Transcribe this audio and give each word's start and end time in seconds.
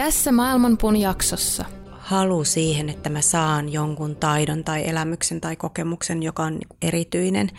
Tässä 0.00 0.32
Maailmanpuun 0.32 0.96
jaksossa. 0.96 1.64
Halu 1.90 2.44
siihen, 2.44 2.88
että 2.88 3.10
mä 3.10 3.20
saan 3.20 3.72
jonkun 3.72 4.16
taidon 4.16 4.64
tai 4.64 4.88
elämyksen 4.88 5.40
tai 5.40 5.56
kokemuksen, 5.56 6.22
joka 6.22 6.42
on 6.42 6.58
erityinen, 6.82 7.50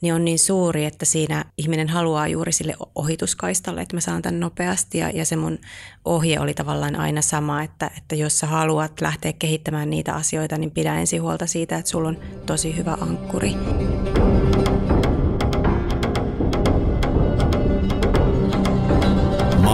niin 0.00 0.14
on 0.14 0.24
niin 0.24 0.38
suuri, 0.38 0.84
että 0.84 1.04
siinä 1.04 1.44
ihminen 1.56 1.88
haluaa 1.88 2.28
juuri 2.28 2.52
sille 2.52 2.76
ohituskaistalle, 2.94 3.82
että 3.82 3.96
mä 3.96 4.00
saan 4.00 4.22
tämän 4.22 4.40
nopeasti. 4.40 4.98
Ja, 4.98 5.10
ja 5.10 5.24
se 5.24 5.36
mun 5.36 5.58
ohje 6.04 6.40
oli 6.40 6.54
tavallaan 6.54 6.96
aina 6.96 7.22
sama, 7.22 7.62
että, 7.62 7.90
että 7.96 8.14
jos 8.14 8.38
sä 8.38 8.46
haluat 8.46 9.00
lähteä 9.00 9.32
kehittämään 9.32 9.90
niitä 9.90 10.14
asioita, 10.14 10.58
niin 10.58 10.70
pidä 10.70 10.94
ensin 10.94 11.22
huolta 11.22 11.46
siitä, 11.46 11.76
että 11.76 11.90
sulla 11.90 12.08
on 12.08 12.18
tosi 12.46 12.76
hyvä 12.76 12.96
ankkuri. 13.00 13.54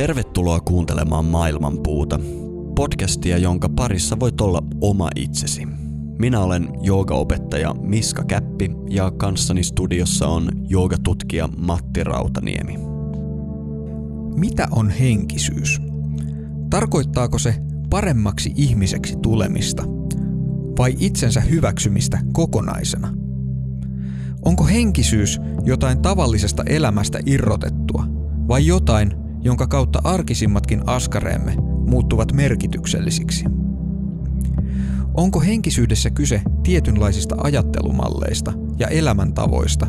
Tervetuloa 0.00 0.60
kuuntelemaan 0.60 1.24
Maailmanpuuta, 1.24 2.20
podcastia, 2.76 3.38
jonka 3.38 3.68
parissa 3.68 4.20
voit 4.20 4.40
olla 4.40 4.62
oma 4.80 5.10
itsesi. 5.16 5.66
Minä 6.18 6.40
olen 6.40 6.68
joogaopettaja 6.82 7.74
Miska 7.74 8.24
Käppi 8.24 8.70
ja 8.88 9.10
kanssani 9.10 9.62
studiossa 9.62 10.28
on 10.28 10.48
joogatutkija 10.68 11.48
Matti 11.56 12.04
Rautaniemi. 12.04 12.78
Mitä 14.36 14.68
on 14.70 14.90
henkisyys? 14.90 15.80
Tarkoittaako 16.70 17.38
se 17.38 17.54
paremmaksi 17.90 18.52
ihmiseksi 18.56 19.16
tulemista 19.22 19.82
vai 20.78 20.94
itsensä 20.98 21.40
hyväksymistä 21.40 22.18
kokonaisena? 22.32 23.14
Onko 24.42 24.64
henkisyys 24.64 25.40
jotain 25.64 26.02
tavallisesta 26.02 26.62
elämästä 26.66 27.18
irrotettua 27.26 28.04
vai 28.48 28.66
jotain, 28.66 29.19
jonka 29.42 29.66
kautta 29.66 30.00
arkisimmatkin 30.04 30.82
askareemme 30.86 31.54
muuttuvat 31.86 32.32
merkityksellisiksi. 32.32 33.44
Onko 35.14 35.40
henkisyydessä 35.40 36.10
kyse 36.10 36.42
tietynlaisista 36.62 37.34
ajattelumalleista 37.38 38.52
ja 38.78 38.88
elämäntavoista 38.88 39.86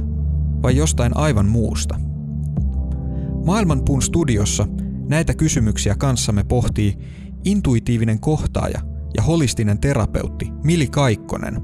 vai 0.63 0.75
jostain 0.75 1.17
aivan 1.17 1.45
muusta? 1.45 1.99
Maailmanpuun 3.45 4.01
studiossa 4.01 4.67
näitä 5.09 5.33
kysymyksiä 5.33 5.95
kanssamme 5.95 6.43
pohtii 6.43 6.97
intuitiivinen 7.43 8.19
kohtaaja 8.19 8.81
ja 9.17 9.23
holistinen 9.23 9.79
terapeutti 9.79 10.51
Mili 10.63 10.87
Kaikkonen, 10.87 11.61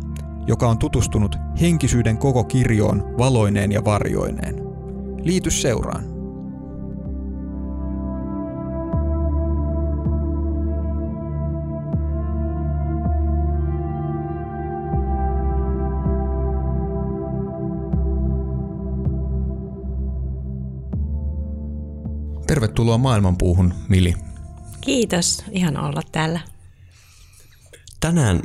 joka 0.47 0.69
on 0.69 0.77
tutustunut 0.77 1.35
henkisyyden 1.61 2.17
koko 2.17 2.43
kirjoon 2.43 3.03
valoineen 3.17 3.71
ja 3.71 3.85
varjoineen. 3.85 4.55
Liity 5.23 5.51
seuraan. 5.51 6.16
Tervetuloa 22.57 22.97
Maailmanpuuhun, 22.97 23.73
Mili. 23.89 24.13
Kiitos, 24.81 25.43
ihan 25.51 25.77
olla 25.77 26.01
täällä. 26.11 26.39
Tänään 27.99 28.41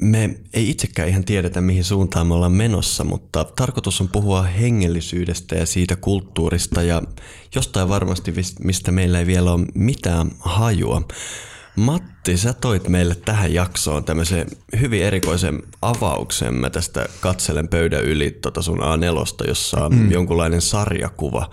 me 0.00 0.38
ei 0.52 0.70
itsekään 0.70 1.08
ihan 1.08 1.24
tiedetä, 1.24 1.60
mihin 1.60 1.84
suuntaan 1.84 2.26
me 2.26 2.34
ollaan 2.34 2.52
menossa, 2.52 3.04
mutta 3.04 3.44
tarkoitus 3.44 4.00
on 4.00 4.08
puhua 4.08 4.42
hengellisyydestä 4.42 5.56
ja 5.56 5.66
siitä 5.66 5.96
kulttuurista 5.96 6.82
ja 6.82 7.02
jostain 7.54 7.88
varmasti, 7.88 8.34
mistä 8.64 8.92
meillä 8.92 9.18
ei 9.18 9.26
vielä 9.26 9.52
ole 9.52 9.66
mitään 9.74 10.30
hajua. 10.38 11.02
Matti, 11.76 12.36
sä 12.36 12.52
toit 12.52 12.88
meille 12.88 13.14
tähän 13.14 13.54
jaksoon 13.54 14.04
tämmöisen 14.04 14.46
hyvin 14.80 15.02
erikoisen 15.02 15.62
avauksen. 15.82 16.54
Mä 16.54 16.70
tästä 16.70 17.08
katselen 17.20 17.68
pöydän 17.68 18.04
yli 18.04 18.30
tota 18.30 18.62
sun 18.62 18.78
A4, 18.78 19.48
jossa 19.48 19.84
on 19.84 19.94
mm. 19.94 20.12
jonkunlainen 20.12 20.60
sarjakuva 20.60 21.50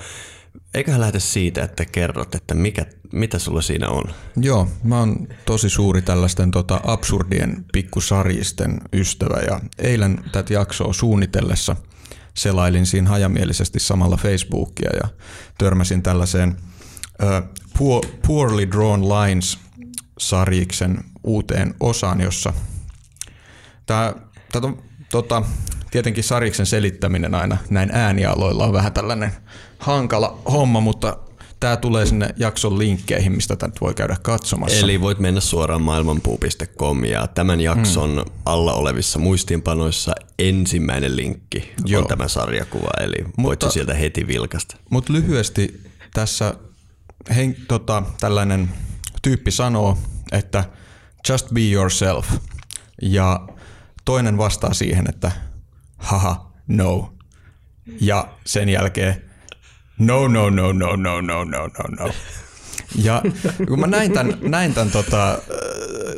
eiköhän 0.74 1.02
lähde 1.02 1.19
siitä, 1.19 1.64
että 1.64 1.86
kerrot, 1.86 2.36
että 2.36 2.53
mikä, 2.53 2.86
mitä 3.14 3.40
sulla 3.40 3.62
siinä 3.62 3.90
on. 3.90 4.03
Joo, 4.38 4.68
mä 4.84 5.00
oon 5.00 5.28
tosi 5.46 5.69
suuri 5.69 6.02
tällaisten 6.02 6.52
tota, 6.52 6.81
absurdien 6.84 7.66
pikkusarjisten 7.74 8.81
ystävä 8.94 9.40
ja 9.47 9.59
eilen 9.78 10.19
tätä 10.31 10.53
jaksoa 10.53 10.94
suunnitellessa 10.94 11.75
selailin 12.34 12.86
siinä 12.86 13.09
hajamielisesti 13.09 13.80
samalla 13.80 14.18
Facebookia 14.18 14.90
ja 15.03 15.09
törmäsin 15.58 16.03
tällaiseen 16.03 16.50
uh, 16.50 17.50
poor, 17.78 18.06
Poorly 18.28 18.72
Drawn 18.72 19.09
Lines 19.09 19.59
sarjiksen 20.20 21.03
uuteen 21.24 21.74
osaan, 21.80 22.22
jossa 22.22 22.53
tämä, 23.85 24.14
tota, 25.12 25.44
tietenkin 25.91 26.24
sarjiksen 26.24 26.66
selittäminen 26.66 27.35
aina 27.35 27.58
näin 27.70 27.90
äänialoilla 27.91 28.66
on 28.66 28.74
vähän 28.74 28.94
tällainen 28.94 29.31
hankala 29.84 30.40
homma, 30.52 30.80
mutta 30.80 31.18
tämä 31.60 31.78
tulee 31.78 32.06
sinne 32.06 32.30
jakson 32.38 32.78
linkkeihin, 32.78 33.32
mistä 33.32 33.56
tätä 33.56 33.80
voi 33.82 33.94
käydä 33.94 34.18
katsomassa. 34.22 34.86
Eli 34.86 35.02
voit 35.02 35.20
mennä 35.20 35.42
suoraan 35.42 35.82
maailmanpuu.com 35.82 37.06
ja 37.06 37.28
tämän 37.28 37.62
jakson 37.62 38.12
hmm. 38.12 38.34
alla 38.46 38.74
olevissa 38.74 39.20
muistiinpanoissa 39.20 40.16
ensimmäinen 40.40 41.16
linkki 41.16 41.74
Joo. 41.86 42.02
on 42.02 42.08
tämä 42.08 42.28
sarjakuva, 42.28 42.90
eli 43.02 43.24
mutta, 43.24 43.42
voit 43.44 43.74
sieltä 43.74 43.94
heti 43.94 44.28
vilkasta. 44.28 44.78
Mutta 44.90 45.14
lyhyesti 45.14 45.82
tässä 46.14 46.54
hen, 47.36 47.56
tota, 47.68 48.04
tällainen 48.20 48.70
tyyppi 49.22 49.52
sanoo, 49.52 49.98
että 50.32 50.64
just 51.30 51.50
be 51.54 51.62
yourself. 51.62 52.32
Ja 53.02 53.48
toinen 54.06 54.38
vastaa 54.38 54.74
siihen, 54.74 55.06
että 55.10 55.32
haha, 55.98 56.52
no. 56.68 57.14
Ja 58.02 58.28
sen 58.46 58.70
jälkeen 58.70 59.33
no, 60.00 60.28
no, 60.28 60.50
no, 60.50 60.72
no, 60.72 60.96
no, 60.96 61.22
no, 61.22 61.44
no, 61.44 61.68
no, 61.68 61.68
no. 62.00 62.14
Ja 62.96 63.22
kun 63.68 63.80
mä 63.80 63.88
näin 63.88 64.12
tämän, 64.12 64.38
näin 64.42 64.74
tämän 64.74 64.92
tota, 64.92 65.31
äh, 65.31 65.38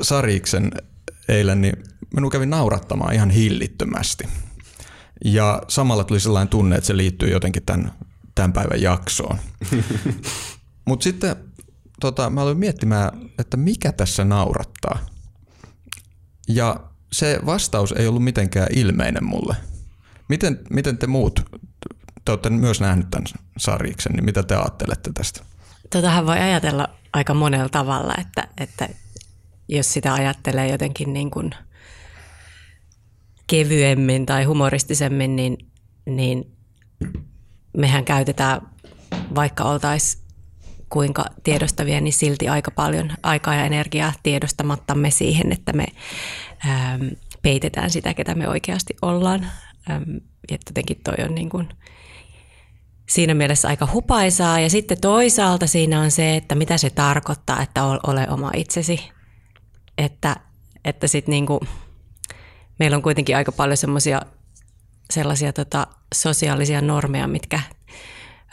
sariksen 0.01 0.71
eilen, 1.27 1.61
niin 1.61 1.83
minun 2.15 2.31
kävi 2.31 2.45
naurattamaan 2.45 3.13
ihan 3.13 3.29
hillittömästi. 3.29 4.23
Ja 5.25 5.61
samalla 5.67 6.03
tuli 6.03 6.19
sellainen 6.19 6.49
tunne, 6.49 6.75
että 6.75 6.87
se 6.87 6.97
liittyy 6.97 7.29
jotenkin 7.29 7.63
tämän, 7.65 7.93
tämän 8.35 8.53
päivän 8.53 8.81
jaksoon. 8.81 9.37
Mutta 10.87 11.03
sitten 11.03 11.35
tota, 11.99 12.29
mä 12.29 12.41
aloin 12.41 12.57
miettimään, 12.57 13.11
että 13.39 13.57
mikä 13.57 13.91
tässä 13.91 14.25
naurattaa. 14.25 14.99
Ja 16.47 16.79
se 17.11 17.39
vastaus 17.45 17.91
ei 17.91 18.07
ollut 18.07 18.23
mitenkään 18.23 18.67
ilmeinen 18.71 19.23
mulle. 19.23 19.55
Miten, 20.29 20.59
miten 20.69 20.97
te 20.97 21.07
muut 21.07 21.45
te 22.25 22.31
olette 22.31 22.49
myös 22.49 22.81
nähnyt 22.81 23.09
tämän 23.11 23.25
sarjiksen, 23.57 24.11
niin 24.11 24.25
mitä 24.25 24.43
te 24.43 24.55
ajattelette 24.55 25.11
tästä? 25.13 25.41
Totahan 25.89 26.25
voi 26.25 26.39
ajatella 26.39 26.87
aika 27.13 27.33
monella 27.33 27.69
tavalla, 27.69 28.13
että, 28.21 28.47
että 28.57 28.89
jos 29.67 29.93
sitä 29.93 30.13
ajattelee 30.13 30.67
jotenkin 30.67 31.13
niin 31.13 31.31
kuin 31.31 31.51
kevyemmin 33.47 34.25
tai 34.25 34.43
humoristisemmin, 34.43 35.35
niin, 35.35 35.57
niin 36.05 36.51
mehän 37.77 38.05
käytetään, 38.05 38.61
vaikka 39.35 39.63
oltaisiin 39.63 40.25
kuinka 40.89 41.25
tiedostavia, 41.43 42.01
niin 42.01 42.13
silti 42.13 42.47
aika 42.47 42.71
paljon 42.71 43.11
aikaa 43.23 43.55
ja 43.55 43.65
energiaa 43.65 44.13
tiedostamattamme 44.23 45.11
siihen, 45.11 45.51
että 45.51 45.73
me 45.73 45.85
äm, 46.69 47.09
peitetään 47.41 47.91
sitä, 47.91 48.13
ketä 48.13 48.35
me 48.35 48.49
oikeasti 48.49 48.95
ollaan. 49.01 49.51
Äm, 49.91 50.03
jotenkin 50.51 51.01
toi 51.03 51.25
on 51.25 51.35
niin 51.35 51.49
kuin– 51.49 51.69
siinä 53.09 53.33
mielessä 53.33 53.67
aika 53.67 53.87
hupaisaa. 53.93 54.59
Ja 54.59 54.69
sitten 54.69 55.01
toisaalta 55.01 55.67
siinä 55.67 56.01
on 56.01 56.11
se, 56.11 56.35
että 56.35 56.55
mitä 56.55 56.77
se 56.77 56.89
tarkoittaa, 56.89 57.61
että 57.61 57.83
ole 57.83 58.27
oma 58.29 58.51
itsesi. 58.55 59.11
että, 59.97 60.35
että 60.85 61.07
sit 61.07 61.27
niinku, 61.27 61.59
meillä 62.79 62.97
on 62.97 63.03
kuitenkin 63.03 63.35
aika 63.35 63.51
paljon 63.51 63.77
semmoisia 63.77 64.21
sellaisia 65.13 65.53
tota, 65.53 65.87
sosiaalisia 66.15 66.81
normeja, 66.81 67.27
mitkä 67.27 67.59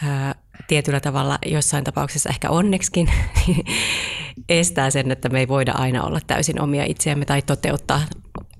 ää, 0.02 0.34
tietyllä 0.68 1.00
tavalla 1.00 1.38
jossain 1.46 1.84
tapauksessa 1.84 2.30
ehkä 2.30 2.50
onneksikin 2.50 3.10
estää 4.48 4.90
sen, 4.90 5.10
että 5.10 5.28
me 5.28 5.38
ei 5.38 5.48
voida 5.48 5.72
aina 5.72 6.02
olla 6.02 6.20
täysin 6.26 6.60
omia 6.60 6.84
itseämme 6.84 7.24
tai 7.24 7.42
toteuttaa 7.42 8.00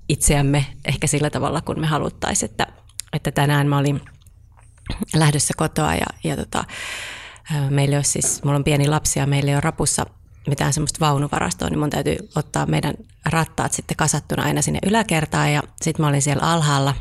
itseämme 0.08 0.66
ehkä 0.84 1.06
sillä 1.06 1.30
tavalla, 1.30 1.60
kun 1.60 1.80
me 1.80 1.86
haluttaisiin. 1.86 2.50
Että, 2.50 2.66
että 3.12 3.30
tänään 3.30 3.68
mä 3.68 3.78
olin 3.78 4.00
lähdössä 5.14 5.54
kotoa 5.56 5.94
ja, 5.94 6.06
ja 6.24 6.36
tota, 6.36 6.64
meillä 7.70 7.96
on 7.96 8.04
siis, 8.04 8.44
mulla 8.44 8.56
on 8.56 8.64
pieni 8.64 8.88
lapsi 8.88 9.18
ja 9.18 9.26
meillä 9.26 9.48
ei 9.48 9.54
ole 9.54 9.60
rapussa 9.60 10.06
mitään 10.46 10.72
semmoista 10.72 11.00
vaunuvarastoa, 11.00 11.70
niin 11.70 11.78
mun 11.78 11.90
täytyy 11.90 12.16
ottaa 12.36 12.66
meidän 12.66 12.94
rattaat 13.26 13.72
sitten 13.72 13.96
kasattuna 13.96 14.42
aina 14.42 14.62
sinne 14.62 14.78
yläkertaan 14.86 15.52
ja 15.52 15.62
sitten 15.82 16.04
mä 16.04 16.08
olin 16.08 16.22
siellä 16.22 16.52
alhaalla 16.52 16.94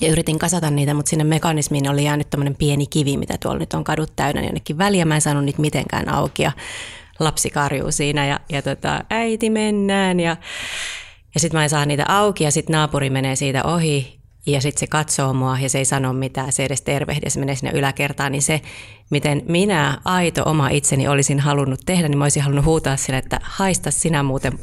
ja 0.00 0.12
yritin 0.12 0.38
kasata 0.38 0.70
niitä, 0.70 0.94
mutta 0.94 1.10
sinne 1.10 1.24
mekanismiin 1.24 1.90
oli 1.90 2.04
jäänyt 2.04 2.30
tämmöinen 2.30 2.56
pieni 2.56 2.86
kivi, 2.86 3.16
mitä 3.16 3.38
tuolla 3.42 3.58
nyt 3.58 3.74
on 3.74 3.84
kadut 3.84 4.16
täynnä 4.16 4.40
niin 4.40 4.48
jonnekin 4.48 4.78
väliä. 4.78 5.04
Mä 5.04 5.14
en 5.14 5.20
saanut 5.20 5.44
niitä 5.44 5.60
mitenkään 5.60 6.08
auki 6.08 6.42
ja 6.42 6.52
lapsi 7.18 7.50
karjuu 7.50 7.92
siinä 7.92 8.26
ja, 8.26 8.40
ja 8.48 8.62
tota, 8.62 9.04
äiti 9.10 9.50
mennään 9.50 10.20
ja, 10.20 10.36
ja 11.34 11.40
sitten 11.40 11.58
mä 11.58 11.64
en 11.64 11.70
saa 11.70 11.86
niitä 11.86 12.04
auki 12.08 12.44
ja 12.44 12.50
sitten 12.50 12.72
naapuri 12.72 13.10
menee 13.10 13.36
siitä 13.36 13.64
ohi 13.64 14.21
ja 14.46 14.60
sitten 14.60 14.80
se 14.80 14.86
katsoo 14.86 15.34
mua 15.34 15.58
ja 15.58 15.68
se 15.68 15.78
ei 15.78 15.84
sano 15.84 16.12
mitään, 16.12 16.52
se 16.52 16.64
edes 16.64 16.82
tervehdi 16.82 17.26
ja 17.26 17.30
se 17.30 17.40
menee 17.40 17.56
sinne 17.56 17.78
yläkertaan, 17.78 18.32
niin 18.32 18.42
se, 18.42 18.60
miten 19.10 19.42
minä, 19.48 19.98
aito 20.04 20.42
oma 20.44 20.68
itseni 20.68 21.08
olisin 21.08 21.40
halunnut 21.40 21.80
tehdä, 21.86 22.08
niin 22.08 22.18
mä 22.18 22.24
olisin 22.24 22.42
halunnut 22.42 22.64
huutaa 22.64 22.96
sille, 22.96 23.18
että 23.18 23.40
haista 23.42 23.90
sinä 23.90 24.22
muuten 24.22 24.58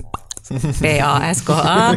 P-A-S-K-A. 0.81 1.95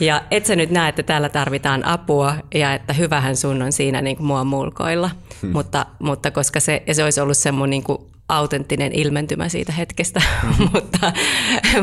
Ja 0.00 0.22
et 0.30 0.46
sä 0.46 0.56
nyt 0.56 0.70
näe, 0.70 0.88
että 0.88 1.02
täällä 1.02 1.28
tarvitaan 1.28 1.84
apua 1.84 2.36
ja 2.54 2.74
että 2.74 2.92
hyvähän 2.92 3.36
sun 3.36 3.62
on 3.62 3.72
siinä 3.72 4.02
niin 4.02 4.16
kuin 4.16 4.26
mua 4.26 4.44
mulkoilla. 4.44 5.10
Hmm. 5.42 5.52
Mutta, 5.52 5.86
mutta 5.98 6.30
koska 6.30 6.60
se, 6.60 6.82
ja 6.86 6.94
se 6.94 7.04
olisi 7.04 7.20
ollut 7.20 7.36
se 7.36 7.52
mun 7.52 7.70
niin 7.70 7.82
kuin 7.82 7.98
autenttinen 8.28 8.92
ilmentymä 8.92 9.48
siitä 9.48 9.72
hetkestä, 9.72 10.22
hmm. 10.42 10.68
mutta, 10.74 11.12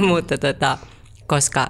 mutta 0.08 0.38
tota, 0.38 0.78
koska 1.28 1.68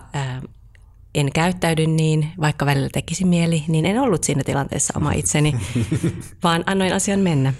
en 1.15 1.31
käyttäydy 1.33 1.87
niin, 1.87 2.31
vaikka 2.41 2.65
välillä 2.65 2.89
tekisi 2.93 3.25
mieli, 3.25 3.63
niin 3.67 3.85
en 3.85 3.99
ollut 3.99 4.23
siinä 4.23 4.43
tilanteessa 4.43 4.93
oma 4.97 5.11
itseni, 5.11 5.55
vaan 6.43 6.63
annoin 6.65 6.93
asian 6.93 7.19
mennä. 7.19 7.53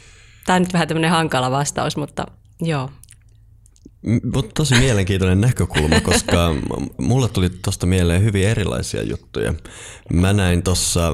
Tämä 0.45 0.55
on 0.55 0.61
nyt 0.61 0.73
vähän 0.73 0.87
tämmöinen 0.87 1.11
hankala 1.11 1.51
vastaus, 1.51 1.97
mutta 1.97 2.25
joo. 2.61 2.89
Mutta 4.33 4.51
tosi 4.55 4.75
mielenkiintoinen 4.75 5.41
näkökulma, 5.41 6.01
koska 6.01 6.55
mulla 6.97 7.27
tuli 7.27 7.49
tuosta 7.49 7.85
mieleen 7.85 8.23
hyvin 8.23 8.47
erilaisia 8.47 9.03
juttuja. 9.03 9.53
Mä 10.13 10.33
näin 10.33 10.63
tuossa 10.63 11.13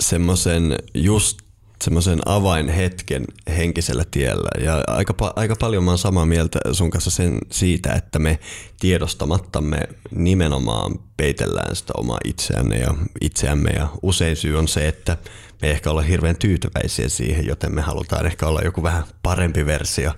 semmoisen 0.00 0.78
just 0.94 1.41
semmoisen 1.82 2.20
avainhetken 2.26 3.24
henkisellä 3.56 4.04
tiellä. 4.10 4.64
Ja 4.64 4.84
aika, 4.86 5.32
aika 5.36 5.56
paljon 5.56 5.84
mä 5.84 5.90
oon 5.90 5.98
samaa 5.98 6.26
mieltä 6.26 6.58
sun 6.72 6.90
kanssa 6.90 7.10
sen 7.10 7.38
siitä, 7.50 7.92
että 7.92 8.18
me 8.18 8.38
tiedostamattamme 8.80 9.80
nimenomaan 10.10 10.98
peitellään 11.16 11.76
sitä 11.76 11.92
omaa 11.96 12.18
itseämme 12.24 12.76
ja 12.76 12.94
itseämme. 13.20 13.70
Ja 13.70 13.88
usein 14.02 14.36
syy 14.36 14.58
on 14.58 14.68
se, 14.68 14.88
että 14.88 15.16
me 15.62 15.70
ehkä 15.70 15.90
olla 15.90 16.02
hirveän 16.02 16.36
tyytyväisiä 16.36 17.08
siihen, 17.08 17.46
joten 17.46 17.74
me 17.74 17.80
halutaan 17.80 18.26
ehkä 18.26 18.46
olla 18.46 18.60
joku 18.60 18.82
vähän 18.82 19.04
parempi 19.22 19.66
versio. 19.66 20.12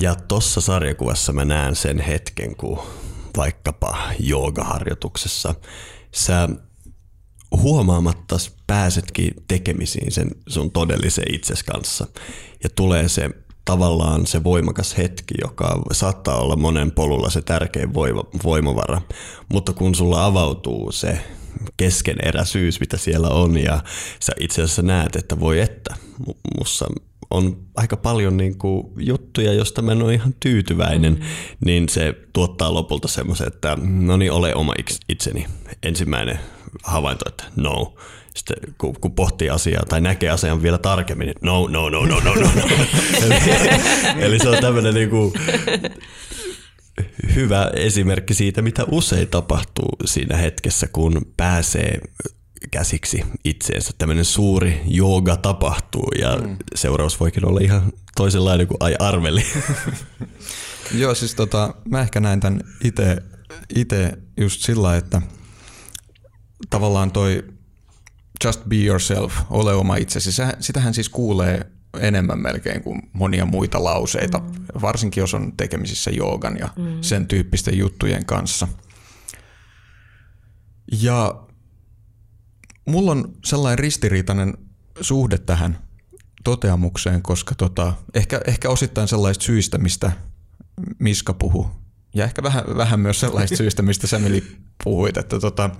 Ja 0.00 0.14
tossa 0.14 0.60
sarjakuvassa 0.60 1.32
mä 1.32 1.44
näen 1.44 1.76
sen 1.76 1.98
hetken, 1.98 2.56
kun 2.56 2.78
vaikkapa 3.36 3.98
joogaharjoituksessa 4.18 5.54
sä 6.14 6.48
huomaamatta 7.56 8.36
pääsetkin 8.66 9.34
tekemisiin 9.48 10.12
sen 10.12 10.30
sun 10.48 10.70
todellisen 10.70 11.34
itses 11.34 11.62
kanssa. 11.62 12.06
Ja 12.64 12.70
tulee 12.76 13.08
se 13.08 13.30
tavallaan 13.64 14.26
se 14.26 14.44
voimakas 14.44 14.98
hetki, 14.98 15.34
joka 15.42 15.82
saattaa 15.92 16.36
olla 16.36 16.56
monen 16.56 16.90
polulla 16.90 17.30
se 17.30 17.42
tärkein 17.42 17.94
voimavara. 18.44 19.00
Mutta 19.52 19.72
kun 19.72 19.94
sulla 19.94 20.24
avautuu 20.24 20.92
se 20.92 21.18
keskeneräisyys, 21.76 22.80
mitä 22.80 22.96
siellä 22.96 23.28
on, 23.28 23.58
ja 23.58 23.82
sä 24.20 24.32
itse 24.40 24.62
asiassa 24.62 24.82
näet, 24.82 25.16
että 25.16 25.40
voi 25.40 25.60
että, 25.60 25.94
mussa 26.58 26.86
on 27.30 27.56
aika 27.76 27.96
paljon 27.96 28.36
niin 28.36 28.58
kuin 28.58 28.86
juttuja, 28.96 29.52
josta 29.52 29.82
mä 29.82 29.92
en 29.92 30.02
ole 30.02 30.14
ihan 30.14 30.34
tyytyväinen, 30.40 31.12
mm. 31.12 31.20
niin 31.64 31.88
se 31.88 32.14
tuottaa 32.32 32.74
lopulta 32.74 33.08
semmoisen, 33.08 33.46
että 33.46 33.78
no 33.82 34.16
niin, 34.16 34.32
ole 34.32 34.54
oma 34.54 34.74
itseni. 35.08 35.46
Ensimmäinen 35.82 36.38
havainto, 36.82 37.24
että 37.28 37.44
no. 37.56 37.94
Sitten 38.36 38.56
kun, 38.78 38.94
kun 39.00 39.14
pohtii 39.14 39.50
asiaa 39.50 39.82
tai 39.88 40.00
näkee 40.00 40.30
asian 40.30 40.62
vielä 40.62 40.78
tarkemmin, 40.78 41.26
niin 41.26 41.36
no, 41.40 41.66
no, 41.66 41.88
no, 41.88 42.06
no, 42.06 42.20
no, 42.20 42.34
no. 42.34 42.40
no. 42.40 42.62
eli, 43.24 43.34
eli 44.18 44.38
se 44.38 44.48
on 44.48 44.60
tämmöinen 44.60 44.94
niin 44.94 45.10
kuin 45.10 45.32
hyvä 47.34 47.70
esimerkki 47.76 48.34
siitä, 48.34 48.62
mitä 48.62 48.84
usein 48.90 49.28
tapahtuu 49.28 49.88
siinä 50.04 50.36
hetkessä, 50.36 50.86
kun 50.92 51.26
pääsee 51.36 52.00
käsiksi 52.70 53.24
itseensä. 53.44 53.92
Tämmöinen 53.98 54.24
suuri 54.24 54.80
jooga 54.86 55.36
tapahtuu 55.36 56.10
ja 56.18 56.36
mm. 56.36 56.56
seuraus 56.74 57.20
voikin 57.20 57.46
olla 57.46 57.60
ihan 57.60 57.92
toisenlainen 58.16 58.66
kuin 58.66 58.76
ai 58.80 58.96
arveli. 58.98 59.44
Joo, 61.00 61.14
siis 61.14 61.34
tota, 61.34 61.74
mä 61.90 62.00
ehkä 62.00 62.20
näin 62.20 62.40
tämän 62.40 62.60
itse 63.74 64.12
just 64.36 64.60
sillä, 64.60 64.96
että 64.96 65.22
tavallaan 66.70 67.10
toi 67.10 67.44
just 68.44 68.64
be 68.68 68.76
yourself, 68.76 69.34
ole 69.50 69.74
oma 69.74 69.96
itsesi, 69.96 70.42
sitähän 70.60 70.94
siis 70.94 71.08
kuulee 71.08 71.66
enemmän 72.00 72.38
melkein 72.38 72.82
kuin 72.82 73.02
monia 73.12 73.46
muita 73.46 73.84
lauseita, 73.84 74.38
mm. 74.38 74.66
varsinkin 74.82 75.20
jos 75.20 75.34
on 75.34 75.52
tekemisissä 75.56 76.10
joogan 76.10 76.56
ja 76.58 76.68
mm. 76.76 76.98
sen 77.00 77.26
tyyppisten 77.26 77.78
juttujen 77.78 78.26
kanssa. 78.26 78.68
Ja 80.92 81.42
mulla 82.88 83.10
on 83.10 83.32
sellainen 83.44 83.78
ristiriitainen 83.78 84.54
suhde 85.00 85.38
tähän 85.38 85.78
toteamukseen, 86.44 87.22
koska 87.22 87.54
tota, 87.54 87.92
ehkä, 88.14 88.40
ehkä 88.46 88.70
osittain 88.70 89.08
sellaista 89.08 89.44
syistä, 89.44 89.78
mistä 89.78 90.12
Miska 90.98 91.34
puhuu, 91.34 91.70
ja 92.14 92.24
ehkä 92.24 92.42
vähän, 92.42 92.64
vähän 92.76 93.00
myös 93.00 93.20
sellaista 93.20 93.56
syistä, 93.56 93.82
mistä 93.82 94.06
Semili 94.06 94.56
puhuit, 94.84 95.16
että 95.16 95.40
tota, 95.40 95.70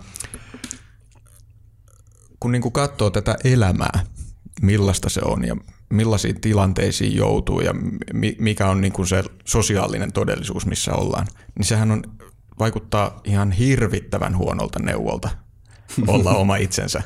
kun 2.40 2.52
niin 2.52 2.62
kuin 2.62 2.72
katsoo 2.72 3.10
tätä 3.10 3.36
elämää, 3.44 4.06
millaista 4.62 5.08
se 5.08 5.20
on 5.24 5.44
ja 5.44 5.56
millaisiin 5.90 6.40
tilanteisiin 6.40 7.16
joutuu 7.16 7.60
ja 7.60 7.74
mikä 8.38 8.68
on 8.68 8.80
niin 8.80 8.92
kuin 8.92 9.08
se 9.08 9.24
sosiaalinen 9.44 10.12
todellisuus, 10.12 10.66
missä 10.66 10.92
ollaan, 10.92 11.26
niin 11.58 11.66
sehän 11.66 11.90
on, 11.90 12.02
vaikuttaa 12.58 13.20
ihan 13.24 13.52
hirvittävän 13.52 14.36
huonolta 14.36 14.78
neuvolta 14.78 15.30
olla 16.06 16.34
oma 16.34 16.56
itsensä. 16.56 17.02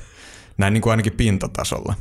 Näin 0.59 0.73
niin 0.75 0.83
kuin 0.83 0.91
ainakin 0.91 1.13
pintatasolla. 1.13 1.95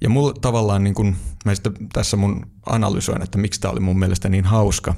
Ja 0.00 0.08
mulla 0.08 0.34
tavallaan, 0.40 0.84
niin 0.84 0.94
kuin, 0.94 1.16
mä 1.44 1.54
sitten 1.54 1.72
tässä 1.92 2.16
mun 2.16 2.46
analysoin, 2.66 3.22
että 3.22 3.38
miksi 3.38 3.60
tämä 3.60 3.72
oli 3.72 3.80
mun 3.80 3.98
mielestä 3.98 4.28
niin 4.28 4.44
hauska, 4.44 4.94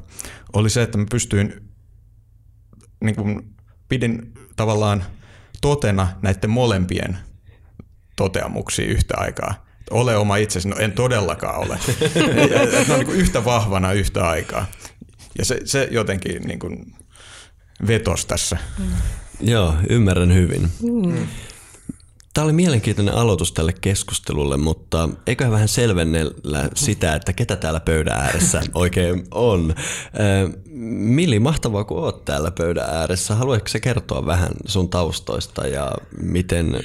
oli 0.53 0.71
se, 0.71 0.83
että 0.83 0.99
mä 0.99 1.07
pystyin, 1.11 1.71
niin 3.05 3.17
kuin, 3.17 3.55
pidin 3.89 4.35
tavallaan 4.57 5.05
totena 5.61 6.09
näiden 6.23 6.51
molempien 6.51 7.19
toteamuksia 8.17 8.87
yhtä 8.87 9.15
aikaa. 9.17 9.67
Ole 9.91 10.17
oma 10.17 10.37
itsesi, 10.37 10.69
no 10.69 10.77
en 10.77 10.93
todellakaan 10.93 11.59
ole. 11.59 11.79
ne 12.87 12.93
on 12.93 12.99
niin 12.99 13.07
kuin 13.07 13.19
yhtä 13.19 13.45
vahvana 13.45 13.93
yhtä 13.93 14.29
aikaa. 14.29 14.67
Ja 15.39 15.45
se, 15.45 15.61
se 15.65 15.89
jotenkin 15.91 16.43
niin 16.43 16.59
kuin 16.59 16.95
vetos 17.87 18.27
tässä. 18.27 18.59
Mm. 18.79 18.85
Joo, 19.41 19.75
ymmärrän 19.89 20.35
hyvin. 20.35 20.73
Mm. 20.83 21.27
Tämä 22.35 22.45
oli 22.45 22.53
mielenkiintoinen 22.53 23.15
aloitus 23.15 23.53
tälle 23.53 23.73
keskustelulle, 23.81 24.57
mutta 24.57 25.09
eiköhän 25.27 25.53
vähän 25.53 25.69
selvennellä 25.69 26.69
sitä, 26.75 27.15
että 27.15 27.33
ketä 27.33 27.57
täällä 27.57 27.81
pöydän 27.81 28.19
ääressä 28.19 28.63
oikein 28.75 29.27
on. 29.31 29.75
Milli, 30.91 31.39
mahtavaa 31.39 31.85
kun 31.85 31.99
oot 31.99 32.25
täällä 32.25 32.51
pöydän 32.51 32.91
ääressä. 32.91 33.35
Haluaisitko 33.35 33.69
se 33.69 33.81
kertoa 33.81 34.27
vähän 34.27 34.51
sun 34.67 34.89
taustoista 34.89 35.67
ja 35.67 35.93
miten 36.23 36.77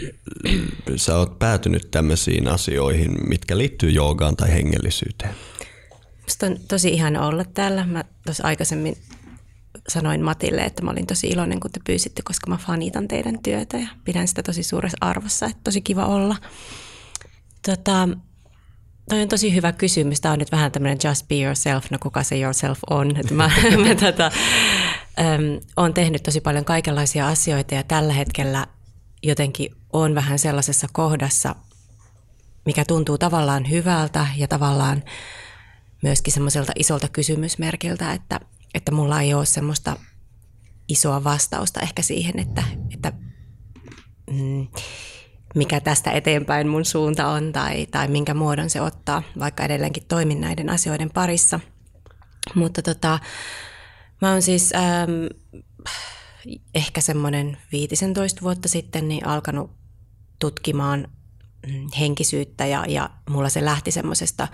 sä 0.96 1.18
oot 1.18 1.40
päätynyt 1.40 1.92
tämmöisiin 1.92 2.48
asioihin, 2.48 3.18
mitkä 3.28 3.58
liittyy 3.58 3.90
joogaan 3.90 4.36
tai 4.36 4.52
hengellisyyteen? 4.54 5.36
Musta 6.24 6.46
on 6.46 6.58
tosi 6.68 6.90
ihana 6.90 7.28
olla 7.28 7.46
täällä. 7.54 7.86
Mä 7.86 8.04
tuossa 8.26 8.48
aikaisemmin 8.48 8.98
sanoin 9.88 10.24
Matille, 10.24 10.62
että 10.62 10.84
mä 10.84 10.92
olin 10.92 11.08
tosi 11.08 11.28
iloinen, 11.28 11.60
kun 11.60 11.72
te 11.72 11.80
pyysitte, 11.86 12.22
koska 12.22 12.50
mä 12.50 12.58
fanitan 12.58 13.08
teidän 13.08 13.40
työtä 13.40 13.78
ja 13.78 13.88
pidän 14.04 14.28
sitä 14.28 14.44
tosi 14.44 14.64
suuressa 14.64 14.98
arvossa, 15.02 15.46
että 15.46 15.60
tosi 15.64 15.82
kiva 15.82 16.06
olla. 16.06 16.36
Tota, 17.66 18.10
toi 19.10 19.22
on 19.22 19.28
tosi 19.28 19.56
hyvä 19.56 19.72
kysymys. 19.72 20.22
Tämä 20.22 20.34
on 20.34 20.40
nyt 20.40 20.52
vähän 20.52 20.72
tämmöinen 20.72 20.98
just 21.04 21.28
be 21.28 21.36
yourself, 21.36 21.92
no 21.92 21.98
kuka 22.02 22.24
se 22.24 22.40
yourself 22.40 22.80
on. 22.90 23.18
Että 23.18 23.34
mä, 23.34 23.52
mä 23.88 23.96
tota, 23.96 24.32
olen 25.78 25.94
tehnyt 25.94 26.24
tosi 26.24 26.42
paljon 26.42 26.66
kaikenlaisia 26.66 27.28
asioita 27.28 27.76
ja 27.76 27.84
tällä 27.84 28.14
hetkellä 28.14 28.68
jotenkin 29.24 29.76
on 29.94 30.16
vähän 30.16 30.40
sellaisessa 30.40 30.88
kohdassa, 30.92 31.56
mikä 32.66 32.86
tuntuu 32.86 33.18
tavallaan 33.18 33.70
hyvältä 33.70 34.28
ja 34.38 34.48
tavallaan 34.48 35.04
myöskin 36.02 36.34
semmoiselta 36.34 36.72
isolta 36.76 37.08
kysymysmerkiltä, 37.08 38.14
että, 38.14 38.40
että 38.78 38.92
mulla 38.92 39.22
ei 39.22 39.34
ole 39.34 39.46
semmoista 39.46 39.98
isoa 40.88 41.24
vastausta 41.24 41.80
ehkä 41.80 42.02
siihen, 42.02 42.40
että, 42.40 42.64
että 42.94 43.14
mm, 44.32 44.68
mikä 45.56 45.80
tästä 45.80 46.12
eteenpäin 46.12 46.68
mun 46.68 46.86
suunta 46.86 47.28
on 47.28 47.54
tai, 47.54 47.86
tai 47.86 48.08
minkä 48.08 48.34
muodon 48.34 48.70
se 48.70 48.82
ottaa, 48.82 49.24
vaikka 49.40 49.64
edelleenkin 49.64 50.06
toimin 50.08 50.42
näiden 50.42 50.70
asioiden 50.70 51.10
parissa. 51.10 51.60
Mutta 52.56 52.82
tota, 52.82 53.20
mä 54.22 54.32
oon 54.32 54.42
siis 54.42 54.74
ähm, 54.76 55.12
ehkä 56.76 57.02
semmoinen 57.02 57.58
15 57.72 58.42
vuotta 58.42 58.70
sitten 58.70 59.08
niin 59.08 59.26
alkanut 59.26 59.72
tutkimaan 60.40 61.08
mm, 61.68 61.90
henkisyyttä 62.00 62.66
ja, 62.66 62.86
ja 62.88 63.10
mulla 63.30 63.50
se 63.50 63.66
lähti 63.66 63.92
semmoisesta 63.92 64.48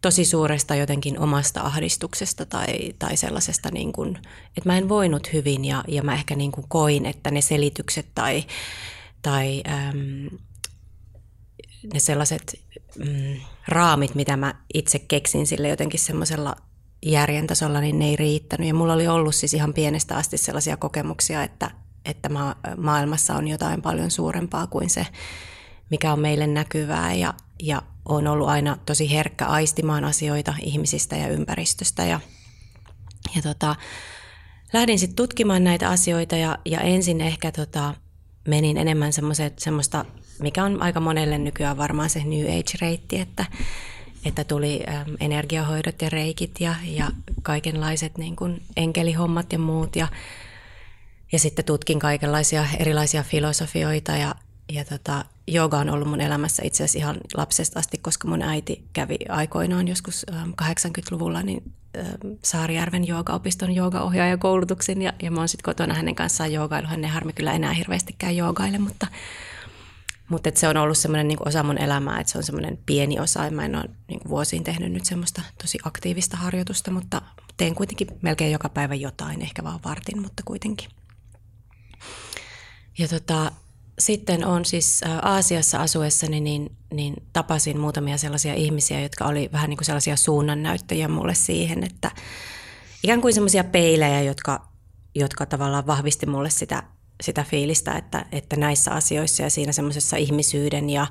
tosi 0.00 0.24
suuresta 0.24 0.74
jotenkin 0.74 1.18
omasta 1.18 1.60
ahdistuksesta 1.60 2.46
tai, 2.46 2.92
tai 2.98 3.16
sellaisesta, 3.16 3.68
niin 3.72 3.92
kuin, 3.92 4.16
että 4.56 4.68
mä 4.68 4.78
en 4.78 4.88
voinut 4.88 5.32
hyvin 5.32 5.64
ja, 5.64 5.84
ja 5.88 6.02
mä 6.02 6.14
ehkä 6.14 6.36
niin 6.36 6.52
kuin 6.52 6.64
koin, 6.68 7.06
että 7.06 7.30
ne 7.30 7.40
selitykset 7.40 8.06
tai, 8.14 8.44
tai 9.22 9.62
äm, 9.68 10.38
ne 11.92 11.98
sellaiset 11.98 12.60
mm, 12.98 13.40
raamit, 13.68 14.14
mitä 14.14 14.36
mä 14.36 14.54
itse 14.74 14.98
keksin 14.98 15.46
sille 15.46 15.68
jotenkin 15.68 16.00
semmoisella 16.00 16.56
järjen 17.06 17.46
tasolla, 17.46 17.80
niin 17.80 17.98
ne 17.98 18.08
ei 18.08 18.16
riittänyt. 18.16 18.68
Ja 18.68 18.74
mulla 18.74 18.92
oli 18.92 19.08
ollut 19.08 19.34
siis 19.34 19.54
ihan 19.54 19.74
pienestä 19.74 20.16
asti 20.16 20.38
sellaisia 20.38 20.76
kokemuksia, 20.76 21.42
että, 21.42 21.70
että 22.04 22.28
ma- 22.28 22.56
maailmassa 22.76 23.34
on 23.34 23.48
jotain 23.48 23.82
paljon 23.82 24.10
suurempaa 24.10 24.66
kuin 24.66 24.90
se, 24.90 25.06
mikä 25.90 26.12
on 26.12 26.20
meille 26.20 26.46
näkyvää 26.46 27.14
ja, 27.14 27.34
ja 27.62 27.82
on 28.08 28.26
ollut 28.26 28.48
aina 28.48 28.78
tosi 28.86 29.10
herkkä 29.10 29.46
aistimaan 29.46 30.04
asioita 30.04 30.54
ihmisistä 30.62 31.16
ja 31.16 31.28
ympäristöstä. 31.28 32.04
Ja, 32.04 32.20
ja 33.36 33.42
tota, 33.42 33.76
lähdin 34.72 34.98
sitten 34.98 35.16
tutkimaan 35.16 35.64
näitä 35.64 35.88
asioita 35.88 36.36
ja, 36.36 36.58
ja 36.64 36.80
ensin 36.80 37.20
ehkä 37.20 37.52
tota, 37.52 37.94
menin 38.48 38.76
enemmän 38.76 39.12
semmoista, 39.58 40.04
mikä 40.42 40.64
on 40.64 40.82
aika 40.82 41.00
monelle 41.00 41.38
nykyään 41.38 41.76
varmaan 41.76 42.10
se 42.10 42.24
New 42.24 42.58
Age-reitti, 42.58 43.20
että, 43.20 43.44
että 44.24 44.44
tuli 44.44 44.84
äm, 44.88 45.16
energiahoidot 45.20 46.02
ja 46.02 46.10
reikit 46.10 46.60
ja, 46.60 46.74
ja 46.84 47.10
kaikenlaiset 47.42 48.18
niin 48.18 48.36
kuin 48.36 48.62
enkelihommat 48.76 49.52
ja 49.52 49.58
muut. 49.58 49.96
Ja, 49.96 50.08
ja 51.32 51.38
sitten 51.38 51.64
tutkin 51.64 51.98
kaikenlaisia 51.98 52.66
erilaisia 52.78 53.22
filosofioita 53.22 54.12
ja, 54.12 54.34
ja 54.68 54.84
tota, 54.84 55.24
jooga 55.46 55.78
on 55.78 55.90
ollut 55.90 56.08
mun 56.08 56.20
elämässä 56.20 56.62
itse 56.64 56.84
asiassa 56.84 56.98
ihan 56.98 57.16
lapsesta 57.34 57.78
asti, 57.78 57.98
koska 57.98 58.28
mun 58.28 58.42
äiti 58.42 58.84
kävi 58.92 59.18
aikoinaan 59.28 59.88
joskus 59.88 60.26
80-luvulla 60.62 61.38
ähm, 61.38 61.46
niin 61.46 61.72
ähm, 61.98 62.32
Saarijärven 62.44 63.06
joogaopiston 63.06 63.74
joogaohjaajakoulutuksen 63.74 65.02
ja, 65.02 65.12
ja 65.22 65.30
mä 65.30 65.40
oon 65.40 65.48
sitten 65.48 65.64
kotona 65.64 65.94
hänen 65.94 66.14
kanssaan 66.14 66.52
joogailu. 66.52 66.86
Hän 66.86 67.04
ei 67.04 67.10
harmi 67.10 67.32
kyllä 67.32 67.52
enää 67.52 67.72
hirveästikään 67.72 68.36
joogaille, 68.36 68.78
mutta, 68.78 69.06
mutta 70.28 70.48
et 70.48 70.56
se 70.56 70.68
on 70.68 70.76
ollut 70.76 70.98
semmoinen 70.98 71.28
niin 71.28 71.48
osa 71.48 71.62
mun 71.62 71.78
elämää, 71.78 72.20
että 72.20 72.32
se 72.32 72.38
on 72.38 72.44
semmoinen 72.44 72.78
pieni 72.86 73.20
osa. 73.20 73.50
Mä 73.50 73.64
en 73.64 73.76
ole 73.76 73.90
niin 74.08 74.20
vuosiin 74.28 74.64
tehnyt 74.64 74.92
nyt 74.92 75.04
semmoista 75.04 75.42
tosi 75.62 75.78
aktiivista 75.84 76.36
harjoitusta, 76.36 76.90
mutta 76.90 77.22
teen 77.56 77.74
kuitenkin 77.74 78.08
melkein 78.22 78.52
joka 78.52 78.68
päivä 78.68 78.94
jotain, 78.94 79.42
ehkä 79.42 79.64
vaan 79.64 79.80
vartin, 79.84 80.22
mutta 80.22 80.42
kuitenkin. 80.46 80.88
Ja 82.98 83.08
tota, 83.08 83.52
sitten 83.98 84.46
on 84.46 84.64
siis 84.64 85.00
Aasiassa 85.22 85.78
asuessani, 85.78 86.40
niin, 86.40 86.76
niin 86.94 87.14
tapasin 87.32 87.80
muutamia 87.80 88.18
sellaisia 88.18 88.54
ihmisiä, 88.54 89.00
jotka 89.00 89.24
oli 89.24 89.48
vähän 89.52 89.70
niin 89.70 89.78
kuin 89.78 89.86
sellaisia 89.86 90.16
suunnannäyttäjiä 90.16 91.08
mulle 91.08 91.34
siihen, 91.34 91.84
että 91.84 92.10
ikään 93.04 93.20
kuin 93.20 93.34
sellaisia 93.34 93.64
peilejä, 93.64 94.22
jotka, 94.22 94.68
jotka 95.14 95.46
tavallaan 95.46 95.86
vahvisti 95.86 96.26
mulle 96.26 96.50
sitä, 96.50 96.82
sitä 97.22 97.44
fiilistä, 97.44 97.92
että, 97.92 98.26
että 98.32 98.56
näissä 98.56 98.90
asioissa 98.90 99.42
ja 99.42 99.50
siinä 99.50 99.72
semmoisessa 99.72 100.16
ihmisyyden 100.16 100.90
ja 100.90 101.06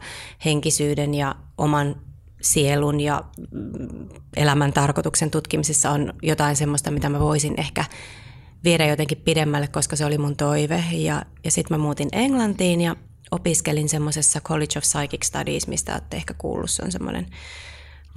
henkisyyden 0.45 1.13
ja 1.13 1.35
oman 1.57 1.95
sielun 2.41 2.99
ja 2.99 3.23
mm, 3.51 4.09
elämän 4.35 4.73
tarkoituksen 4.73 5.31
tutkimisessa 5.31 5.91
on 5.91 6.13
jotain 6.21 6.55
semmoista, 6.55 6.91
mitä 6.91 7.09
mä 7.09 7.19
voisin 7.19 7.53
ehkä 7.59 7.85
viedä 8.63 8.85
jotenkin 8.85 9.17
pidemmälle, 9.17 9.67
koska 9.67 9.95
se 9.95 10.05
oli 10.05 10.17
mun 10.17 10.37
toive. 10.37 10.83
Ja, 10.91 11.21
ja 11.43 11.51
sitten 11.51 11.77
mä 11.77 11.83
muutin 11.83 12.09
Englantiin 12.11 12.81
ja 12.81 12.95
opiskelin 13.31 13.89
semmoisessa 13.89 14.41
College 14.41 14.77
of 14.77 14.83
Psychic 14.83 15.23
Studies, 15.23 15.67
mistä 15.67 15.93
olette 15.93 16.17
ehkä 16.17 16.33
kuullut. 16.33 16.71
Se 16.71 16.83
on 16.85 16.91
semmoinen 16.91 17.27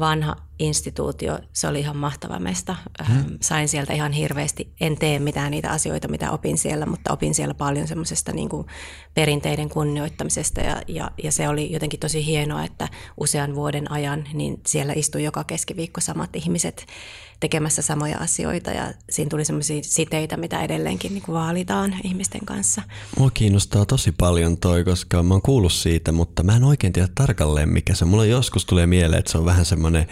vanha 0.01 0.37
instituutio. 0.59 1.39
Se 1.53 1.69
oli 1.69 1.81
ihan 1.81 1.97
mahtava 1.97 2.39
mesta. 2.39 2.77
Hmm. 3.09 3.39
Sain 3.41 3.69
sieltä 3.69 3.93
ihan 3.93 4.13
hirveästi. 4.13 4.73
En 4.81 4.99
tee 4.99 5.19
mitään 5.19 5.51
niitä 5.51 5.71
asioita, 5.71 6.09
mitä 6.09 6.31
opin 6.31 6.59
siellä, 6.59 6.87
mutta 6.87 7.13
opin 7.13 7.35
siellä 7.35 7.55
paljon 7.55 7.89
semmoisesta 7.89 8.33
niin 8.33 8.49
kuin 8.49 8.67
perinteiden 9.15 9.69
kunnioittamisesta. 9.69 10.61
Ja, 10.61 10.83
ja, 10.89 11.11
ja 11.23 11.33
se 11.33 11.49
oli 11.49 11.73
jotenkin 11.73 12.01
tosi 12.01 12.27
hienoa, 12.27 12.65
että 12.65 12.89
usean 13.17 13.55
vuoden 13.55 13.91
ajan 13.91 14.25
niin 14.33 14.61
siellä 14.67 14.93
istui 14.97 15.25
joka 15.25 15.45
keskiviikko 15.45 16.01
samat 16.01 16.37
ihmiset 16.37 16.87
tekemässä 17.41 17.83
samoja 17.83 18.19
asioita 18.19 18.71
ja 18.71 18.93
siinä 19.11 19.29
tuli 19.29 19.45
semmoisia 19.45 19.83
siteitä, 19.83 20.37
mitä 20.37 20.63
edelleenkin 20.63 21.15
niin 21.15 21.23
kuin 21.23 21.35
vaalitaan 21.35 21.95
ihmisten 22.05 22.41
kanssa. 22.45 22.83
Mua 23.19 23.31
kiinnostaa 23.31 23.87
tosi 23.87 24.13
paljon 24.13 24.59
toi, 24.59 24.85
koska 24.85 25.23
mä 25.23 25.35
oon 25.35 25.43
kuullut 25.43 25.73
siitä, 25.73 26.13
mutta 26.13 26.43
mä 26.43 26.57
en 26.57 26.65
oikein 26.65 26.93
tiedä 26.93 27.09
tarkalleen 27.15 27.69
mikä 27.69 27.95
se. 27.95 28.05
Mulla 28.05 28.25
joskus 28.25 28.67
tulee 28.67 28.87
mieleen, 28.87 29.19
että 29.19 29.33
se 29.33 29.39
on 29.39 29.45
vähän 29.45 29.65
semmoinen 29.65 30.07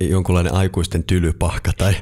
jonkunlainen 0.00 0.54
aikuisten 0.54 1.04
tylypahka 1.04 1.72
tai 1.78 1.94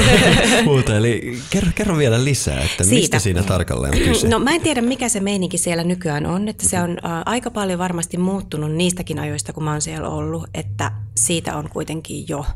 muuta. 0.64 0.96
Eli 0.96 1.38
kerro, 1.50 1.70
kerro 1.74 1.96
vielä 1.96 2.24
lisää, 2.24 2.62
että 2.62 2.84
Siitä. 2.84 2.94
mistä 2.94 3.18
siinä 3.18 3.42
tarkalleen 3.42 3.94
on 3.94 4.00
kyse? 4.00 4.28
No 4.28 4.38
mä 4.38 4.54
en 4.54 4.60
tiedä, 4.60 4.80
mikä 4.80 5.08
se 5.08 5.20
meininki 5.20 5.58
siellä 5.58 5.84
nykyään 5.84 6.26
on. 6.26 6.48
Että 6.48 6.68
se 6.68 6.80
on 6.80 6.90
uh, 6.90 6.96
aika 7.26 7.50
paljon 7.50 7.78
varmasti 7.78 8.16
muuttunut 8.16 8.72
niistäkin 8.72 9.18
ajoista, 9.18 9.52
kun 9.52 9.64
mä 9.64 9.70
oon 9.72 9.82
siellä 9.82 10.08
ollut, 10.08 10.46
että 10.54 10.92
siitä 11.16 11.56
on 11.56 11.68
kuitenkin 11.68 12.28
jo 12.28 12.46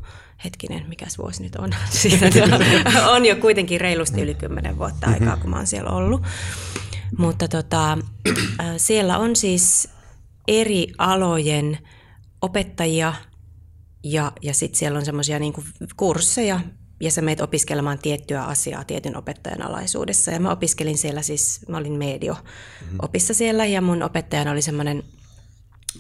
hetkinen, 0.45 0.85
mikä 0.89 1.07
vuosi 1.19 1.43
nyt 1.43 1.57
on? 1.57 1.71
on 3.15 3.27
jo 3.27 3.37
kuitenkin 3.37 3.81
reilusti 3.81 4.23
yli 4.23 4.35
kymmenen 4.35 4.79
vuotta 4.79 5.07
mhm. 5.07 5.15
aikaa, 5.15 5.37
kun 5.37 5.51
mä 5.51 5.57
oon 5.57 5.67
siellä 5.67 5.91
ollut. 5.91 6.23
Mutta 7.19 7.49
tota, 7.49 7.99
siellä 8.77 9.19
on 9.19 9.37
siis 9.37 9.89
eri 10.49 10.93
alojen 10.99 11.79
opettajia 12.43 13.15
ja, 14.05 14.33
ja 14.43 14.55
sitten 14.55 14.79
siellä 14.79 14.99
on 14.99 15.05
semmoisia 15.05 15.39
niinku 15.39 15.65
kursseja, 15.97 16.61
ja 17.01 17.11
sä 17.11 17.23
meet 17.23 17.41
opiskelemaan 17.41 17.99
tiettyä 17.99 18.45
asiaa 18.45 18.85
tietyn 18.85 19.17
opettajan 19.17 19.63
alaisuudessa. 19.63 20.31
Ja 20.31 20.41
mä 20.41 20.51
opiskelin 20.51 20.99
siellä 20.99 21.23
siis, 21.23 21.61
mä 21.69 21.77
olin 21.77 21.93
medio-opissa 21.93 23.35
siellä 23.35 23.67
ja 23.67 23.81
mun 23.81 24.03
opettajana 24.03 24.51
oli 24.51 24.63
semmoinen– 24.63 25.03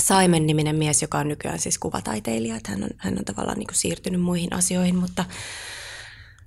Saimen-niminen 0.02 0.76
mies, 0.76 1.02
joka 1.02 1.18
on 1.18 1.28
nykyään 1.28 1.58
siis 1.58 1.78
kuvataiteilija, 1.78 2.56
että 2.56 2.70
hän 2.70 2.82
on, 2.82 2.90
hän 2.96 3.18
on 3.18 3.24
tavallaan 3.24 3.58
niin 3.58 3.66
kuin 3.66 3.76
siirtynyt 3.76 4.20
muihin 4.20 4.52
asioihin, 4.52 4.96
mutta 4.96 5.24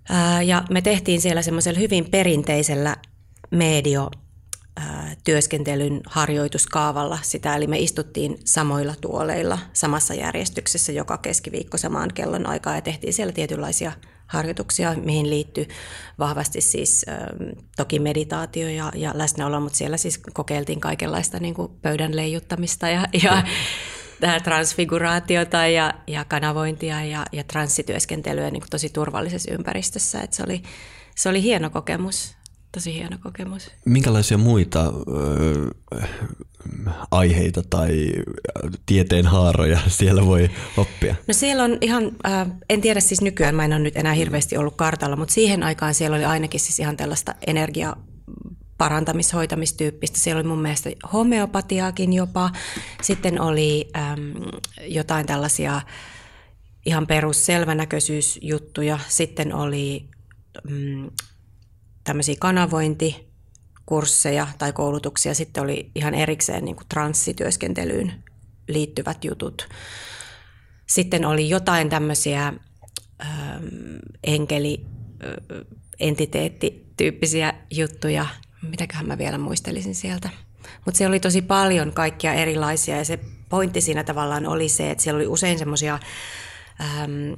ää, 0.09 0.41
ja 0.41 0.63
me 0.69 0.81
tehtiin 0.81 1.21
siellä 1.21 1.41
semmoisella 1.41 1.79
hyvin 1.79 2.09
perinteisellä 2.11 2.97
medio 3.51 4.11
työskentelyn 5.23 6.01
harjoituskaavalla 6.05 7.19
sitä, 7.21 7.55
eli 7.55 7.67
me 7.67 7.79
istuttiin 7.79 8.37
samoilla 8.45 8.95
tuoleilla 9.01 9.59
samassa 9.73 10.13
järjestyksessä 10.13 10.91
joka 10.91 11.17
keskiviikko 11.17 11.77
samaan 11.77 12.13
kellon 12.13 12.47
aikaa 12.47 12.75
ja 12.75 12.81
tehtiin 12.81 13.13
siellä 13.13 13.33
tietynlaisia 13.33 13.91
harjoituksia, 14.31 14.95
mihin 15.03 15.29
liittyy 15.29 15.67
vahvasti 16.19 16.61
siis 16.61 17.05
toki 17.77 17.99
meditaatio 17.99 18.69
ja, 18.69 18.91
ja 18.95 19.11
läsnäolo, 19.13 19.59
mutta 19.59 19.77
siellä 19.77 19.97
siis 19.97 20.17
kokeiltiin 20.33 20.79
kaikenlaista 20.79 21.39
niin 21.39 21.53
kuin 21.53 21.71
pöydän 21.81 22.15
leijuttamista 22.15 22.89
ja, 22.89 23.07
ja 23.23 23.43
transfiguraatiota 24.43 25.67
ja, 25.67 25.93
ja 26.07 26.25
kanavointia 26.25 27.05
ja, 27.05 27.25
ja 27.31 27.43
transsityöskentelyä 27.43 28.51
niin 28.51 28.61
kuin 28.61 28.69
tosi 28.69 28.89
turvallisessa 28.89 29.51
ympäristössä. 29.51 30.21
Et 30.21 30.33
se, 30.33 30.43
oli, 30.43 30.63
se 31.15 31.29
oli 31.29 31.43
hieno 31.43 31.69
kokemus 31.69 32.35
tosi 32.71 32.93
hieno 32.93 33.17
kokemus. 33.23 33.71
Minkälaisia 33.85 34.37
muita 34.37 34.93
aiheita 37.11 37.61
tai 37.69 38.11
tieteen 38.85 39.25
haaroja 39.25 39.79
siellä 39.99 40.25
voi 40.25 40.49
oppia? 40.77 41.15
No 41.27 41.33
siellä 41.33 41.63
on 41.63 41.77
ihan, 41.81 42.11
äh, 42.25 42.47
en 42.69 42.81
tiedä 42.81 42.99
siis 42.99 43.21
nykyään, 43.21 43.55
mä 43.55 43.65
en 43.65 43.73
ole 43.73 43.79
nyt 43.79 43.97
enää 43.97 44.13
hirveästi 44.13 44.57
ollut 44.57 44.75
kartalla, 44.75 45.15
mutta 45.15 45.33
siihen 45.33 45.63
aikaan 45.63 45.93
siellä 45.93 46.15
oli 46.15 46.25
ainakin 46.25 46.59
siis 46.59 46.79
ihan 46.79 46.97
tällaista 46.97 47.35
energia 47.47 47.95
parantamishoitamistyyppistä. 48.77 50.19
Siellä 50.19 50.39
oli 50.39 50.47
mun 50.47 50.61
mielestä 50.61 50.89
homeopatiaakin 51.13 52.13
jopa. 52.13 52.51
Sitten 53.01 53.41
oli 53.41 53.89
äm, 53.95 54.33
jotain 54.87 55.25
tällaisia 55.25 55.81
ihan 56.85 57.07
perusselvänäköisyysjuttuja. 57.07 58.99
Sitten 59.07 59.55
oli 59.55 60.05
mm, 60.69 61.09
tämmöisiä 62.03 62.35
kanavointikursseja 63.85 64.47
tai 64.57 64.73
koulutuksia. 64.73 65.33
Sitten 65.33 65.63
oli 65.63 65.91
ihan 65.95 66.13
erikseen 66.13 66.65
niin 66.65 66.75
kuin 66.75 66.87
transsityöskentelyyn 66.89 68.13
liittyvät 68.67 69.25
jutut. 69.25 69.69
Sitten 70.87 71.25
oli 71.25 71.49
jotain 71.49 71.89
tämmöisiä 71.89 72.53
ähm, 73.25 73.65
enkeli, 74.23 74.85
äh, 75.23 75.65
entiteettityyppisiä 75.99 77.53
juttuja. 77.71 78.25
Mitäköhän 78.69 79.07
mä 79.07 79.17
vielä 79.17 79.37
muistelisin 79.37 79.95
sieltä. 79.95 80.29
Mutta 80.85 80.97
se 80.97 81.07
oli 81.07 81.19
tosi 81.19 81.41
paljon 81.41 81.93
kaikkia 81.93 82.33
erilaisia 82.33 82.97
ja 82.97 83.05
se 83.05 83.19
pointti 83.49 83.81
siinä 83.81 84.03
tavallaan 84.03 84.47
oli 84.47 84.69
se, 84.69 84.91
että 84.91 85.03
siellä 85.03 85.17
oli 85.17 85.27
usein 85.27 85.59
semmoisia 85.59 85.99
ähm, 86.81 87.33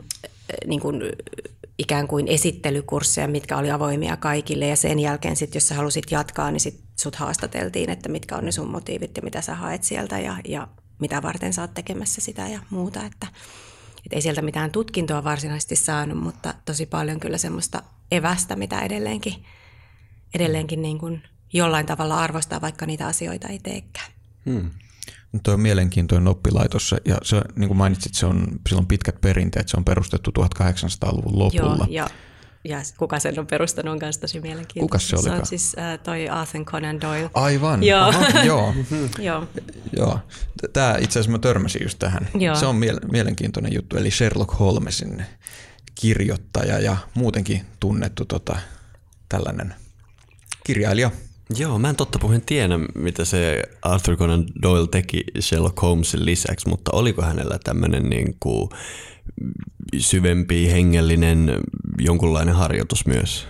niin 0.66 0.82
ikään 1.78 2.08
kuin 2.08 2.28
esittelykursseja, 2.28 3.28
mitkä 3.28 3.58
oli 3.58 3.72
avoimia 3.72 4.18
kaikille 4.18 4.68
ja 4.68 4.76
sen 4.76 5.00
jälkeen 5.00 5.36
sitten, 5.36 5.56
jos 5.56 5.68
sä 5.68 5.76
halusit 5.76 6.12
jatkaa, 6.12 6.52
niin 6.52 6.60
sit 6.60 6.84
sut 7.00 7.16
haastateltiin, 7.16 7.90
että 7.90 8.10
mitkä 8.10 8.36
on 8.36 8.46
ne 8.46 8.52
sun 8.52 8.72
motiivit 8.72 9.18
ja 9.18 9.24
mitä 9.24 9.42
sä 9.42 9.56
haet 9.56 9.84
sieltä 9.84 10.20
ja, 10.20 10.36
ja 10.48 10.68
mitä 11.00 11.22
varten 11.22 11.54
sä 11.54 11.62
oot 11.62 11.74
tekemässä 11.74 12.22
sitä 12.22 12.48
ja 12.48 12.60
muuta, 12.70 13.06
että, 13.06 13.28
että 13.98 14.16
ei 14.16 14.22
sieltä 14.22 14.42
mitään 14.42 14.72
tutkintoa 14.72 15.24
varsinaisesti 15.24 15.76
saanut, 15.76 16.18
mutta 16.18 16.54
tosi 16.66 16.86
paljon 16.86 17.20
kyllä 17.20 17.38
semmoista 17.38 17.84
evästä, 18.12 18.56
mitä 18.56 18.82
edelleenkin, 18.82 19.46
edelleenkin 20.36 20.82
niin 20.82 21.00
kuin 21.00 21.24
jollain 21.54 21.86
tavalla 21.86 22.18
arvostaa, 22.18 22.62
vaikka 22.62 22.86
niitä 22.86 23.08
asioita 23.08 23.48
ei 23.48 23.60
teekään. 23.60 24.12
Hmm. 24.46 24.72
Tuo 25.44 25.54
on 25.54 25.60
mielenkiintoinen 25.60 26.28
oppilaitos 26.28 26.96
ja 27.06 27.18
se, 27.24 27.42
niin 27.56 27.68
kuin 27.68 27.78
mainitsit, 27.78 28.14
se 28.14 28.26
on, 28.26 28.48
sillä 28.70 28.80
on 28.80 28.88
pitkät 28.88 29.22
perinteet, 29.22 29.70
se 29.70 29.78
on 29.78 29.86
perustettu 29.86 30.32
1800-luvun 30.40 31.40
lopulla. 31.40 31.76
Joo, 31.76 31.88
ja, 31.90 32.08
ja 32.64 32.78
kuka 32.98 33.20
sen 33.20 33.40
on 33.40 33.48
perustanut 33.48 33.92
on 33.92 34.00
myös 34.02 34.18
tosi 34.18 34.40
mielenkiintoista. 34.40 34.82
Kuka 34.82 35.00
se 35.00 35.16
oli? 35.16 35.24
Se 35.24 35.42
on 35.42 35.46
siis 35.46 35.76
äh, 35.80 36.00
toi 36.00 36.30
Arthur 36.30 36.66
Conan 36.66 37.02
Doyle. 37.02 37.30
Aivan, 37.34 37.84
joo. 37.84 38.02
Aha, 38.02 38.44
joo. 38.44 38.74
joo. 39.20 39.48
joo. 39.98 40.20
Tämä 40.74 40.96
itse 41.00 41.20
asiassa 41.20 41.32
mä 41.32 41.40
törmäsin 41.40 41.84
just 41.84 42.00
tähän. 42.00 42.28
Joo. 42.40 42.56
Se 42.56 42.66
on 42.66 42.76
miele- 42.76 43.12
mielenkiintoinen 43.12 43.74
juttu, 43.74 43.98
eli 43.98 44.12
Sherlock 44.12 44.60
Holmesin 44.60 45.26
kirjoittaja 45.96 46.80
ja 46.80 46.98
muutenkin 47.14 47.66
tunnettu 47.80 48.26
tota, 48.26 48.58
tällainen 49.30 49.76
kirjailija. 50.64 51.12
Joo, 51.58 51.80
mä 51.80 51.90
en 51.90 51.96
totta 51.96 52.20
puheen 52.20 52.42
tiedä, 52.42 52.80
mitä 52.96 53.26
se 53.26 53.64
Arthur 53.82 54.18
Conan 54.18 54.46
Doyle 54.62 54.88
teki 54.88 55.24
Sherlock 55.40 55.82
Holmesin 55.82 56.26
lisäksi, 56.26 56.70
mutta 56.70 56.92
oliko 56.94 57.22
hänellä 57.22 57.60
tämmöinen 57.64 58.10
niin 58.10 58.36
kuin 58.40 58.70
syvempi, 59.98 60.72
hengellinen, 60.72 61.60
jonkunlainen 62.00 62.56
harjoitus 62.56 63.06
myös? 63.06 63.48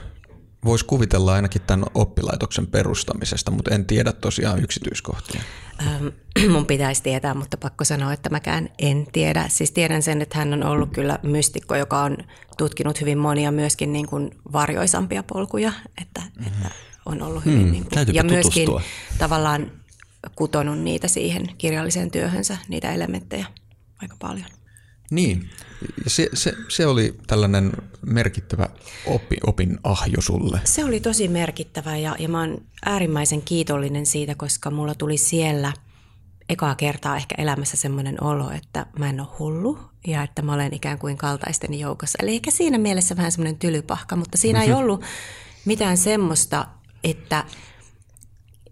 Voisi 0.65 0.85
kuvitella 0.85 1.33
ainakin 1.33 1.61
tämän 1.61 1.85
oppilaitoksen 1.93 2.67
perustamisesta, 2.67 3.51
mutta 3.51 3.75
en 3.75 3.85
tiedä 3.85 4.11
tosiaan 4.11 4.63
yksityiskohtia. 4.63 5.41
Ähm, 5.87 6.07
mun 6.53 6.65
pitäisi 6.65 7.03
tietää, 7.03 7.33
mutta 7.33 7.57
pakko 7.57 7.83
sanoa, 7.83 8.13
että 8.13 8.29
mäkään 8.29 8.69
en 8.79 9.07
tiedä. 9.11 9.45
Siis 9.47 9.71
tiedän 9.71 10.03
sen, 10.03 10.21
että 10.21 10.37
hän 10.37 10.53
on 10.53 10.63
ollut 10.63 10.93
kyllä 10.93 11.19
mystikko, 11.23 11.75
joka 11.75 12.01
on 12.01 12.17
tutkinut 12.57 13.01
hyvin 13.01 13.17
monia 13.17 13.51
myöskin 13.51 13.93
niin 13.93 14.07
kuin 14.07 14.31
varjoisampia 14.53 15.23
polkuja, 15.23 15.73
että, 16.01 16.21
mm-hmm. 16.21 16.47
että 16.47 16.69
on 17.05 17.21
ollut 17.21 17.45
hyvin. 17.45 17.61
Hmm, 17.61 17.71
niin 17.71 17.85
kuin, 17.85 18.15
ja 18.15 18.23
myöskin 18.23 18.65
tutustua. 18.65 18.81
tavallaan 19.17 19.71
kutonut 20.35 20.79
niitä 20.79 21.07
siihen 21.07 21.49
kirjalliseen 21.57 22.11
työhönsä, 22.11 22.57
niitä 22.67 22.93
elementtejä 22.93 23.45
aika 24.01 24.15
paljon. 24.19 24.45
Niin, 25.11 25.49
se, 26.07 26.29
se, 26.33 26.53
se 26.69 26.87
oli 26.87 27.17
tällainen 27.27 27.71
merkittävä 28.05 28.69
oppi, 29.05 29.37
opin 29.47 29.79
ahjo 29.83 30.21
sulle. 30.21 30.61
Se 30.63 30.85
oli 30.85 30.99
tosi 30.99 31.27
merkittävä 31.27 31.97
ja, 31.97 32.15
ja 32.19 32.29
mä 32.29 32.39
oon 32.39 32.61
äärimmäisen 32.85 33.41
kiitollinen 33.41 34.05
siitä, 34.05 34.35
koska 34.35 34.71
mulla 34.71 34.95
tuli 34.95 35.17
siellä 35.17 35.73
ekaa 36.49 36.75
kertaa 36.75 37.17
ehkä 37.17 37.35
elämässä 37.37 37.77
semmoinen 37.77 38.23
olo, 38.23 38.51
että 38.51 38.85
mä 38.99 39.09
en 39.09 39.19
ole 39.19 39.29
hullu 39.39 39.79
ja 40.07 40.23
että 40.23 40.41
mä 40.41 40.53
olen 40.53 40.73
ikään 40.73 40.99
kuin 40.99 41.17
kaltaisteni 41.17 41.79
joukossa. 41.79 42.17
Eli 42.21 42.35
ehkä 42.35 42.51
siinä 42.51 42.77
mielessä 42.77 43.17
vähän 43.17 43.31
semmoinen 43.31 43.59
tylypahka, 43.59 44.15
mutta 44.15 44.37
siinä 44.37 44.63
ei 44.63 44.73
ollut 44.81 45.01
mitään 45.65 45.97
semmoista 45.97 46.67
että, 47.03 47.45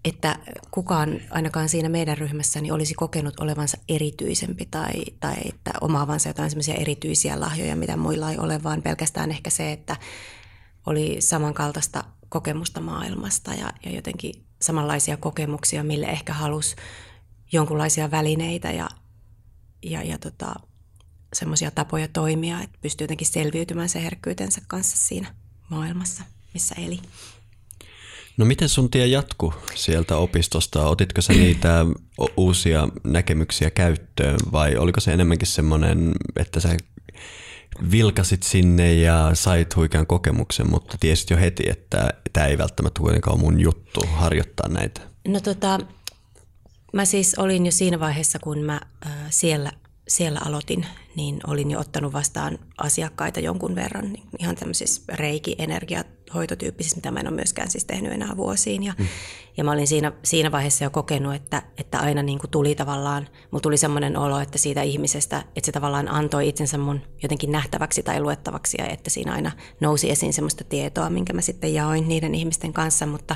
että 0.05 0.39
kukaan 0.71 1.21
ainakaan 1.29 1.69
siinä 1.69 1.89
meidän 1.89 2.17
ryhmässäni 2.17 2.71
olisi 2.71 2.93
kokenut 2.93 3.39
olevansa 3.39 3.77
erityisempi 3.89 4.65
tai, 4.65 4.91
tai 5.19 5.35
että 5.45 5.71
omaavansa 5.81 6.29
jotain 6.29 6.49
semmoisia 6.49 6.75
erityisiä 6.75 7.39
lahjoja, 7.39 7.75
mitä 7.75 7.97
muilla 7.97 8.31
ei 8.31 8.37
ole, 8.37 8.63
vaan 8.63 8.81
pelkästään 8.81 9.31
ehkä 9.31 9.49
se, 9.49 9.71
että 9.71 9.97
oli 10.85 11.17
samankaltaista 11.19 12.03
kokemusta 12.29 12.81
maailmasta 12.81 13.53
ja, 13.53 13.73
ja 13.85 13.91
jotenkin 13.91 14.33
samanlaisia 14.61 15.17
kokemuksia, 15.17 15.83
mille 15.83 16.05
ehkä 16.05 16.33
halusi 16.33 16.75
jonkunlaisia 17.51 18.11
välineitä 18.11 18.71
ja, 18.71 18.89
ja, 19.83 20.03
ja 20.03 20.17
tota, 20.17 20.55
semmoisia 21.33 21.71
tapoja 21.71 22.07
toimia, 22.07 22.61
että 22.61 22.77
pystyy 22.81 23.05
jotenkin 23.05 23.27
selviytymään 23.27 23.89
se 23.89 24.03
herkkyytensä 24.03 24.61
kanssa 24.67 24.97
siinä 24.97 25.35
maailmassa, 25.69 26.23
missä 26.53 26.75
eli. 26.77 26.99
No 28.37 28.45
miten 28.45 28.69
sun 28.69 28.91
tie 28.91 29.07
jatku 29.07 29.53
sieltä 29.75 30.17
opistosta? 30.17 30.87
Otitko 30.87 31.21
sä 31.21 31.33
niitä 31.33 31.85
uusia 32.37 32.87
näkemyksiä 33.03 33.69
käyttöön 33.69 34.39
vai 34.51 34.77
oliko 34.77 34.99
se 34.99 35.13
enemmänkin 35.13 35.47
semmoinen, 35.47 36.11
että 36.39 36.59
sä 36.59 36.77
vilkasit 37.91 38.43
sinne 38.43 38.93
ja 38.93 39.31
sait 39.33 39.75
huikean 39.75 40.07
kokemuksen, 40.07 40.69
mutta 40.69 40.97
tiesit 40.99 41.29
jo 41.29 41.37
heti, 41.37 41.63
että 41.69 42.09
tämä 42.33 42.47
ei 42.47 42.57
välttämättä 42.57 42.99
kuitenkaan 43.01 43.35
ole 43.35 43.43
mun 43.43 43.59
juttu 43.59 44.01
harjoittaa 44.11 44.69
näitä? 44.69 45.01
No 45.27 45.39
tota, 45.39 45.79
mä 46.93 47.05
siis 47.05 47.35
olin 47.35 47.65
jo 47.65 47.71
siinä 47.71 47.99
vaiheessa, 47.99 48.39
kun 48.39 48.59
mä 48.59 48.81
siellä 49.29 49.71
siellä 50.07 50.39
aloitin, 50.45 50.85
niin 51.15 51.39
olin 51.47 51.71
jo 51.71 51.79
ottanut 51.79 52.13
vastaan 52.13 52.59
asiakkaita 52.77 53.39
jonkun 53.39 53.75
verran, 53.75 54.13
niin 54.13 54.23
ihan 54.39 54.55
tämmöisissä 54.55 55.01
reiki-energiahoitotyyppisissä, 56.31 56.97
mitä 56.97 57.11
mä 57.11 57.19
en 57.19 57.27
ole 57.27 57.35
myöskään 57.35 57.71
siis 57.71 57.85
tehnyt 57.85 58.11
enää 58.11 58.37
vuosiin. 58.37 58.83
Ja, 58.83 58.93
mm. 58.97 59.07
ja 59.57 59.63
mä 59.63 59.71
olin 59.71 59.87
siinä, 59.87 60.11
siinä 60.23 60.51
vaiheessa 60.51 60.83
jo 60.83 60.89
kokenut, 60.89 61.35
että, 61.35 61.61
että 61.77 61.99
aina 61.99 62.23
niin 62.23 62.39
kuin 62.39 62.51
tuli 62.51 62.75
tavallaan, 62.75 63.27
mulla 63.51 63.61
tuli 63.61 63.77
semmoinen 63.77 64.17
olo, 64.17 64.39
että 64.39 64.57
siitä 64.57 64.81
ihmisestä, 64.81 65.43
että 65.55 65.65
se 65.65 65.71
tavallaan 65.71 66.07
antoi 66.07 66.49
itsensä 66.49 66.77
mun 66.77 67.01
jotenkin 67.23 67.51
nähtäväksi 67.51 68.03
tai 68.03 68.19
luettavaksi 68.19 68.77
ja 68.79 68.87
että 68.87 69.09
siinä 69.09 69.33
aina 69.33 69.51
nousi 69.79 70.11
esiin 70.11 70.33
semmoista 70.33 70.63
tietoa, 70.63 71.09
minkä 71.09 71.33
mä 71.33 71.41
sitten 71.41 71.73
jaoin 71.73 72.07
niiden 72.07 72.35
ihmisten 72.35 72.73
kanssa, 72.73 73.05
mutta 73.05 73.35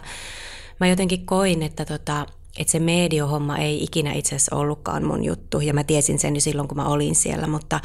mä 0.79 0.87
jotenkin 0.87 1.25
koin, 1.25 1.63
että 1.63 1.85
tota, 1.85 2.25
että 2.57 2.71
se 2.71 2.79
mediohomma 2.79 3.57
ei 3.57 3.83
ikinä 3.83 4.13
itse 4.13 4.35
asiassa 4.35 4.55
ollutkaan 4.55 5.05
mun 5.05 5.23
juttu 5.23 5.59
ja 5.59 5.73
mä 5.73 5.83
tiesin 5.83 6.19
sen 6.19 6.35
jo 6.35 6.41
silloin, 6.41 6.67
kun 6.67 6.77
mä 6.77 6.87
olin 6.87 7.15
siellä, 7.15 7.47
mutta 7.47 7.79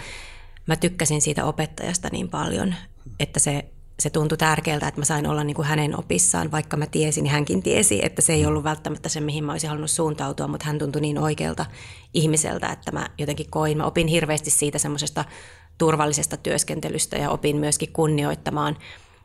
mä 0.67 0.77
tykkäsin 0.77 1.23
siitä 1.23 1.45
opettajasta 1.45 2.09
niin 2.13 2.29
paljon, 2.29 2.75
että 3.21 3.41
se, 3.41 3.65
se 4.01 4.11
tuntui 4.11 4.39
tärkeältä, 4.39 4.89
että 4.89 5.01
mä 5.01 5.05
sain 5.05 5.27
olla 5.27 5.45
niin 5.45 5.55
kuin 5.55 5.69
hänen 5.69 5.99
opissaan, 5.99 6.51
vaikka 6.51 6.77
mä 6.77 6.87
tiesin, 6.87 7.23
niin 7.23 7.33
hänkin 7.33 7.63
tiesi, 7.63 8.01
että 8.03 8.23
se 8.23 8.33
ei 8.33 8.47
ollut 8.47 8.65
välttämättä 8.65 9.09
se, 9.09 9.21
mihin 9.21 9.45
mä 9.45 9.53
olisin 9.53 9.69
halunnut 9.69 9.91
suuntautua, 9.91 10.49
mutta 10.49 10.67
hän 10.67 10.79
tuntui 10.79 11.01
niin 11.01 11.19
oikealta 11.19 11.67
ihmiseltä, 12.15 12.69
että 12.69 12.93
mä 12.93 13.07
jotenkin 13.19 13.51
koin, 13.51 13.79
mä 13.79 13.85
opin 13.85 14.07
hirveästi 14.07 14.51
siitä 14.51 14.79
semmoisesta 14.79 15.25
turvallisesta 15.79 16.37
työskentelystä 16.37 17.17
ja 17.17 17.31
opin 17.31 17.57
myöskin 17.57 17.93
kunnioittamaan 17.93 18.77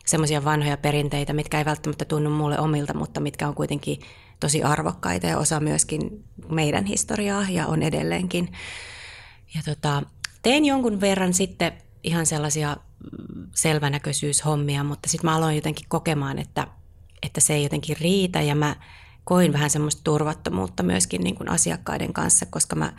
semmoisia 0.05 0.43
vanhoja 0.43 0.77
perinteitä, 0.77 1.33
mitkä 1.33 1.57
ei 1.57 1.65
välttämättä 1.65 2.05
tunnu 2.05 2.29
mulle 2.29 2.59
omilta, 2.59 2.93
mutta 2.93 3.19
mitkä 3.19 3.47
on 3.47 3.55
kuitenkin 3.55 3.99
tosi 4.39 4.63
arvokkaita 4.63 5.27
ja 5.27 5.37
osa 5.37 5.59
myöskin 5.59 6.23
meidän 6.49 6.85
historiaa 6.85 7.45
ja 7.49 7.67
on 7.67 7.83
edelleenkin. 7.83 8.51
Ja 9.55 9.61
tota, 9.65 10.03
tein 10.41 10.65
jonkun 10.65 11.01
verran 11.01 11.33
sitten 11.33 11.73
ihan 12.03 12.25
sellaisia 12.25 12.77
selvänäköisyyshommia, 13.55 14.83
mutta 14.83 15.09
sitten 15.09 15.29
mä 15.29 15.35
aloin 15.35 15.55
jotenkin 15.55 15.85
kokemaan, 15.89 16.39
että, 16.39 16.67
että 17.23 17.41
se 17.41 17.53
ei 17.53 17.63
jotenkin 17.63 17.97
riitä 17.97 18.41
ja 18.41 18.55
mä 18.55 18.75
koin 19.23 19.53
vähän 19.53 19.69
semmoista 19.69 20.01
turvattomuutta 20.03 20.83
myöskin 20.83 21.21
niin 21.23 21.35
kuin 21.35 21.49
asiakkaiden 21.49 22.13
kanssa, 22.13 22.45
koska 22.45 22.75
mä 22.75 22.93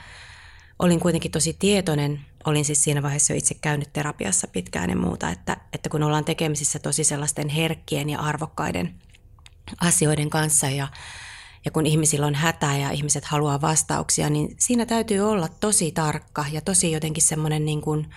olin 0.79 1.01
kuitenkin 1.01 1.31
tosi 1.31 1.57
tietoinen, 1.59 2.21
olin 2.45 2.65
siis 2.65 2.85
siinä 2.85 3.03
vaiheessa 3.03 3.33
jo 3.33 3.37
itse 3.37 3.55
käynyt 3.55 3.93
terapiassa 3.93 4.49
pitkään 4.49 4.91
ja 4.91 4.97
muuta, 4.97 5.31
että, 5.31 5.57
että 5.73 5.89
kun 5.89 6.03
ollaan 6.03 6.25
tekemisissä 6.25 6.79
tosi 6.79 7.05
sellaisten 7.05 7.49
herkkien 7.49 8.11
ja 8.11 8.21
arvokkaiden 8.21 8.95
asioiden 9.81 10.31
kanssa 10.31 10.71
ja 10.71 10.89
ja 11.65 11.71
kun 11.73 11.87
ihmisillä 11.87 12.27
on 12.27 12.35
hätää 12.35 12.79
ja 12.79 12.91
ihmiset 12.91 13.25
haluaa 13.25 13.61
vastauksia, 13.61 14.31
niin 14.31 14.55
siinä 14.59 14.87
täytyy 14.87 15.21
olla 15.21 15.49
tosi 15.49 15.93
tarkka 15.93 16.45
ja 16.53 16.61
tosi 16.61 16.93
jotenkin 16.93 17.23
semmoinen 17.23 17.65
niin 17.65 17.81
kuin, 17.81 18.11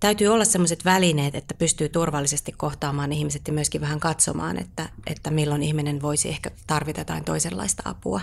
täytyy 0.00 0.28
olla 0.28 0.44
sellaiset 0.44 0.84
välineet, 0.84 1.34
että 1.34 1.54
pystyy 1.54 1.88
turvallisesti 1.88 2.52
kohtaamaan 2.52 3.12
ihmiset 3.12 3.42
ja 3.46 3.52
myöskin 3.52 3.80
vähän 3.80 4.00
katsomaan, 4.00 4.58
että, 4.58 4.88
että 5.06 5.30
milloin 5.30 5.62
ihminen 5.62 6.02
voisi 6.02 6.28
ehkä 6.28 6.50
tarvita 6.66 7.00
jotain 7.00 7.24
toisenlaista 7.24 7.82
apua. 7.84 8.20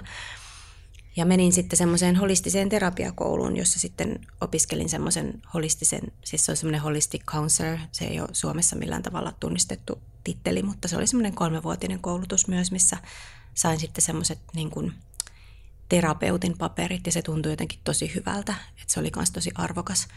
Ja 1.15 1.25
menin 1.25 1.53
sitten 1.53 1.77
semmoiseen 1.77 2.15
holistiseen 2.15 2.69
terapiakouluun, 2.69 3.57
jossa 3.57 3.79
sitten 3.79 4.19
opiskelin 4.41 4.89
semmoisen 4.89 5.41
holistisen, 5.53 6.01
siis 6.23 6.45
se 6.45 6.51
on 6.51 6.57
semmoinen 6.57 6.81
holistic 6.81 7.23
counselor, 7.23 7.77
se 7.91 8.05
ei 8.05 8.19
ole 8.19 8.29
Suomessa 8.33 8.75
millään 8.75 9.03
tavalla 9.03 9.33
tunnistettu 9.39 10.01
titteli, 10.23 10.63
mutta 10.63 10.87
se 10.87 10.97
oli 10.97 11.07
semmoinen 11.07 11.35
kolmevuotinen 11.35 11.99
koulutus 11.99 12.47
myös, 12.47 12.71
missä 12.71 12.97
sain 13.53 13.79
sitten 13.79 14.01
semmoiset 14.01 14.39
niin 14.55 14.69
kuin 14.69 14.93
terapeutin 15.89 16.57
paperit 16.57 17.05
ja 17.05 17.11
se 17.11 17.21
tuntui 17.21 17.51
jotenkin 17.51 17.79
tosi 17.83 18.15
hyvältä, 18.15 18.55
että 18.81 18.93
se 18.93 18.99
oli 18.99 19.11
myös 19.15 19.31
tosi 19.31 19.51
arvokas, 19.55 20.07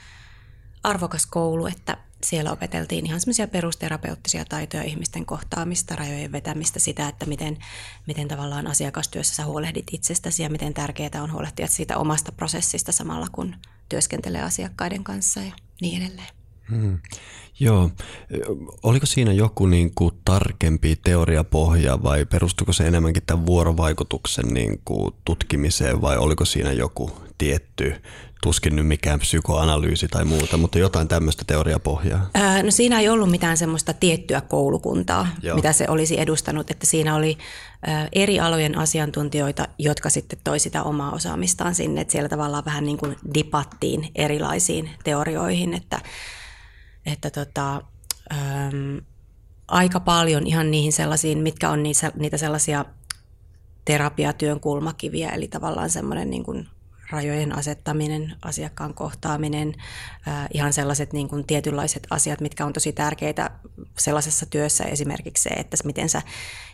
arvokas 0.82 1.26
koulu, 1.26 1.66
että 1.66 1.96
siellä 2.24 2.52
opeteltiin 2.52 3.06
ihan 3.06 3.20
semmoisia 3.20 3.48
perusterapeuttisia 3.48 4.44
taitoja, 4.44 4.82
ihmisten 4.82 5.26
kohtaamista, 5.26 5.96
rajojen 5.96 6.32
vetämistä, 6.32 6.78
sitä, 6.78 7.08
että 7.08 7.26
miten, 7.26 7.58
miten 8.06 8.28
tavallaan 8.28 8.66
asiakastyössä 8.66 9.34
sä 9.34 9.44
huolehdit 9.44 9.86
itsestäsi 9.92 10.42
ja 10.42 10.50
miten 10.50 10.74
tärkeää 10.74 11.22
on 11.22 11.32
huolehtia 11.32 11.66
siitä 11.66 11.98
omasta 11.98 12.32
prosessista 12.32 12.92
samalla 12.92 13.26
kun 13.32 13.56
työskentelee 13.88 14.42
asiakkaiden 14.42 15.04
kanssa 15.04 15.40
ja 15.40 15.52
niin 15.80 16.02
edelleen. 16.02 16.28
Hmm. 16.70 16.98
Joo. 17.60 17.90
Oliko 18.82 19.06
siinä 19.06 19.32
joku 19.32 19.66
niin 19.66 19.94
kuin 19.94 20.14
tarkempi 20.24 20.96
teoriapohja 20.96 22.02
vai 22.02 22.24
perustuiko 22.24 22.72
se 22.72 22.86
enemmänkin 22.86 23.22
tämän 23.26 23.46
vuorovaikutuksen 23.46 24.48
niin 24.48 24.80
kuin 24.84 25.14
tutkimiseen 25.24 26.00
vai 26.00 26.16
oliko 26.16 26.44
siinä 26.44 26.72
joku 26.72 27.10
tietty, 27.38 28.02
tuskin 28.42 28.76
nyt 28.76 28.86
mikään 28.86 29.18
psykoanalyysi 29.18 30.08
tai 30.08 30.24
muuta, 30.24 30.56
mutta 30.56 30.78
jotain 30.78 31.08
tämmöistä 31.08 31.44
teoriapohjaa? 31.46 32.30
Ää, 32.34 32.62
no 32.62 32.70
siinä 32.70 33.00
ei 33.00 33.08
ollut 33.08 33.30
mitään 33.30 33.56
semmoista 33.56 33.92
tiettyä 33.92 34.40
koulukuntaa, 34.40 35.28
Joo. 35.42 35.56
mitä 35.56 35.72
se 35.72 35.84
olisi 35.88 36.20
edustanut, 36.20 36.70
että 36.70 36.86
siinä 36.86 37.14
oli 37.14 37.38
ää, 37.86 38.08
eri 38.12 38.40
alojen 38.40 38.78
asiantuntijoita, 38.78 39.68
jotka 39.78 40.10
sitten 40.10 40.38
toi 40.44 40.58
sitä 40.58 40.82
omaa 40.82 41.12
osaamistaan 41.12 41.74
sinne, 41.74 42.00
että 42.00 42.12
siellä 42.12 42.28
tavallaan 42.28 42.64
vähän 42.64 42.84
niin 42.84 42.98
kuin 42.98 43.16
dipattiin 43.34 44.08
erilaisiin 44.14 44.90
teorioihin, 45.04 45.74
että 45.74 46.00
että 47.06 47.30
tota, 47.30 47.82
äm, 48.32 49.00
aika 49.68 50.00
paljon 50.00 50.46
ihan 50.46 50.70
niihin 50.70 50.92
sellaisiin, 50.92 51.38
mitkä 51.38 51.70
on 51.70 51.82
niitä, 51.82 52.12
niitä 52.16 52.36
sellaisia 52.36 52.84
terapiatyön 53.84 54.60
kulmakiviä, 54.60 55.30
eli 55.30 55.48
tavallaan 55.48 55.90
semmoinen 55.90 56.30
niin 56.30 56.44
kuin 56.44 56.68
rajojen 57.10 57.58
asettaminen, 57.58 58.36
asiakkaan 58.42 58.94
kohtaaminen, 58.94 59.74
ihan 60.54 60.72
sellaiset 60.72 61.12
niin 61.12 61.28
kuin 61.28 61.46
tietynlaiset 61.46 62.06
asiat, 62.10 62.40
mitkä 62.40 62.66
on 62.66 62.72
tosi 62.72 62.92
tärkeitä 62.92 63.50
sellaisessa 63.98 64.46
työssä. 64.46 64.84
Esimerkiksi 64.84 65.42
se, 65.42 65.48
että 65.48 65.76
miten 65.84 66.08
sä 66.08 66.22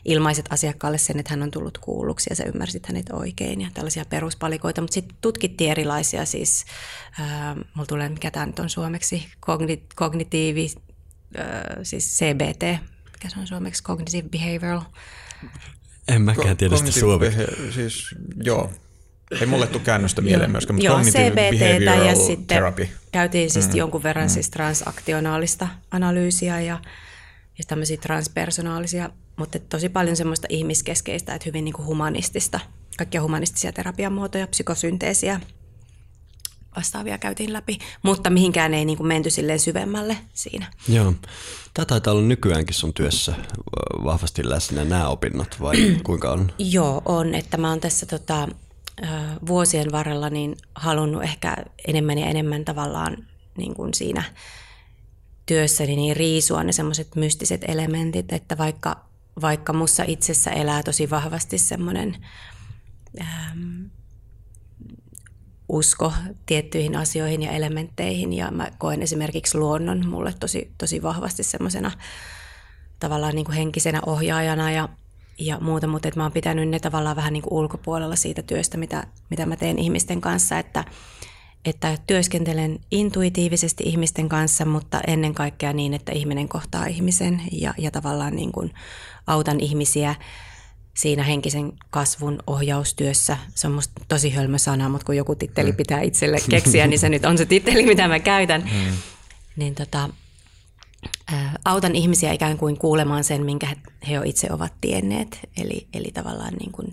ilmaiset 0.05 0.47
asiakkaalle 0.51 0.99
sen, 0.99 1.19
että 1.19 1.33
hän 1.33 1.43
on 1.43 1.51
tullut 1.51 1.79
kuulluksi 1.79 2.31
ja 2.31 2.37
sä 2.37 2.45
ymmärsit 2.45 2.87
hänet 2.87 3.11
oikein 3.13 3.61
ja 3.61 3.69
tällaisia 3.75 4.05
peruspalikoita. 4.05 4.81
Mutta 4.81 4.95
sitten 4.95 5.17
tutkittiin 5.21 5.71
erilaisia 5.71 6.25
siis, 6.25 6.65
äh, 7.21 7.57
mulla 7.57 7.87
tulee, 7.87 8.09
mikä 8.09 8.31
tämä 8.31 8.47
nyt 8.47 8.59
on 8.59 8.71
suomeksi, 8.71 9.27
Kogni- 9.41 9.87
kognitiivi, 9.95 10.71
äh, 11.39 11.45
siis 11.83 12.19
CBT, 12.19 12.81
mikä 13.13 13.29
se 13.29 13.41
on 13.41 13.47
suomeksi, 13.47 13.83
Cognitive 13.83 14.29
Behavioral 14.29 14.81
en 16.09 16.23
mäkään 16.23 16.57
tiedä 16.57 16.77
sitä 16.77 16.91
suomeksi. 16.91 17.39
Siis, 17.75 18.15
joo, 18.43 18.71
ei 19.41 19.47
mulle 19.47 19.67
tule 19.67 19.83
käännöstä 19.83 20.23
mieleen 20.23 20.51
myöskään, 20.51 20.75
mutta 20.75 20.87
Joo, 20.87 21.01
CBT 21.01 22.07
ja 22.07 22.17
sitten 22.17 22.47
therapy. 22.47 22.89
käytiin 23.13 23.51
siis 23.51 23.69
mm. 23.69 23.77
jonkun 23.77 24.03
verran 24.03 24.27
mm. 24.27 24.31
siis 24.31 24.51
transaktionaalista 24.51 25.69
analyysiä 25.91 26.61
ja, 26.61 26.81
ja 27.59 27.65
tämmöisiä 27.69 27.97
transpersonaalisia, 27.97 29.11
mutta 29.37 29.59
tosi 29.59 29.89
paljon 29.89 30.17
semmoista 30.17 30.47
ihmiskeskeistä, 30.51 31.35
että 31.35 31.47
hyvin 31.47 31.65
niin 31.65 31.75
kuin 31.75 31.87
humanistista, 31.87 32.61
kaikkia 32.99 33.23
humanistisia 33.23 33.73
terapiamuotoja, 33.73 34.47
psykosynteesiä, 34.47 35.41
vastaavia 36.77 37.19
käytiin 37.19 37.53
läpi, 37.53 37.79
mutta 38.03 38.31
mihinkään 38.31 38.75
ei 38.75 38.85
niin 38.85 38.97
kuin 38.97 39.07
menty 39.07 39.31
silleen 39.31 39.61
syvemmälle 39.61 40.17
siinä. 40.35 40.67
Joo. 40.89 41.15
Tämä 41.75 41.87
taitaa 41.87 42.13
olla 42.13 42.23
nykyäänkin 42.23 42.75
sun 42.75 42.95
työssä 42.95 43.35
vahvasti 44.05 44.49
läsnä 44.49 44.85
nämä 44.85 45.09
opinnot 45.09 45.57
vai 45.61 45.77
kuinka 46.07 46.33
on? 46.33 46.53
Joo, 46.59 47.03
on. 47.05 47.35
Että 47.35 47.57
mä 47.57 47.69
oon 47.69 47.81
tässä 47.81 48.07
tota, 48.07 48.49
vuosien 49.47 49.93
varrella 49.93 50.31
niin 50.31 50.57
halunnut 50.75 51.23
ehkä 51.23 51.57
enemmän 51.89 52.19
ja 52.19 52.27
enemmän 52.27 52.65
tavallaan 52.65 53.17
niin 53.57 53.75
kuin 53.75 53.95
siinä 53.95 54.23
työssäni 55.47 55.97
niin 55.97 56.17
riisua 56.17 56.65
ne 56.65 56.73
semmoiset 56.73 57.15
mystiset 57.15 57.65
elementit, 57.69 58.33
että 58.33 58.59
vaikka, 58.59 59.05
vaikka 59.41 59.73
mussa 59.73 60.05
itsessä 60.07 60.51
elää 60.51 60.83
tosi 60.83 61.11
vahvasti 61.11 61.59
semmoinen 61.59 62.17
ähm, 63.21 63.85
usko 65.69 66.13
tiettyihin 66.47 66.97
asioihin 66.97 67.43
ja 67.43 67.51
elementteihin 67.51 68.33
ja 68.33 68.51
mä 68.51 68.71
koen 68.79 69.03
esimerkiksi 69.03 69.59
luonnon 69.59 70.07
mulle 70.07 70.35
tosi, 70.41 70.75
tosi 70.79 71.03
vahvasti 71.03 71.43
semmoisena 71.43 71.91
tavallaan 73.01 73.35
niin 73.35 73.45
kuin 73.45 73.57
henkisenä 73.57 74.01
ohjaajana 74.07 74.71
ja 74.71 74.89
ja 75.39 75.59
muuta, 75.61 75.87
mutta 75.87 76.09
että 76.09 76.21
mä 76.21 76.25
oon 76.25 76.33
pitänyt 76.33 76.69
ne 76.69 76.79
tavallaan 76.79 77.17
vähän 77.17 77.33
niin 77.33 77.43
kuin 77.43 77.53
ulkopuolella 77.53 78.17
siitä 78.17 78.43
työstä, 78.43 78.77
mitä, 78.77 79.07
mitä 79.31 79.47
mä 79.47 79.57
teen 79.57 79.79
ihmisten 79.79 80.21
kanssa, 80.21 80.59
että, 80.59 80.85
että 81.65 81.99
työskentelen 82.07 82.79
intuitiivisesti 82.91 83.85
ihmisten 83.87 84.29
kanssa, 84.29 84.65
mutta 84.65 85.01
ennen 85.07 85.35
kaikkea 85.35 85.73
niin, 85.73 85.95
että 85.95 86.13
ihminen 86.13 86.49
kohtaa 86.49 86.87
ihmisen 86.87 87.43
ja, 87.53 87.75
ja 87.79 87.91
tavallaan 87.91 88.37
niin 88.37 88.53
kuin 88.53 88.75
autan 89.27 89.61
ihmisiä 89.61 90.15
siinä 90.97 91.23
henkisen 91.23 91.73
kasvun 91.91 92.39
ohjaustyössä. 92.47 93.37
Se 93.55 93.67
on 93.67 93.73
musta 93.73 94.03
tosi 94.09 94.31
hölmö 94.31 94.59
sana, 94.59 94.89
mutta 94.89 95.05
kun 95.05 95.17
joku 95.17 95.35
titteli 95.35 95.71
mm. 95.71 95.77
pitää 95.77 96.01
itselle 96.01 96.39
keksiä, 96.51 96.87
niin 96.87 96.99
se 96.99 97.09
nyt 97.09 97.25
on 97.25 97.39
se 97.39 97.47
titteli, 97.47 97.87
mitä 97.87 98.09
mä 98.09 98.21
käytän. 98.21 98.63
Mm. 98.63 98.97
Niin 99.57 99.75
tota, 99.75 100.09
autan 101.65 101.95
ihmisiä 101.95 102.33
ikään 102.33 102.59
kuin 102.59 102.79
kuulemaan 102.79 103.25
sen, 103.25 103.45
minkä 103.45 103.67
he 104.09 104.15
jo 104.15 104.23
itse 104.23 104.53
ovat 104.53 104.73
tienneet. 104.81 105.41
Eli, 105.57 105.89
eli 105.93 106.11
tavallaan 106.15 106.55
niin 106.55 106.73
kuin, 106.73 106.89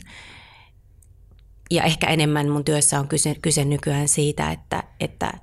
ja 1.71 1.83
ehkä 1.83 2.07
enemmän 2.07 2.49
mun 2.49 2.65
työssä 2.65 2.99
on 2.99 3.07
kyse, 3.07 3.35
kyse 3.41 3.65
nykyään 3.65 4.07
siitä, 4.07 4.51
että, 4.51 4.83
että 4.99 5.33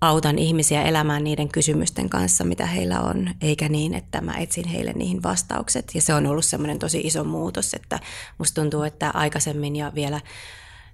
autan 0.00 0.38
ihmisiä 0.38 0.82
elämään 0.82 1.24
niiden 1.24 1.48
kysymysten 1.48 2.08
kanssa, 2.08 2.44
mitä 2.44 2.66
heillä 2.66 3.00
on, 3.00 3.30
eikä 3.40 3.68
niin, 3.68 3.94
että 3.94 4.20
mä 4.20 4.34
etsin 4.38 4.68
heille 4.68 4.92
niihin 4.92 5.22
vastaukset. 5.22 5.94
Ja 5.94 6.02
se 6.02 6.14
on 6.14 6.26
ollut 6.26 6.44
semmoinen 6.44 6.78
tosi 6.78 7.00
iso 7.00 7.24
muutos, 7.24 7.74
että 7.74 8.00
musta 8.38 8.60
tuntuu, 8.60 8.82
että 8.82 9.10
aikaisemmin 9.10 9.76
ja 9.76 9.92
vielä 9.94 10.20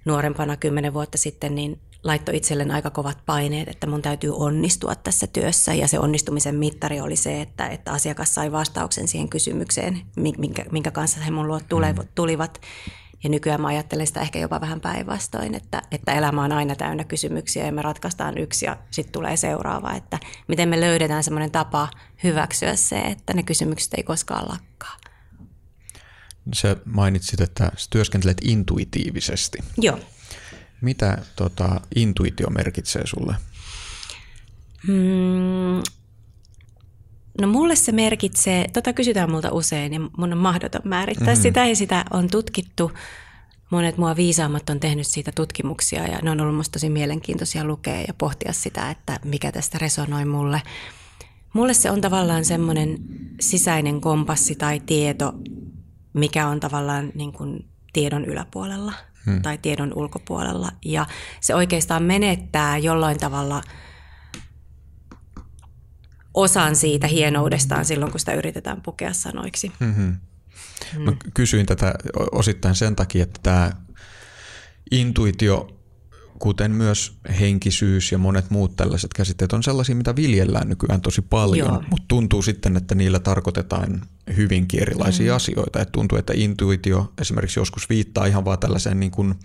nuorempana 0.05 0.57
kymmenen 0.57 0.93
vuotta 0.93 1.17
sitten, 1.17 1.55
niin 1.55 1.81
laittoi 2.03 2.37
itselleen 2.37 2.71
aika 2.71 2.89
kovat 2.89 3.17
paineet, 3.25 3.67
että 3.67 3.87
mun 3.87 4.01
täytyy 4.01 4.35
onnistua 4.35 4.95
tässä 4.95 5.27
työssä. 5.27 5.73
Ja 5.73 5.87
se 5.87 5.99
onnistumisen 5.99 6.55
mittari 6.55 7.01
oli 7.01 7.15
se, 7.15 7.41
että, 7.41 7.67
että 7.67 7.91
asiakas 7.91 8.35
sai 8.35 8.51
vastauksen 8.51 9.07
siihen 9.07 9.29
kysymykseen, 9.29 10.01
minkä, 10.37 10.65
minkä 10.71 10.91
kanssa 10.91 11.19
he 11.19 11.31
mun 11.31 11.47
luo 11.47 11.59
mm. 11.59 12.07
tulivat. 12.15 12.61
Ja 13.23 13.29
nykyään 13.29 13.61
mä 13.61 13.67
ajattelen 13.67 14.07
sitä 14.07 14.21
ehkä 14.21 14.39
jopa 14.39 14.61
vähän 14.61 14.81
päinvastoin, 14.81 15.55
että, 15.55 15.81
että 15.91 16.13
elämä 16.13 16.43
on 16.43 16.51
aina 16.51 16.75
täynnä 16.75 17.03
kysymyksiä 17.03 17.65
ja 17.65 17.71
me 17.71 17.81
ratkaistaan 17.81 18.37
yksi 18.37 18.65
ja 18.65 18.77
sitten 18.91 19.11
tulee 19.11 19.37
seuraava. 19.37 19.93
Että 19.93 20.19
miten 20.47 20.69
me 20.69 20.81
löydetään 20.81 21.23
semmoinen 21.23 21.51
tapa 21.51 21.89
hyväksyä 22.23 22.75
se, 22.75 22.99
että 22.99 23.33
ne 23.33 23.43
kysymykset 23.43 23.93
ei 23.93 24.03
koskaan 24.03 24.49
lakkaa. 24.49 24.97
Sä 26.53 26.77
mainitsit, 26.85 27.41
että 27.41 27.71
sä 27.77 27.87
työskentelet 27.89 28.37
intuitiivisesti. 28.41 29.57
Joo. 29.77 29.99
Mitä 30.83 31.17
tota, 31.35 31.81
intuitio 31.95 32.49
merkitsee 32.49 33.01
sulle? 33.05 33.35
Hmm, 34.87 35.83
no 37.41 37.47
mulle 37.47 37.75
se 37.75 37.91
merkitsee, 37.91 38.67
tota 38.73 38.93
kysytään 38.93 39.31
multa 39.31 39.51
usein 39.51 39.93
ja 39.93 39.99
mun 40.17 40.33
on 40.33 40.37
mahdoton 40.37 40.81
määrittää 40.83 41.27
mm-hmm. 41.27 41.41
sitä 41.41 41.65
ja 41.65 41.75
sitä 41.75 42.05
on 42.11 42.29
tutkittu. 42.29 42.91
Monet 43.69 43.97
mua 43.97 44.15
viisaammat 44.15 44.69
on 44.69 44.79
tehnyt 44.79 45.07
siitä 45.07 45.31
tutkimuksia 45.35 46.07
ja 46.07 46.19
ne 46.21 46.31
on 46.31 46.41
ollut 46.41 46.55
musta 46.55 46.71
tosi 46.73 46.89
mielenkiintoisia 46.89 47.65
lukea 47.65 48.01
ja 48.07 48.13
pohtia 48.17 48.53
sitä, 48.53 48.89
että 48.89 49.19
mikä 49.25 49.51
tästä 49.51 49.77
resonoi 49.77 50.25
mulle. 50.25 50.61
Mulle 51.53 51.73
se 51.73 51.91
on 51.91 52.01
tavallaan 52.01 52.45
semmoinen 52.45 52.97
sisäinen 53.39 54.01
kompassi 54.01 54.55
tai 54.55 54.79
tieto, 54.79 55.33
mikä 56.13 56.47
on 56.47 56.59
tavallaan 56.59 57.11
niin 57.15 57.33
kuin 57.33 57.65
tiedon 57.93 58.25
yläpuolella– 58.25 58.93
hmm. 59.25 59.41
tai 59.41 59.57
tiedon 59.57 59.93
ulkopuolella. 59.95 60.71
Ja 60.85 61.05
se 61.41 61.55
oikeastaan 61.55 62.03
menettää 62.03 62.77
jollain 62.77 63.17
tavalla 63.17 63.61
osan 66.33 66.75
siitä 66.75 67.07
hienoudestaan 67.07 67.85
silloin, 67.85 68.11
kun 68.11 68.19
sitä 68.19 68.33
yritetään 68.33 68.81
pukea 68.81 69.13
sanoiksi. 69.13 69.71
Mm-hmm. 69.79 70.17
Hmm. 70.93 71.01
Mä 71.01 71.11
kysyin 71.33 71.65
tätä 71.65 71.93
osittain 72.31 72.75
sen 72.75 72.95
takia, 72.95 73.23
että 73.23 73.39
tämä 73.43 73.71
intuitio 74.91 75.72
kuten 76.43 76.71
myös 76.71 77.17
henkisyys 77.39 78.11
ja 78.11 78.17
monet 78.17 78.49
muut 78.49 78.75
tällaiset 78.75 79.13
käsitteet 79.13 79.53
on 79.53 79.63
sellaisia, 79.63 79.95
mitä 79.95 80.15
viljellään 80.15 80.69
nykyään 80.69 81.01
tosi 81.01 81.21
paljon, 81.21 81.85
mutta 81.89 82.05
tuntuu 82.07 82.41
sitten, 82.41 82.77
että 82.77 82.95
niillä 82.95 83.19
tarkoitetaan 83.19 84.01
hyvinkin 84.37 84.81
erilaisia 84.81 85.31
mm. 85.31 85.35
asioita. 85.35 85.81
Et 85.81 85.91
tuntuu, 85.91 86.17
että 86.17 86.33
intuitio 86.35 87.13
esimerkiksi 87.21 87.59
joskus 87.59 87.89
viittaa 87.89 88.25
ihan 88.25 88.45
vaan 88.45 88.59
tällaiseen 88.59 88.99
niin 88.99 89.11
kuin, 89.11 89.35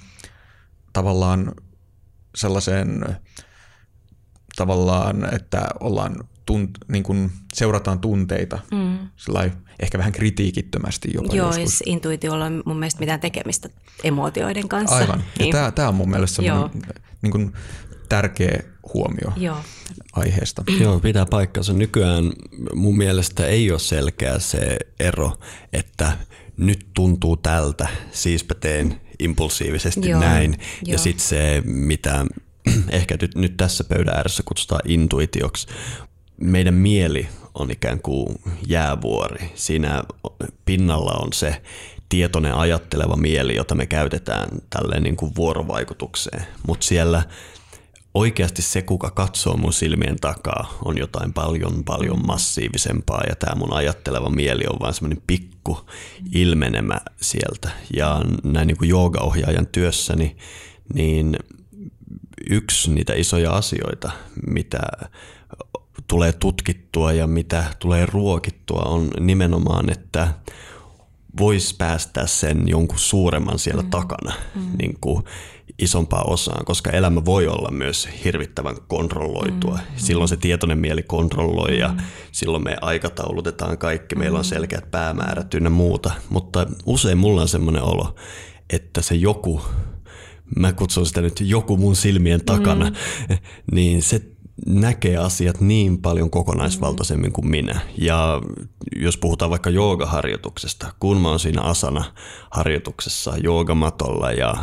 tavallaan 0.92 1.52
sellaiseen 2.36 3.04
tavallaan, 4.56 5.34
että 5.34 5.66
ollaan 5.80 6.16
tunt, 6.46 6.70
niin 6.88 7.04
kuin 7.04 7.30
seurataan 7.54 7.98
tunteita 7.98 8.58
mm. 8.72 8.98
Ehkä 9.80 9.98
vähän 9.98 10.12
kritiikittömästi 10.12 11.10
jopa 11.14 11.34
Joo, 11.34 11.46
joskus. 11.46 11.82
Joo, 11.86 11.94
intuitiolla 11.94 12.44
on 12.44 12.62
mun 12.66 12.78
mielestä 12.78 13.00
mitään 13.00 13.20
tekemistä 13.20 13.68
emootioiden 14.04 14.68
kanssa. 14.68 14.96
Aivan. 14.96 15.24
Niin. 15.38 15.52
Tämä, 15.52 15.70
tämä 15.70 15.88
on 15.88 15.94
mun 15.94 16.10
mielestä 16.10 16.42
niin 17.22 17.32
kuin 17.32 17.52
tärkeä 18.08 18.62
huomio 18.94 19.32
Joo. 19.36 19.56
aiheesta. 20.12 20.64
Joo, 20.82 21.00
pitää 21.00 21.26
paikkansa. 21.26 21.72
Nykyään 21.72 22.32
mun 22.74 22.96
mielestä 22.96 23.46
ei 23.46 23.70
ole 23.70 23.78
selkeä 23.78 24.38
se 24.38 24.76
ero, 25.00 25.32
että 25.72 26.12
nyt 26.56 26.86
tuntuu 26.94 27.36
tältä, 27.36 27.88
siispä 28.12 28.54
teen 28.54 29.00
impulsiivisesti 29.18 30.08
Joo. 30.08 30.20
näin. 30.20 30.50
Joo. 30.60 30.92
Ja 30.92 30.98
sitten 30.98 31.24
se, 31.24 31.62
mitä 31.64 32.26
ehkä 32.90 33.16
nyt, 33.20 33.34
nyt 33.34 33.56
tässä 33.56 33.84
pöydän 33.84 34.14
ääressä 34.16 34.42
kutsutaan 34.46 34.80
intuitioksi, 34.84 35.66
meidän 36.40 36.74
mieli 36.74 37.28
on 37.54 37.70
ikään 37.70 38.00
kuin 38.00 38.26
jäävuori. 38.66 39.50
Siinä 39.54 40.02
pinnalla 40.64 41.12
on 41.22 41.32
se 41.32 41.62
tietoinen 42.08 42.54
ajatteleva 42.54 43.16
mieli, 43.16 43.56
jota 43.56 43.74
me 43.74 43.86
käytetään 43.86 44.48
tälleen 44.70 45.02
niin 45.02 45.16
kuin 45.16 45.32
vuorovaikutukseen. 45.36 46.46
Mutta 46.66 46.86
siellä 46.86 47.22
oikeasti 48.14 48.62
se, 48.62 48.82
kuka 48.82 49.10
katsoo 49.10 49.56
mun 49.56 49.72
silmien 49.72 50.16
takaa, 50.16 50.78
on 50.84 50.98
jotain 50.98 51.32
paljon, 51.32 51.84
paljon 51.84 52.26
massiivisempaa 52.26 53.22
ja 53.28 53.36
tämä 53.36 53.54
mun 53.54 53.72
ajatteleva 53.72 54.28
mieli 54.28 54.64
on 54.70 54.80
vain 54.80 54.94
semmoinen 54.94 55.22
pikku 55.26 55.80
ilmenemä 56.34 57.00
sieltä. 57.20 57.70
Ja 57.96 58.22
näin 58.44 58.66
niin 58.66 58.76
kuin 58.76 58.88
joogaohjaajan 58.88 59.66
työssäni, 59.66 60.36
niin 60.94 61.36
yksi 62.50 62.90
niitä 62.90 63.14
isoja 63.14 63.50
asioita, 63.50 64.10
mitä 64.46 64.78
tulee 66.08 66.32
tutkittua 66.32 67.12
ja 67.12 67.26
mitä 67.26 67.64
tulee 67.78 68.06
ruokittua 68.06 68.82
on 68.82 69.10
nimenomaan, 69.20 69.90
että 69.90 70.28
voisi 71.38 71.76
päästää 71.76 72.26
sen 72.26 72.68
jonkun 72.68 72.98
suuremman 72.98 73.58
siellä 73.58 73.82
mm. 73.82 73.90
takana 73.90 74.32
mm. 74.54 74.62
Niin 74.78 74.96
kuin 75.00 75.24
isompaa 75.78 76.22
osaan, 76.22 76.64
koska 76.64 76.90
elämä 76.90 77.24
voi 77.24 77.48
olla 77.48 77.70
myös 77.70 78.08
hirvittävän 78.24 78.76
kontrolloitua. 78.88 79.74
Mm. 79.74 79.80
Silloin 79.96 80.28
se 80.28 80.36
tietoinen 80.36 80.78
mieli 80.78 81.02
kontrolloi 81.02 81.70
mm. 81.70 81.78
ja 81.78 81.94
silloin 82.32 82.64
me 82.64 82.76
aikataulutetaan 82.80 83.78
kaikki, 83.78 84.14
meillä 84.14 84.38
on 84.38 84.44
mm. 84.44 84.48
selkeät 84.48 84.90
päämäärät 84.90 85.54
ynnä 85.54 85.70
muuta, 85.70 86.10
mutta 86.30 86.66
usein 86.86 87.18
mulla 87.18 87.40
on 87.40 87.48
semmoinen 87.48 87.82
olo, 87.82 88.14
että 88.70 89.02
se 89.02 89.14
joku, 89.14 89.60
mä 90.56 90.72
kutsun 90.72 91.06
sitä 91.06 91.20
nyt 91.20 91.40
joku 91.40 91.76
mun 91.76 91.96
silmien 91.96 92.44
takana, 92.44 92.90
mm. 92.90 93.36
niin 93.72 94.02
se 94.02 94.22
näkee 94.66 95.16
asiat 95.16 95.60
niin 95.60 96.02
paljon 96.02 96.30
kokonaisvaltaisemmin 96.30 97.32
kuin 97.32 97.48
minä. 97.48 97.80
Ja 97.98 98.42
jos 98.96 99.16
puhutaan 99.16 99.50
vaikka 99.50 99.70
joogaharjoituksesta, 99.70 100.92
kun 101.00 101.20
mä 101.20 101.28
oon 101.28 101.40
siinä 101.40 101.62
asana-harjoituksessa 101.62 103.34
joogamatolla 103.42 104.32
ja 104.32 104.54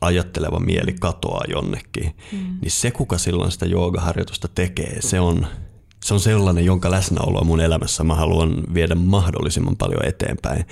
ajatteleva 0.00 0.60
mieli 0.60 0.92
katoaa 1.00 1.44
jonnekin, 1.48 2.16
mm. 2.32 2.58
niin 2.60 2.70
se 2.70 2.90
kuka 2.90 3.18
silloin 3.18 3.52
sitä 3.52 3.66
joogaharjoitusta 3.66 4.48
tekee, 4.48 5.02
se 5.02 5.20
on, 5.20 5.46
se 6.04 6.14
on 6.14 6.20
sellainen, 6.20 6.64
jonka 6.64 6.90
läsnäoloa 6.90 7.44
mun 7.44 7.60
elämässä 7.60 8.04
mä 8.04 8.14
haluan 8.14 8.62
viedä 8.74 8.94
mahdollisimman 8.94 9.76
paljon 9.76 10.04
eteenpäin 10.04 10.66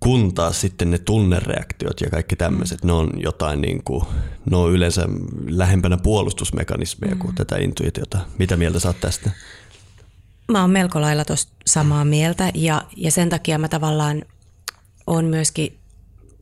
kun 0.00 0.34
taas 0.34 0.60
sitten 0.60 0.90
ne 0.90 0.98
tunnereaktiot 0.98 2.00
ja 2.00 2.10
kaikki 2.10 2.36
tämmöiset, 2.36 2.84
ne 2.84 2.92
on 2.92 3.10
jotain 3.16 3.60
niin 3.60 3.84
kuin, 3.84 4.04
ne 4.50 4.56
on 4.56 4.72
yleensä 4.72 5.08
lähempänä 5.46 5.96
puolustusmekanismeja 5.96 7.16
kuin 7.16 7.30
mm. 7.30 7.34
tätä 7.34 7.56
intuitiota. 7.56 8.18
Mitä 8.38 8.56
mieltä 8.56 8.80
saat 8.80 9.00
tästä? 9.00 9.30
Mä 10.52 10.60
oon 10.60 10.70
melko 10.70 11.00
lailla 11.00 11.24
tuosta 11.24 11.52
samaa 11.66 12.04
mieltä 12.04 12.52
ja, 12.54 12.82
ja 12.96 13.10
sen 13.10 13.28
takia 13.28 13.58
mä 13.58 13.68
tavallaan 13.68 14.22
on 15.06 15.24
myöskin 15.24 15.78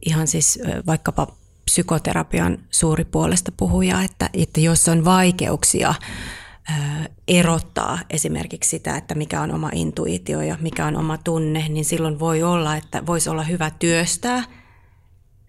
ihan 0.06 0.26
siis 0.26 0.58
vaikkapa 0.86 1.26
psykoterapian 1.64 2.58
suuri 2.70 3.04
puolesta 3.04 3.52
puhuja, 3.56 4.02
että, 4.02 4.30
että 4.32 4.60
jos 4.60 4.88
on 4.88 5.04
vaikeuksia 5.04 5.94
erottaa 7.28 7.98
esimerkiksi 8.10 8.70
sitä, 8.70 8.96
että 8.96 9.14
mikä 9.14 9.40
on 9.40 9.54
oma 9.54 9.70
intuitio 9.74 10.40
ja 10.40 10.56
mikä 10.60 10.86
on 10.86 10.96
oma 10.96 11.18
tunne, 11.18 11.68
niin 11.68 11.84
silloin 11.84 12.18
voi 12.18 12.42
olla, 12.42 12.76
että 12.76 13.06
voisi 13.06 13.30
olla 13.30 13.42
hyvä 13.42 13.70
työstää 13.70 14.44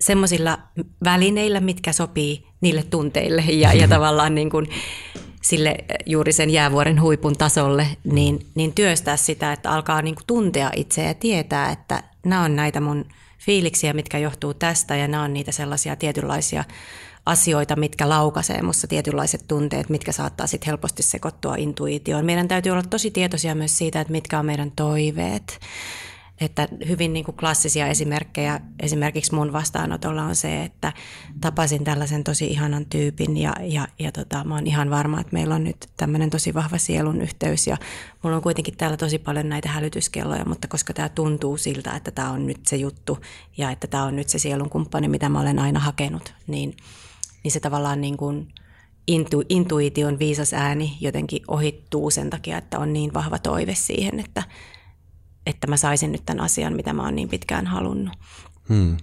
semmoisilla 0.02 0.60
välineillä, 1.04 1.60
mitkä 1.60 1.94
sopii 1.94 2.48
niille 2.62 2.84
tunteille 2.84 3.42
ja, 3.42 3.74
ja 3.74 3.88
tavallaan 3.96 4.36
niin 4.36 4.50
kuin 4.50 4.70
sille 5.42 5.76
juuri 6.06 6.34
sen 6.34 6.50
jäävuoren 6.50 7.02
huipun 7.02 7.38
tasolle, 7.38 7.88
niin, 8.04 8.46
niin 8.56 8.74
työstää 8.74 9.18
sitä, 9.18 9.54
että 9.54 9.72
alkaa 9.72 10.02
niin 10.02 10.16
kuin 10.16 10.28
tuntea 10.28 10.72
itseä 10.76 11.08
ja 11.08 11.14
tietää, 11.14 11.72
että 11.72 12.04
nämä 12.26 12.44
on 12.44 12.56
näitä 12.56 12.82
mun 12.82 13.06
fiiliksiä, 13.40 13.94
mitkä 13.94 14.18
johtuu 14.18 14.54
tästä 14.54 14.96
ja 14.96 15.08
nämä 15.08 15.24
on 15.24 15.34
niitä 15.34 15.52
sellaisia 15.52 15.96
tietynlaisia 15.96 16.64
asioita, 17.28 17.76
mitkä 17.76 18.10
laukaisee 18.10 18.62
minussa 18.62 18.88
tietynlaiset 18.88 19.44
tunteet, 19.48 19.90
mitkä 19.90 20.12
saattaa 20.12 20.48
sitten 20.48 20.68
helposti 20.68 21.04
sekoittua 21.04 21.56
intuitioon. 21.56 22.26
Meidän 22.26 22.48
täytyy 22.48 22.72
olla 22.72 22.84
tosi 22.84 23.12
tietoisia 23.12 23.56
myös 23.56 23.78
siitä, 23.78 24.02
että 24.02 24.12
mitkä 24.12 24.40
on 24.40 24.46
meidän 24.46 24.72
toiveet. 24.72 25.60
Että 26.42 26.68
hyvin 26.88 27.14
niin 27.14 27.26
kuin 27.26 27.38
klassisia 27.38 27.88
esimerkkejä 27.88 28.62
esimerkiksi 28.80 29.36
mun 29.36 29.54
vastaanotolla 29.54 30.24
on 30.24 30.36
se, 30.36 30.64
että 30.64 30.94
tapasin 31.42 31.84
tällaisen 31.84 32.24
tosi 32.24 32.48
ihanan 32.48 32.86
tyypin 32.86 33.38
ja, 33.38 33.54
ja, 33.62 33.88
ja 34.00 34.12
tota, 34.12 34.44
mä 34.44 34.56
oon 34.56 34.68
ihan 34.68 34.90
varma, 34.90 35.20
että 35.20 35.34
meillä 35.34 35.56
on 35.56 35.64
nyt 35.64 35.78
tämmöinen 35.98 36.30
tosi 36.30 36.54
vahva 36.54 36.78
sielun 36.78 37.22
yhteys 37.22 37.68
ja 37.68 37.78
mulla 38.24 38.36
on 38.36 38.42
kuitenkin 38.42 38.78
täällä 38.78 38.98
tosi 38.98 39.20
paljon 39.20 39.50
näitä 39.50 39.70
hälytyskelloja, 39.70 40.46
mutta 40.46 40.68
koska 40.68 40.94
tämä 40.94 41.10
tuntuu 41.10 41.58
siltä, 41.58 41.92
että 41.92 42.12
tämä 42.12 42.32
on 42.32 42.46
nyt 42.46 42.60
se 42.68 42.76
juttu 42.76 43.18
ja 43.58 43.72
että 43.72 43.88
tämä 43.88 44.04
on 44.04 44.16
nyt 44.16 44.30
se 44.30 44.40
sielun 44.40 44.70
kumppani, 44.70 45.08
mitä 45.08 45.30
mä 45.30 45.42
olen 45.42 45.60
aina 45.60 45.80
hakenut, 45.80 46.34
niin– 46.48 46.74
niin 47.48 47.52
se 47.52 47.60
tavallaan 47.60 48.02
niin 48.02 48.18
kuin 48.18 48.54
intu, 49.08 49.44
intuition 49.50 50.20
viisas 50.20 50.54
ääni 50.54 50.98
jotenkin 51.02 51.42
ohittuu 51.48 52.12
sen 52.12 52.30
takia, 52.30 52.58
että 52.58 52.80
on 52.80 52.94
niin 52.94 53.14
vahva 53.14 53.40
toive 53.40 53.76
siihen, 53.76 54.20
että, 54.20 54.44
että 55.46 55.68
mä 55.68 55.78
saisin 55.78 56.12
nyt 56.12 56.26
tämän 56.26 56.44
asian, 56.44 56.76
mitä 56.76 56.94
mä 56.94 57.04
oon 57.04 57.16
niin 57.16 57.30
pitkään 57.30 57.68
halunnut. 57.68 58.14
Hmm. 58.70 58.98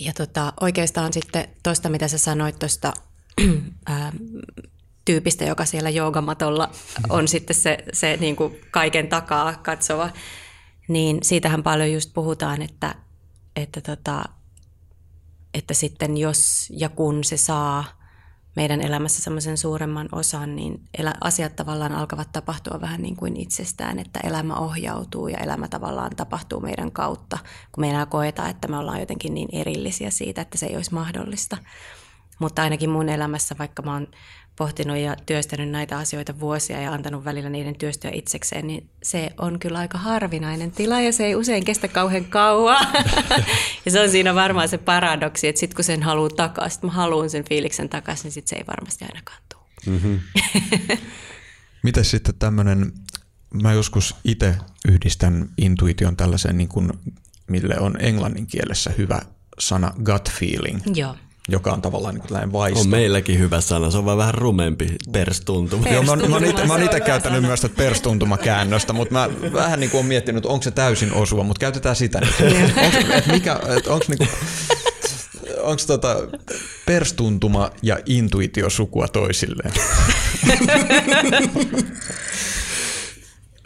Ja 0.00 0.12
tota, 0.12 0.52
oikeastaan 0.60 1.12
sitten 1.12 1.48
tuosta, 1.62 1.88
mitä 1.88 2.08
sä 2.08 2.18
sanoit 2.18 2.58
tuosta 2.58 2.92
tyypistä, 5.04 5.44
joka 5.44 5.64
siellä 5.64 5.90
joogamatolla 5.90 6.70
on 7.08 7.28
sitten 7.28 7.56
se, 7.56 7.78
se 7.92 8.16
niin 8.20 8.36
kuin 8.36 8.56
kaiken 8.70 9.08
takaa 9.08 9.52
katsova, 9.52 10.10
niin 10.88 11.18
siitähän 11.22 11.62
paljon 11.62 11.92
just 11.92 12.10
puhutaan, 12.14 12.62
että, 12.62 12.94
että 13.56 13.80
tota, 13.80 14.24
että 15.54 15.74
sitten 15.74 16.16
jos 16.16 16.68
ja 16.70 16.88
kun 16.88 17.24
se 17.24 17.36
saa 17.36 17.84
meidän 18.56 18.80
elämässä 18.80 19.22
semmoisen 19.22 19.58
suuremman 19.58 20.08
osan, 20.12 20.56
niin 20.56 20.80
asiat 21.20 21.56
tavallaan 21.56 21.92
alkavat 21.92 22.32
tapahtua 22.32 22.80
vähän 22.80 23.02
niin 23.02 23.16
kuin 23.16 23.36
itsestään, 23.36 23.98
että 23.98 24.20
elämä 24.20 24.54
ohjautuu 24.56 25.28
ja 25.28 25.38
elämä 25.38 25.68
tavallaan 25.68 26.16
tapahtuu 26.16 26.60
meidän 26.60 26.92
kautta, 26.92 27.38
kun 27.72 27.82
me 27.82 27.90
enää 27.90 28.06
koetaan, 28.06 28.50
että 28.50 28.68
me 28.68 28.78
ollaan 28.78 29.00
jotenkin 29.00 29.34
niin 29.34 29.48
erillisiä 29.52 30.10
siitä, 30.10 30.40
että 30.40 30.58
se 30.58 30.66
ei 30.66 30.76
olisi 30.76 30.94
mahdollista. 30.94 31.56
Mutta 32.38 32.62
ainakin 32.62 32.90
mun 32.90 33.08
elämässä, 33.08 33.54
vaikka 33.58 33.82
mä 33.82 33.92
oon 33.92 34.06
pohtinut 34.56 34.96
ja 34.96 35.16
työstänyt 35.26 35.68
näitä 35.68 35.98
asioita 35.98 36.40
vuosia 36.40 36.80
ja 36.80 36.92
antanut 36.92 37.24
välillä 37.24 37.48
niiden 37.48 37.76
työstöä 37.76 38.10
itsekseen, 38.14 38.66
niin 38.66 38.90
se 39.02 39.30
on 39.38 39.58
kyllä 39.58 39.78
aika 39.78 39.98
harvinainen 39.98 40.70
tila 40.70 41.00
ja 41.00 41.12
se 41.12 41.26
ei 41.26 41.34
usein 41.34 41.64
kestä 41.64 41.88
kauhean 41.88 42.24
kauan. 42.24 42.86
ja 43.84 43.90
se 43.90 44.00
on 44.00 44.10
siinä 44.10 44.34
varmaan 44.34 44.68
se 44.68 44.78
paradoksi, 44.78 45.48
että 45.48 45.60
sitten 45.60 45.76
kun 45.76 45.84
sen 45.84 46.02
haluaa 46.02 46.30
takaisin, 46.30 46.80
mä 46.82 46.92
haluan 46.92 47.30
sen 47.30 47.44
fiiliksen 47.44 47.88
takaisin, 47.88 48.24
niin 48.24 48.32
sitten 48.32 48.48
se 48.48 48.56
ei 48.56 48.66
varmasti 48.66 49.04
ainakaan 49.04 49.38
tule. 49.48 49.62
Mm-hmm. 49.86 50.20
Miten 51.82 52.04
sitten 52.04 52.34
tämmöinen, 52.34 52.92
mä 53.62 53.72
joskus 53.72 54.16
itse 54.24 54.56
yhdistän 54.88 55.48
intuition 55.58 56.16
tällaiseen, 56.16 56.58
niin 56.58 56.68
kuin, 56.68 56.92
mille 57.50 57.78
on 57.78 57.96
englannin 58.00 58.46
kielessä 58.46 58.90
hyvä 58.98 59.22
sana 59.58 59.92
gut 60.04 60.30
feeling. 60.30 60.80
Joo 60.94 61.16
joka 61.48 61.72
on 61.72 61.82
tavallaan 61.82 62.14
niin 62.14 62.28
kuin 62.28 62.52
vaisto. 62.52 62.80
On 62.80 62.88
meilläkin 62.88 63.38
hyvä 63.38 63.60
sana, 63.60 63.90
se 63.90 63.98
on 63.98 64.04
vaan 64.04 64.18
vähän 64.18 64.34
rumempi 64.34 64.96
perstuntuma. 65.12 65.88
Joo, 65.88 66.02
mä, 66.02 66.16
mä, 66.16 66.72
oon 66.72 66.82
itse 66.82 67.00
käyttänyt 67.00 67.42
myös 67.42 67.60
tätä 67.60 67.74
perstuntumakäännöstä, 67.76 68.92
mutta 68.92 69.14
mä 69.14 69.28
vähän 69.52 69.80
niin 69.80 69.90
kuin 69.90 69.98
olen 69.98 70.08
miettinyt, 70.08 70.46
onko 70.46 70.62
se 70.62 70.70
täysin 70.70 71.12
osuva, 71.12 71.42
mutta 71.42 71.60
käytetään 71.60 71.96
sitä 71.96 72.20
nyt. 72.20 72.34
onko, 72.76 72.98
et 73.14 73.26
mikä, 73.26 73.60
et 73.76 73.86
onko 73.86 74.04
niinku, 74.08 74.26
onko 75.60 75.82
tota, 75.86 76.16
perstuntuma 76.86 77.70
ja 77.82 77.98
intuitio 78.06 78.70
sukua 78.70 79.08
toisilleen? 79.08 79.72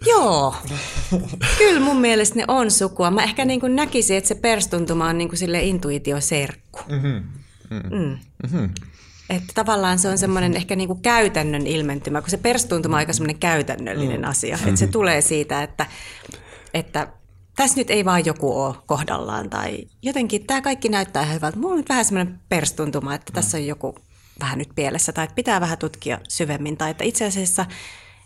Joo, 0.07 0.55
kyllä 1.59 1.81
mun 1.81 2.01
mielestä 2.01 2.37
ne 2.37 2.45
on 2.49 2.71
sukua. 2.71 3.11
Mä 3.11 3.23
ehkä 3.23 3.45
niin 3.45 3.61
kuin 3.61 3.77
näkisin, 3.77 4.17
että 4.17 4.29
se 4.29 4.35
perstuntuma 4.35 5.09
on 5.09 5.19
niin 5.19 5.29
kuin 5.29 5.39
sille 5.39 5.63
intuitioserkku. 5.63 6.81
Mm-hmm. 6.89 7.23
Mm. 7.71 8.19
Mm-hmm. 8.43 8.71
Että 9.31 9.53
tavallaan 9.55 9.99
se 9.99 10.09
on 10.09 10.19
semmoinen 10.19 10.57
ehkä 10.57 10.77
niin 10.77 10.87
kuin 10.87 11.03
käytännön 11.03 11.67
ilmentymä, 11.67 12.21
kun 12.21 12.31
se 12.31 12.37
perstuntuma 12.37 12.97
on 12.97 12.99
aika 12.99 13.13
semmoinen 13.13 13.39
käytännöllinen 13.39 14.21
mm. 14.21 14.29
asia. 14.29 14.59
Että 14.67 14.77
se 14.77 14.87
tulee 14.87 15.21
siitä, 15.21 15.63
että, 15.63 15.87
että 16.75 17.09
tässä 17.57 17.77
nyt 17.77 17.91
ei 17.91 18.05
vaan 18.05 18.25
joku 18.25 18.61
ole 18.63 18.75
kohdallaan 18.87 19.51
tai 19.51 19.79
jotenkin 20.03 20.47
tämä 20.47 20.61
kaikki 20.61 20.89
näyttää 20.89 21.23
ihan 21.23 21.35
hyvältä. 21.35 21.59
Mulla 21.59 21.73
on 21.73 21.79
nyt 21.79 21.89
vähän 21.89 22.05
semmoinen 22.05 22.41
perstuntuma, 22.49 23.15
että 23.15 23.33
tässä 23.33 23.57
on 23.57 23.67
joku 23.67 23.95
vähän 24.41 24.59
nyt 24.59 24.69
pielessä 24.75 25.13
tai 25.13 25.25
että 25.25 25.35
pitää 25.35 25.61
vähän 25.61 25.79
tutkia 25.79 26.21
syvemmin 26.29 26.77
tai 26.77 26.91
että 26.91 27.05
itse 27.05 27.25
asiassa 27.25 27.67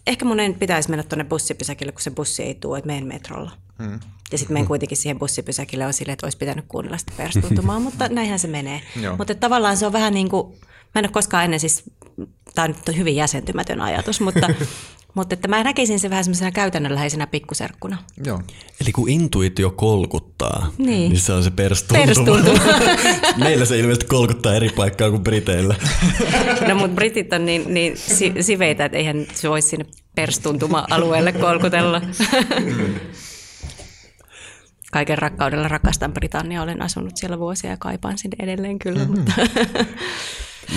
ehkä 0.07 0.25
monen 0.25 0.55
pitäisi 0.55 0.91
mennä 0.91 1.03
tuonne 1.03 1.25
bussipysäkille, 1.25 1.93
kun 1.93 2.03
se 2.03 2.11
bussi 2.11 2.43
ei 2.43 2.55
tule, 2.55 2.79
että 2.79 2.87
menen 2.87 3.07
metrolla. 3.07 3.51
Hmm. 3.83 4.01
Ja 4.33 4.39
sitten 4.39 4.55
menen 4.55 4.67
kuitenkin 4.67 4.99
siihen 4.99 5.19
bussipysäkille 5.19 5.87
on 5.87 5.93
silleen, 5.93 6.13
että 6.13 6.27
olisi 6.27 6.39
pitänyt 6.39 6.65
kuunnella 6.69 6.99
sitä 6.99 7.13
perstuntumaa, 7.17 7.81
mutta 7.87 8.09
näinhän 8.09 8.39
se 8.39 8.49
menee. 8.49 8.81
Mutta 9.19 9.35
tavallaan 9.35 9.77
se 9.77 9.87
on 9.87 9.93
vähän 9.93 10.15
niin 10.15 10.29
kuin, 10.29 10.53
mä 10.61 10.99
en 10.99 11.05
ole 11.05 11.13
koskaan 11.13 11.45
ennen 11.45 11.61
siis, 11.61 11.83
tämä 12.55 12.65
on 12.65 12.75
nyt 12.87 12.97
hyvin 12.97 13.17
jäsentymätön 13.17 13.81
ajatus, 13.81 14.21
mutta 14.21 14.49
Mutta 15.15 15.35
että 15.35 15.49
mä 15.49 15.65
näkisin 15.65 16.01
se 16.01 16.11
vähän 16.11 16.25
semmoisena 16.25 16.51
käytännönläheisenä 16.51 17.27
pikkuserkkuna. 17.27 17.99
Joo. 18.25 18.43
Eli 18.81 18.93
kun 18.93 19.09
intuitio 19.09 19.71
kolkuttaa, 19.71 20.73
niin, 20.79 21.11
niin 21.11 21.21
se 21.21 21.33
on 21.33 21.45
se 21.45 21.51
perstuntuma. 21.51 22.07
perstuntuma. 22.07 22.61
Meillä 23.45 23.65
se 23.65 23.79
ilmeisesti 23.79 24.07
kolkuttaa 24.07 24.55
eri 24.55 24.69
paikkaa 24.69 25.11
kuin 25.11 25.23
Briteillä. 25.23 25.75
no 26.69 26.75
mutta 26.75 26.95
Britit 26.95 27.33
on 27.33 27.47
niin, 27.47 27.75
niin 27.75 27.95
siveitä, 28.41 28.85
että 28.85 28.99
eihän 28.99 29.27
se 29.35 29.49
voisi 29.49 29.69
sinne 29.69 29.87
perstuntuma-alueelle 30.15 31.33
kolkutella. 31.33 32.03
Kaiken 34.93 35.19
rakkaudella 35.19 35.69
rakastan 35.69 36.13
Britannia. 36.13 36.63
Olen 36.63 36.83
asunut 36.83 37.17
siellä 37.17 37.39
vuosia 37.39 37.71
ja 37.71 37.77
kaipaan 37.77 38.19
sinne 38.19 38.37
edelleen 38.41 38.79
kyllä. 38.79 39.05
Mm-hmm. 39.05 39.19
Mutta 39.19 39.33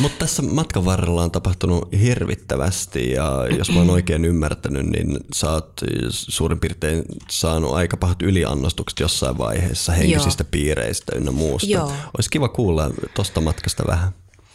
mutta 0.02 0.18
tässä 0.20 0.42
matkan 0.42 0.86
varrella 0.86 1.24
on 1.24 1.32
tapahtunut 1.32 1.92
hirvittävästi 2.02 3.12
ja 3.12 3.48
jos 3.58 3.72
mä 3.72 3.80
oon 3.80 3.90
oikein 3.90 4.26
ymmärtänyt, 4.26 4.86
niin 4.86 5.20
sä 5.34 5.52
oot 5.52 5.82
suurin 6.10 6.60
piirtein 6.60 7.04
saanut 7.30 7.74
aika 7.74 7.98
pahat 7.98 8.22
yliannostukset 8.22 9.00
jossain 9.00 9.38
vaiheessa 9.38 9.92
henkisistä 9.92 10.44
Joo. 10.44 10.50
piireistä 10.52 11.16
ynnä 11.16 11.32
muusta. 11.32 11.72
Joo. 11.72 11.92
Olisi 12.18 12.30
kiva 12.30 12.48
kuulla 12.50 12.92
tuosta 13.14 13.42
matkasta 13.42 13.84
vähän. 13.88 14.12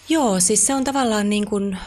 Joo, 0.08 0.40
siis 0.40 0.66
se 0.66 0.74
on 0.74 0.84
tavallaan 0.84 1.30
niin 1.30 1.46
kuin, 1.46 1.78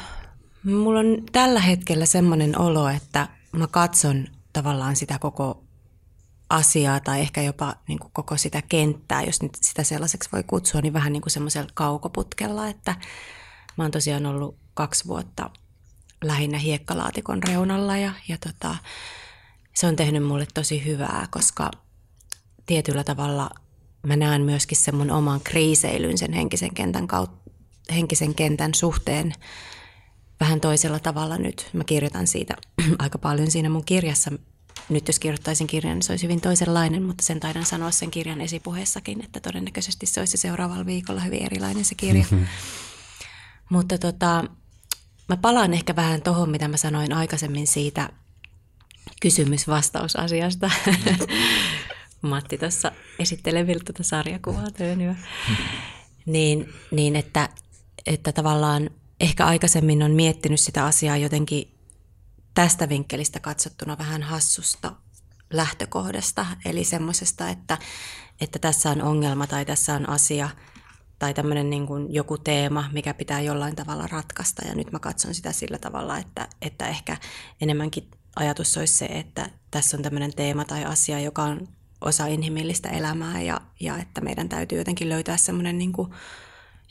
mulla 0.63 0.99
on 0.99 1.23
tällä 1.31 1.59
hetkellä 1.59 2.05
semmoinen 2.05 2.59
olo, 2.59 2.89
että 2.89 3.27
mä 3.51 3.67
katson 3.67 4.25
tavallaan 4.53 4.95
sitä 4.95 5.19
koko 5.19 5.63
asiaa 6.53 6.99
tai 6.99 7.19
ehkä 7.19 7.41
jopa 7.41 7.75
niin 7.87 7.99
kuin 7.99 8.11
koko 8.13 8.37
sitä 8.37 8.61
kenttää, 8.61 9.23
jos 9.23 9.41
nyt 9.41 9.51
sitä 9.61 9.83
sellaiseksi 9.83 10.29
voi 10.31 10.43
kutsua, 10.47 10.81
niin 10.81 10.93
vähän 10.93 11.13
niin 11.13 11.21
kuin 11.21 11.31
semmoisella 11.31 11.69
kaukoputkella, 11.73 12.67
että 12.67 12.95
mä 13.77 13.83
oon 13.83 13.91
tosiaan 13.91 14.25
ollut 14.25 14.57
kaksi 14.73 15.07
vuotta 15.07 15.49
lähinnä 16.23 16.57
hiekkalaatikon 16.57 17.43
reunalla 17.43 17.97
ja, 17.97 18.13
ja 18.27 18.37
tota, 18.37 18.75
se 19.75 19.87
on 19.87 19.95
tehnyt 19.95 20.23
mulle 20.23 20.47
tosi 20.53 20.85
hyvää, 20.85 21.27
koska 21.31 21.71
tietyllä 22.65 23.03
tavalla 23.03 23.49
mä 24.03 24.15
näen 24.15 24.41
myöskin 24.41 24.77
sen 24.77 24.95
mun 24.95 25.11
oman 25.11 25.41
kriiseilyn 25.43 26.17
sen 26.17 26.33
henkisen 26.33 26.73
kentän, 26.73 27.07
kautta, 27.07 27.51
henkisen 27.93 28.35
kentän 28.35 28.73
suhteen 28.73 29.33
vähän 30.39 30.61
toisella 30.61 30.99
tavalla 30.99 31.37
nyt. 31.37 31.69
Mä 31.73 31.83
kirjoitan 31.83 32.27
siitä 32.27 32.55
aika 32.99 33.17
paljon 33.17 33.51
siinä 33.51 33.69
mun 33.69 33.85
kirjassa, 33.85 34.31
nyt 34.89 35.07
jos 35.07 35.19
kirjoittaisin 35.19 35.67
kirjan, 35.67 35.95
niin 35.95 36.03
se 36.03 36.13
olisi 36.13 36.23
hyvin 36.23 36.41
toisenlainen, 36.41 37.03
mutta 37.03 37.23
sen 37.23 37.39
taidan 37.39 37.65
sanoa 37.65 37.91
sen 37.91 38.11
kirjan 38.11 38.41
esipuheessakin, 38.41 39.23
että 39.23 39.39
todennäköisesti 39.39 40.05
se 40.05 40.19
olisi 40.19 40.37
seuraavalla 40.37 40.85
viikolla 40.85 41.21
hyvin 41.21 41.45
erilainen 41.45 41.85
se 41.85 41.95
kirja. 41.95 42.25
Mm-hmm. 42.31 42.47
Mutta 43.69 43.97
tota, 43.97 44.43
mä 45.27 45.37
palaan 45.37 45.73
ehkä 45.73 45.95
vähän 45.95 46.21
tuohon, 46.21 46.49
mitä 46.49 46.67
mä 46.67 46.77
sanoin 46.77 47.13
aikaisemmin 47.13 47.67
siitä 47.67 48.09
kysymys-vastausasiasta. 49.21 50.71
Matti 52.21 52.57
tuossa 52.57 52.91
esittelee 53.19 53.67
vielä 53.67 53.81
tuota 53.85 54.03
sarjakuvaa 54.03 54.71
töönyä. 54.71 55.15
niin, 56.25 56.73
niin 56.91 57.15
että, 57.15 57.49
että 58.05 58.31
tavallaan 58.31 58.89
ehkä 59.19 59.45
aikaisemmin 59.45 60.03
on 60.03 60.11
miettinyt 60.11 60.59
sitä 60.59 60.85
asiaa 60.85 61.17
jotenkin 61.17 61.73
tästä 62.53 62.89
vinkkelistä 62.89 63.39
katsottuna 63.39 63.97
vähän 63.97 64.23
hassusta 64.23 64.95
lähtökohdasta, 65.53 66.45
eli 66.65 66.83
semmoisesta, 66.83 67.49
että, 67.49 67.77
että 68.41 68.59
tässä 68.59 68.89
on 68.89 69.01
ongelma 69.01 69.47
tai 69.47 69.65
tässä 69.65 69.93
on 69.93 70.09
asia 70.09 70.49
tai 71.19 71.33
tämmöinen 71.33 71.69
niin 71.69 71.87
kuin 71.87 72.13
joku 72.13 72.37
teema, 72.37 72.89
mikä 72.91 73.13
pitää 73.13 73.41
jollain 73.41 73.75
tavalla 73.75 74.07
ratkaista. 74.07 74.67
Ja 74.67 74.75
nyt 74.75 74.91
mä 74.91 74.99
katson 74.99 75.33
sitä 75.33 75.51
sillä 75.51 75.77
tavalla, 75.77 76.17
että, 76.17 76.47
että 76.61 76.87
ehkä 76.87 77.17
enemmänkin 77.61 78.11
ajatus 78.35 78.77
olisi 78.77 78.93
se, 78.93 79.05
että 79.05 79.49
tässä 79.71 79.97
on 79.97 80.03
tämmöinen 80.03 80.35
teema 80.35 80.65
tai 80.65 80.85
asia, 80.85 81.19
joka 81.19 81.43
on 81.43 81.67
osa 82.01 82.25
inhimillistä 82.25 82.89
elämää 82.89 83.41
ja, 83.41 83.61
ja 83.79 83.97
että 83.97 84.21
meidän 84.21 84.49
täytyy 84.49 84.77
jotenkin 84.77 85.09
löytää 85.09 85.37
semmoinen 85.37 85.77
niin 85.77 85.93
kuin, 85.93 86.11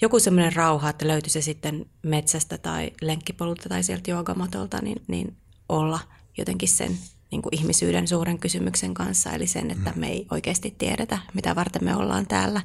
joku 0.01 0.19
semmoinen 0.19 0.53
rauha, 0.53 0.91
että 0.91 1.09
löytyy 1.09 1.31
se 1.31 1.43
sitten 1.43 1.87
metsästä 2.03 2.59
tai 2.59 2.91
lenkkipolulta 3.01 3.69
tai 3.69 3.83
sieltä 3.83 4.11
joogamatolta, 4.11 4.79
niin, 4.83 5.03
niin 5.09 5.37
olla 5.69 6.01
jotenkin 6.39 6.69
sen 6.69 6.99
niin 7.31 7.43
kuin 7.43 7.55
ihmisyyden 7.55 8.09
suuren 8.09 8.39
kysymyksen 8.39 8.95
kanssa, 8.95 9.31
eli 9.31 9.47
sen, 9.47 9.71
että 9.71 9.93
me 9.97 10.09
ei 10.09 10.27
oikeasti 10.31 10.75
tiedetä, 10.79 11.19
mitä 11.35 11.55
varten 11.55 11.85
me 11.85 11.97
ollaan 11.97 12.27
täällä. 12.27 12.63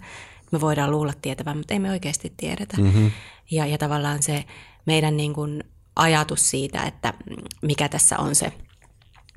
Me 0.52 0.62
voidaan 0.62 0.92
luulla 0.92 1.14
tietävän, 1.22 1.58
mutta 1.58 1.74
ei 1.74 1.80
me 1.80 1.92
oikeasti 1.92 2.34
tiedetä. 2.38 2.78
Mm-hmm. 2.78 3.12
Ja, 3.52 3.66
ja 3.66 3.78
tavallaan 3.78 4.24
se 4.24 4.46
meidän 4.86 5.18
niin 5.18 5.34
kuin 5.34 5.64
ajatus 5.96 6.50
siitä, 6.50 6.84
että 6.84 7.14
mikä 7.62 7.90
tässä 7.90 8.18
on 8.18 8.36
se 8.36 8.54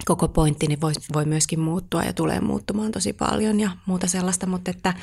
koko 0.04 0.28
pointti, 0.28 0.66
niin 0.66 0.80
voi, 0.80 0.92
voi 1.12 1.24
myöskin 1.24 1.60
muuttua 1.60 2.02
ja 2.02 2.12
tulee 2.12 2.40
muuttumaan 2.40 2.92
tosi 2.92 3.12
paljon 3.12 3.60
ja 3.60 3.70
muuta 3.86 4.06
sellaista, 4.06 4.46
mutta 4.46 4.70
että, 4.70 4.94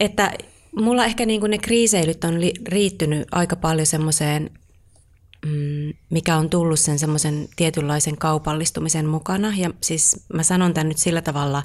että 0.00 0.32
mulla 0.76 1.04
ehkä 1.04 1.26
niin 1.26 1.40
kuin 1.40 1.50
ne 1.50 1.58
kriiseilyt 1.58 2.24
on 2.24 2.40
li, 2.40 2.52
riittynyt 2.68 3.28
aika 3.32 3.56
paljon 3.56 3.86
semmoiseen 3.86 4.50
Mm, 5.46 5.94
mikä 6.10 6.36
on 6.36 6.50
tullut 6.50 6.80
sen 6.80 6.98
semmoisen 6.98 7.48
tietynlaisen 7.56 8.18
kaupallistumisen 8.18 9.06
mukana. 9.06 9.52
Ja 9.56 9.70
siis 9.80 10.24
mä 10.34 10.42
sanon 10.42 10.74
tämän 10.74 10.88
nyt 10.88 10.98
sillä 10.98 11.22
tavalla 11.22 11.62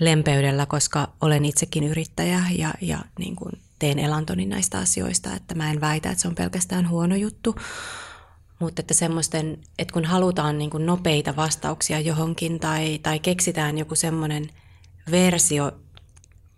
lempeydellä, 0.00 0.66
koska 0.66 1.08
olen 1.20 1.44
itsekin 1.44 1.84
yrittäjä 1.84 2.40
ja, 2.56 2.74
ja 2.80 2.98
niin 3.18 3.36
kuin 3.36 3.52
teen 3.78 3.98
elantoni 3.98 4.46
näistä 4.46 4.78
asioista, 4.78 5.34
että 5.34 5.54
mä 5.54 5.70
en 5.70 5.80
väitä, 5.80 6.10
että 6.10 6.22
se 6.22 6.28
on 6.28 6.34
pelkästään 6.34 6.88
huono 6.88 7.16
juttu. 7.16 7.56
Mutta 8.58 8.80
että 8.80 8.94
semmoisten, 8.94 9.58
että 9.78 9.92
kun 9.92 10.04
halutaan 10.04 10.58
niin 10.58 10.70
kuin 10.70 10.86
nopeita 10.86 11.36
vastauksia 11.36 12.00
johonkin 12.00 12.60
tai, 12.60 12.98
tai 12.98 13.18
keksitään 13.18 13.78
joku 13.78 13.94
semmoinen 13.94 14.50
versio 15.10 15.72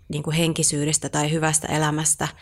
niin 0.09 0.23
kuin 0.23 0.37
henkisyydestä 0.37 1.09
tai 1.09 1.31
hyvästä 1.31 1.69
elämästä– 1.69 2.29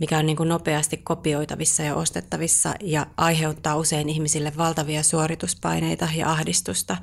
mikä 0.00 0.18
on 0.18 0.26
niin 0.26 0.36
kuin 0.36 0.48
nopeasti 0.48 0.96
kopioitavissa 0.96 1.82
ja 1.82 1.94
ostettavissa 1.94 2.74
ja 2.82 3.06
aiheuttaa 3.16 3.76
usein 3.76 4.08
ihmisille 4.08 4.52
valtavia 4.56 5.02
suorituspaineita 5.02 6.08
ja 6.16 6.30
ahdistusta. 6.30 6.96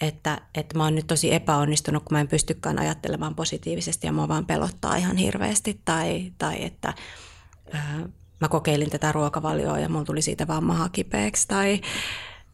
Että, 0.00 0.40
että 0.54 0.78
mä 0.78 0.84
oon 0.84 0.94
nyt 0.94 1.06
tosi 1.06 1.34
epäonnistunut, 1.34 2.02
kun 2.02 2.14
mä 2.14 2.20
en 2.20 2.28
pystykään 2.28 2.78
ajattelemaan 2.78 3.34
positiivisesti 3.34 4.06
ja 4.06 4.12
mua 4.12 4.28
vaan 4.28 4.46
pelottaa 4.46 4.96
ihan 4.96 5.16
hirveästi. 5.16 5.80
Tai, 5.84 6.32
tai 6.38 6.64
että 6.64 6.94
ää, 7.72 8.08
mä 8.40 8.48
kokeilin 8.48 8.90
tätä 8.90 9.12
ruokavalioa 9.12 9.78
ja 9.78 9.88
mulla 9.88 10.04
tuli 10.04 10.22
siitä 10.22 10.46
vaan 10.46 10.64
maha 10.64 10.88
kipeäksi. 10.88 11.48
Tai, 11.48 11.80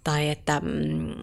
tai 0.04 0.28
että 0.28 0.60
mm, 0.60 1.14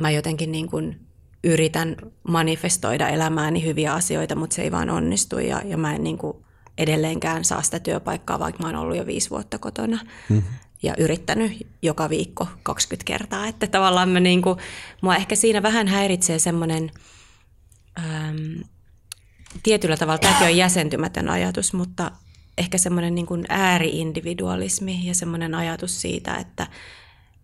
mä 0.00 0.10
jotenkin 0.10 0.52
niin 0.52 0.70
kuin 0.70 1.00
yritän 1.44 1.96
manifestoida 2.28 3.08
elämääni 3.08 3.64
hyviä 3.64 3.94
asioita, 3.94 4.36
mutta 4.36 4.56
se 4.56 4.62
ei 4.62 4.72
vaan 4.72 4.90
onnistu 4.90 5.38
ja, 5.38 5.62
ja 5.64 5.76
mä 5.76 5.94
en 5.94 6.04
niin 6.04 6.18
kuin 6.18 6.45
edelleenkään 6.78 7.44
saa 7.44 7.62
sitä 7.62 7.80
työpaikkaa, 7.80 8.38
vaikka 8.38 8.62
mä 8.62 8.68
oon 8.68 8.76
ollut 8.76 8.96
jo 8.96 9.06
viisi 9.06 9.30
vuotta 9.30 9.58
kotona. 9.58 9.98
Mm-hmm 10.28 10.54
ja 10.82 10.94
yrittänyt 10.98 11.66
joka 11.82 12.10
viikko 12.10 12.48
20 12.62 13.04
kertaa. 13.04 13.46
Että 13.46 13.66
tavallaan 13.66 14.08
mä 14.08 14.20
niin 14.20 14.42
kuin, 14.42 14.58
mua 15.02 15.16
ehkä 15.16 15.36
siinä 15.36 15.62
vähän 15.62 15.88
häiritsee 15.88 16.38
semmoinen 16.38 16.90
äm, 17.98 18.64
tietyllä 19.62 19.96
tavalla, 19.96 20.18
tämäkin 20.18 20.46
on 20.46 20.56
jäsentymätön 20.56 21.28
ajatus, 21.28 21.72
mutta 21.72 22.10
ehkä 22.58 22.78
semmoinen 22.78 23.14
niin 23.14 23.26
kuin 23.26 23.44
ääriindividualismi 23.48 25.00
ja 25.02 25.14
semmoinen 25.14 25.54
ajatus 25.54 26.00
siitä, 26.00 26.34
että 26.34 26.66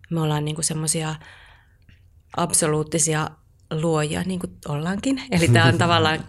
me 0.09 0.21
ollaan 0.21 0.45
niin 0.45 0.63
semmoisia 0.63 1.15
absoluuttisia 2.37 3.29
luoja, 3.71 4.23
niin 4.23 4.39
kuin 4.39 4.51
ollaankin. 4.67 5.21
Eli 5.31 5.47
tämä 5.47 5.65
on 5.65 5.77
tavallaan 5.77 6.25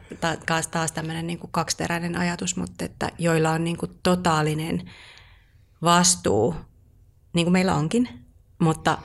taas, 0.47 0.69
taas 0.69 0.93
tämmöinen 0.93 1.27
niin 1.27 1.39
kaksiteräinen 1.51 2.17
ajatus, 2.17 2.57
mutta 2.57 2.85
että 2.85 3.11
joilla 3.19 3.51
on 3.51 3.65
niin 3.65 3.77
kuin 3.77 3.99
totaalinen 4.03 4.91
vastuu, 5.83 6.55
niin 7.33 7.45
kuin 7.45 7.53
meillä 7.53 7.75
onkin, 7.75 8.09
mutta 8.59 8.99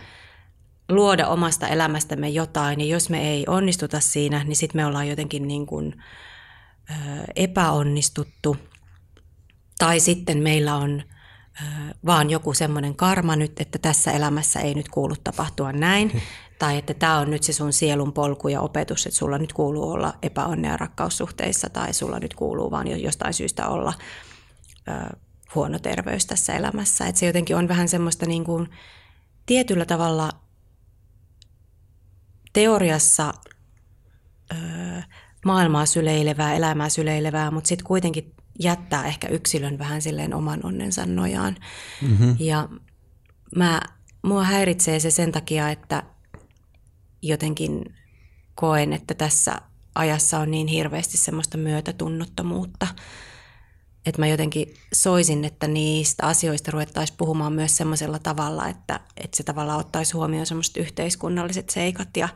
luoda 0.90 1.28
omasta 1.28 1.68
elämästämme 1.68 2.30
jotain, 2.30 2.80
ja 2.80 2.86
jos 2.86 3.10
me 3.10 3.30
ei 3.32 3.44
onnistuta 3.48 4.00
siinä, 4.00 4.44
niin 4.44 4.56
sitten 4.56 4.82
me 4.82 4.86
ollaan 4.86 5.08
jotenkin 5.08 5.48
niin 5.48 5.66
kuin, 5.66 6.04
ö, 6.90 6.94
epäonnistuttu. 7.36 8.58
Tai 9.78 10.00
sitten 10.00 10.38
meillä 10.38 10.76
on 10.76 11.04
ö, 11.62 11.64
vaan 12.06 12.30
joku 12.30 12.54
semmoinen 12.54 12.96
karma 12.96 13.36
nyt, 13.36 13.60
että 13.60 13.80
tässä 13.80 14.12
elämässä 14.12 14.60
ei 14.60 14.74
nyt 14.74 14.90
kuulu 14.90 15.16
tapahtua 15.24 15.72
näin, 15.72 16.22
tai 16.60 16.78
että 16.78 16.94
tämä 16.94 17.18
on 17.18 17.30
nyt 17.30 17.44
se 17.44 17.54
sun 17.54 17.74
sielun 17.74 18.14
polku 18.14 18.48
ja 18.48 18.62
opetus, 18.62 19.06
että 19.06 19.20
sulla 19.20 19.38
nyt 19.38 19.54
kuuluu 19.54 19.92
olla 19.92 20.14
epäonnea 20.22 20.78
rakkaussuhteissa, 20.78 21.70
tai 21.70 21.94
sulla 21.94 22.20
nyt 22.20 22.34
kuuluu 22.34 22.72
vaan 22.72 23.02
jostain 23.02 23.34
syystä 23.34 23.68
olla 23.68 23.94
ö, 24.88 25.18
huono 25.56 25.80
terveys 25.80 26.26
tässä 26.26 26.54
elämässä. 26.54 27.08
Että 27.08 27.20
se 27.20 27.26
jotenkin 27.26 27.56
on 27.56 27.68
vähän 27.68 27.90
semmoista 27.90 28.26
niin 28.26 28.44
kuin 28.44 28.70
tietyllä 29.46 29.86
tavalla 29.86 30.30
teoriassa 32.54 33.34
ö, 34.52 34.56
maailmaa 35.46 35.86
syleilevää, 35.86 36.54
elämää 36.54 36.90
syleilevää, 36.90 37.52
mutta 37.52 37.68
sitten 37.68 37.88
kuitenkin 37.88 38.36
jättää 38.60 39.06
ehkä 39.06 39.28
yksilön 39.28 39.78
vähän 39.78 40.02
silleen 40.02 40.34
oman 40.34 40.60
onnensa 40.64 41.06
nojaan. 41.06 41.56
Mm-hmm. 42.02 42.36
Ja 42.40 42.70
mä, 43.56 43.82
mua 44.22 44.44
häiritsee 44.44 45.00
se 45.00 45.12
sen 45.12 45.32
takia, 45.32 45.70
että 45.70 46.04
jotenkin 47.22 47.96
koen, 48.56 48.94
että 48.94 49.14
tässä 49.14 49.62
ajassa 49.96 50.40
on 50.40 50.52
niin 50.52 50.68
hirveästi 50.68 51.18
semmoista 51.18 51.58
myötätunnottomuutta– 51.58 52.88
että 54.06 54.22
mä 54.22 54.28
jotenkin 54.28 54.74
soisin, 54.94 55.46
että 55.46 55.68
niistä 55.68 56.26
asioista 56.26 56.72
ruvettaisiin 56.72 57.18
puhumaan 57.18 57.54
myös 57.54 57.78
semmoisella 57.78 58.20
tavalla, 58.20 58.68
että, 58.68 59.00
että 59.18 59.38
se 59.38 59.44
tavallaan 59.44 59.80
ottaisi 59.80 60.14
huomioon 60.14 60.46
semmoiset 60.46 60.78
yhteiskunnalliset 60.78 61.70
seikat 61.70 62.18
ja, 62.18 62.30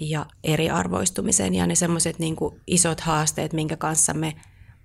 ja 0.00 0.26
eriarvoistumisen 0.44 1.54
ja 1.54 1.66
ne 1.66 1.74
semmoiset 1.74 2.18
niin 2.18 2.36
isot 2.66 3.00
haasteet, 3.00 3.52
minkä 3.52 3.76
kanssa 3.76 4.14
me 4.14 4.36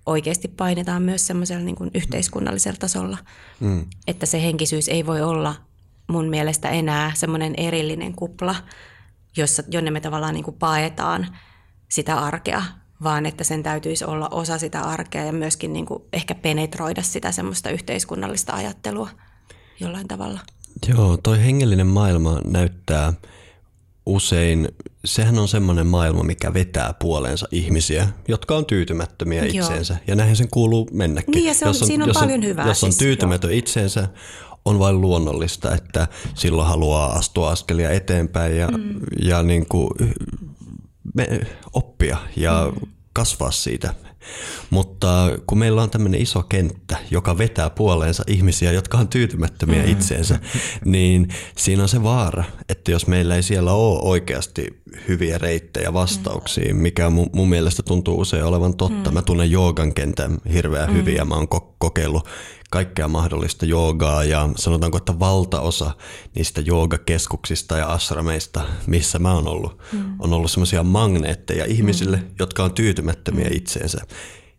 oikeasti 0.06 0.48
painetaan 0.48 1.02
myös 1.02 1.26
semmoisella 1.26 1.64
niin 1.64 1.76
kuin 1.76 1.90
yhteiskunnallisella 1.94 2.78
tasolla. 2.78 3.18
Mm. 3.60 3.86
Että 4.06 4.26
se 4.26 4.42
henkisyys 4.42 4.88
ei 4.88 5.06
voi 5.06 5.22
olla 5.22 5.54
mun 6.08 6.28
mielestä 6.28 6.68
enää 6.68 7.12
semmoinen 7.14 7.54
erillinen 7.56 8.14
kupla, 8.14 8.54
jossa, 9.36 9.62
jonne 9.70 9.90
me 9.90 10.00
tavallaan 10.00 10.34
niin 10.34 10.44
kuin 10.44 10.56
paetaan 10.56 11.26
sitä 11.88 12.18
arkea, 12.18 12.62
vaan 13.02 13.26
että 13.26 13.44
sen 13.44 13.62
täytyisi 13.62 14.04
olla 14.04 14.28
osa 14.30 14.58
sitä 14.58 14.80
arkea 14.80 15.24
ja 15.24 15.32
myöskin 15.32 15.72
niin 15.72 15.86
kuin 15.86 16.02
ehkä 16.12 16.34
penetroida 16.34 17.02
sitä 17.02 17.32
semmoista 17.32 17.70
yhteiskunnallista 17.70 18.52
ajattelua 18.52 19.08
jollain 19.80 20.08
tavalla. 20.08 20.40
Joo, 20.88 21.16
toi 21.16 21.44
hengellinen 21.44 21.86
maailma 21.86 22.40
näyttää 22.44 23.12
usein, 24.06 24.68
sehän 25.04 25.38
on 25.38 25.48
semmoinen 25.48 25.86
maailma, 25.86 26.22
mikä 26.22 26.54
vetää 26.54 26.94
puoleensa 26.98 27.48
ihmisiä, 27.52 28.08
jotka 28.28 28.56
on 28.56 28.66
tyytymättömiä 28.66 29.44
Joo. 29.44 29.66
itseensä. 29.66 29.96
Ja 30.06 30.14
näinhän 30.14 30.36
sen 30.36 30.48
kuuluu 30.50 30.88
mennäkin. 30.92 31.32
Niin 31.32 31.46
ja 31.46 31.54
se 31.54 31.64
on, 31.64 31.70
jos 31.70 31.82
on, 31.82 31.88
siinä 31.88 32.04
on 32.04 32.08
jos 32.08 32.18
paljon 32.18 32.40
on, 32.40 32.46
hyvää. 32.46 32.66
Jos 32.66 32.84
on 32.84 32.92
siis, 32.92 32.98
tyytymätön 32.98 33.50
jo. 33.50 33.58
itseensä, 33.58 34.08
on 34.68 34.78
vain 34.78 35.00
luonnollista, 35.00 35.74
että 35.74 36.08
silloin 36.34 36.68
haluaa 36.68 37.12
astua 37.12 37.50
askelia 37.50 37.90
eteenpäin 37.90 38.56
ja, 38.56 38.68
mm. 38.68 39.00
ja 39.22 39.42
niin 39.42 39.66
kuin 39.66 39.90
me, 41.14 41.40
oppia 41.72 42.16
ja 42.36 42.72
mm. 42.74 42.88
kasvaa 43.12 43.50
siitä. 43.50 43.94
Mutta 44.70 45.30
kun 45.46 45.58
meillä 45.58 45.82
on 45.82 45.90
tämmöinen 45.90 46.22
iso 46.22 46.42
kenttä, 46.42 46.96
joka 47.10 47.38
vetää 47.38 47.70
puoleensa 47.70 48.24
ihmisiä, 48.26 48.72
jotka 48.72 48.98
on 48.98 49.08
tyytymättömiä 49.08 49.82
mm. 49.82 49.88
itseensä, 49.88 50.40
niin 50.84 51.28
siinä 51.56 51.82
on 51.82 51.88
se 51.88 52.02
vaara, 52.02 52.44
että 52.68 52.90
jos 52.90 53.06
meillä 53.06 53.36
ei 53.36 53.42
siellä 53.42 53.72
ole 53.72 54.00
oikeasti 54.02 54.82
hyviä 55.08 55.38
reittejä 55.38 55.92
vastauksiin, 55.92 56.76
mikä 56.76 57.10
mun, 57.10 57.30
mun 57.32 57.48
mielestä 57.48 57.82
tuntuu 57.82 58.20
usein 58.20 58.44
olevan 58.44 58.76
totta. 58.76 59.10
Mm. 59.10 59.14
Mä 59.14 59.22
tunnen 59.22 59.50
joogan 59.50 59.94
kentän 59.94 60.38
hirveän 60.52 60.94
hyvin 60.94 61.16
ja 61.16 61.24
mä 61.24 61.34
oon 61.34 61.48
kokeillut 61.78 62.28
kaikkea 62.70 63.08
mahdollista 63.08 63.66
joogaa 63.66 64.24
ja 64.24 64.48
sanotaanko, 64.56 64.98
että 64.98 65.18
valtaosa 65.18 65.90
niistä 66.34 66.60
joogakeskuksista 66.60 67.76
ja 67.76 67.92
ashrameista, 67.92 68.64
missä 68.86 69.18
mä 69.18 69.34
oon 69.34 69.48
ollut, 69.48 69.78
mm. 69.92 70.14
on 70.18 70.32
ollut 70.32 70.50
semmoisia 70.50 70.82
magneetteja 70.82 71.64
ihmisille, 71.64 72.16
mm. 72.16 72.30
jotka 72.38 72.64
on 72.64 72.72
tyytymättömiä 72.72 73.48
mm. 73.48 73.56
itseensä. 73.56 74.06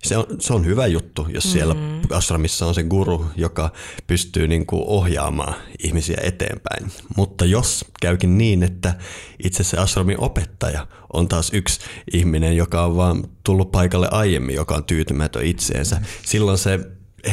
Se 0.03 0.17
on, 0.17 0.25
se 0.39 0.53
on 0.53 0.65
hyvä 0.65 0.87
juttu, 0.87 1.27
jos 1.29 1.51
siellä 1.51 1.75
ashramissa 2.11 2.65
on 2.65 2.75
se 2.75 2.83
guru, 2.83 3.25
joka 3.35 3.71
pystyy 4.07 4.47
niin 4.47 4.65
kuin 4.65 4.83
ohjaamaan 4.85 5.55
ihmisiä 5.83 6.17
eteenpäin. 6.23 6.91
Mutta 7.15 7.45
jos 7.45 7.85
käykin 8.01 8.37
niin, 8.37 8.63
että 8.63 8.95
itse 9.43 9.63
se 9.63 9.77
ashramin 9.77 10.19
opettaja 10.19 10.87
on 11.13 11.27
taas 11.27 11.49
yksi 11.53 11.79
ihminen, 12.13 12.57
joka 12.57 12.85
on 12.85 12.97
vaan 12.97 13.23
tullut 13.43 13.71
paikalle 13.71 14.07
aiemmin, 14.11 14.55
joka 14.55 14.75
on 14.75 14.83
tyytymätön 14.83 15.45
itseensä, 15.45 16.01
silloin 16.25 16.57
se 16.57 16.79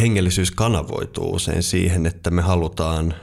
hengellisyys 0.01 0.51
kanavoituu 0.51 1.35
usein 1.35 1.63
siihen, 1.63 2.07
että 2.07 2.31
me 2.31 2.43
halutaan 2.43 3.15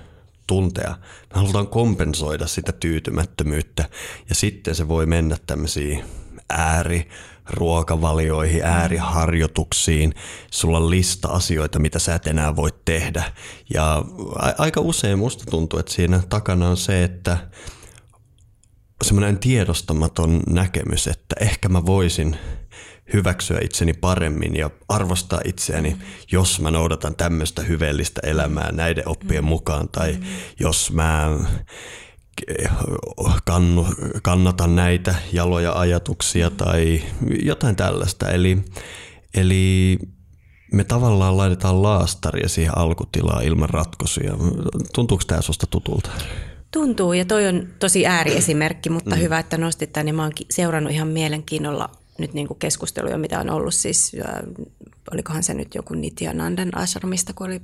tuntea, 0.48 0.96
me 1.34 1.40
halutaan 1.40 1.68
kompensoida 1.68 2.48
sitä 2.48 2.72
tyytymättömyyttä 2.72 3.90
ja 4.30 4.36
sitten 4.36 4.76
se 4.76 4.88
voi 4.88 5.06
mennä 5.06 5.38
tämmöisiin 5.48 6.04
ääri 6.50 7.08
ruokavalioihin, 7.50 8.64
ääriharjoituksiin, 8.64 10.14
sulla 10.52 10.78
on 10.78 10.90
lista 10.90 11.28
asioita, 11.28 11.80
mitä 11.80 12.00
sä 12.00 12.16
et 12.16 12.28
enää 12.28 12.56
voi 12.56 12.70
tehdä. 12.86 13.24
Ja 13.74 14.06
aika 14.58 14.82
usein 14.82 15.20
musta 15.20 15.46
tuntuu, 15.46 15.80
että 15.80 15.94
siinä 15.94 16.20
takana 16.30 16.70
on 16.70 16.78
se, 16.78 17.04
että 17.04 17.38
semmoinen 19.04 19.40
tiedostamaton 19.40 20.42
näkemys, 20.50 21.08
että 21.08 21.36
ehkä 21.40 21.70
mä 21.70 21.86
voisin 21.86 22.38
hyväksyä 23.14 23.60
itseni 23.62 23.94
paremmin 23.94 24.56
ja 24.56 24.70
arvostaa 24.90 25.42
itseäni, 25.46 25.98
jos 26.32 26.60
mä 26.60 26.72
noudatan 26.72 27.16
tämmöistä 27.16 27.62
hyveellistä 27.62 28.22
elämää 28.24 28.72
näiden 28.72 29.08
oppien 29.08 29.44
mukaan 29.44 29.90
tai 29.90 30.18
jos 30.60 30.92
mä 30.92 31.30
kannu, 33.46 33.88
kannatan 34.24 34.76
näitä 34.76 35.16
jaloja 35.34 35.80
ajatuksia 35.80 36.50
tai 36.50 37.02
jotain 37.44 37.76
tällaista. 37.76 38.30
Eli, 38.30 38.58
eli 39.34 40.00
me 40.74 40.84
tavallaan 40.84 41.38
laitetaan 41.38 41.84
laastaria 41.84 42.50
siihen 42.50 42.78
alkutilaan 42.78 43.44
ilman 43.44 43.70
ratkaisuja. 43.70 44.34
Tuntuuko 44.94 45.24
tämä 45.28 45.42
susta 45.42 45.68
tutulta? 45.68 46.10
Tuntuu 46.72 47.14
ja 47.14 47.26
toi 47.26 47.48
on 47.48 47.68
tosi 47.80 48.06
ääriesimerkki, 48.06 48.90
mutta 48.90 49.16
mm. 49.16 49.22
hyvä, 49.22 49.40
että 49.40 49.58
nostit 49.58 49.94
tämän. 49.94 50.16
Mä 50.16 50.24
oon 50.24 50.32
seurannut 50.50 50.94
ihan 50.94 51.08
mielenkiinnolla 51.08 51.90
nyt 52.18 52.34
niin 52.34 52.48
kuin 52.48 52.60
keskusteluja, 52.60 53.18
mitä 53.18 53.40
on 53.40 53.50
ollut. 53.50 53.74
Siis, 53.74 54.16
olikohan 55.12 55.44
se 55.44 55.54
nyt 55.54 55.76
joku 55.76 55.94
Nityanandan 55.94 56.78
ashramista, 56.78 57.34
kun 57.34 57.48
oli 57.48 57.62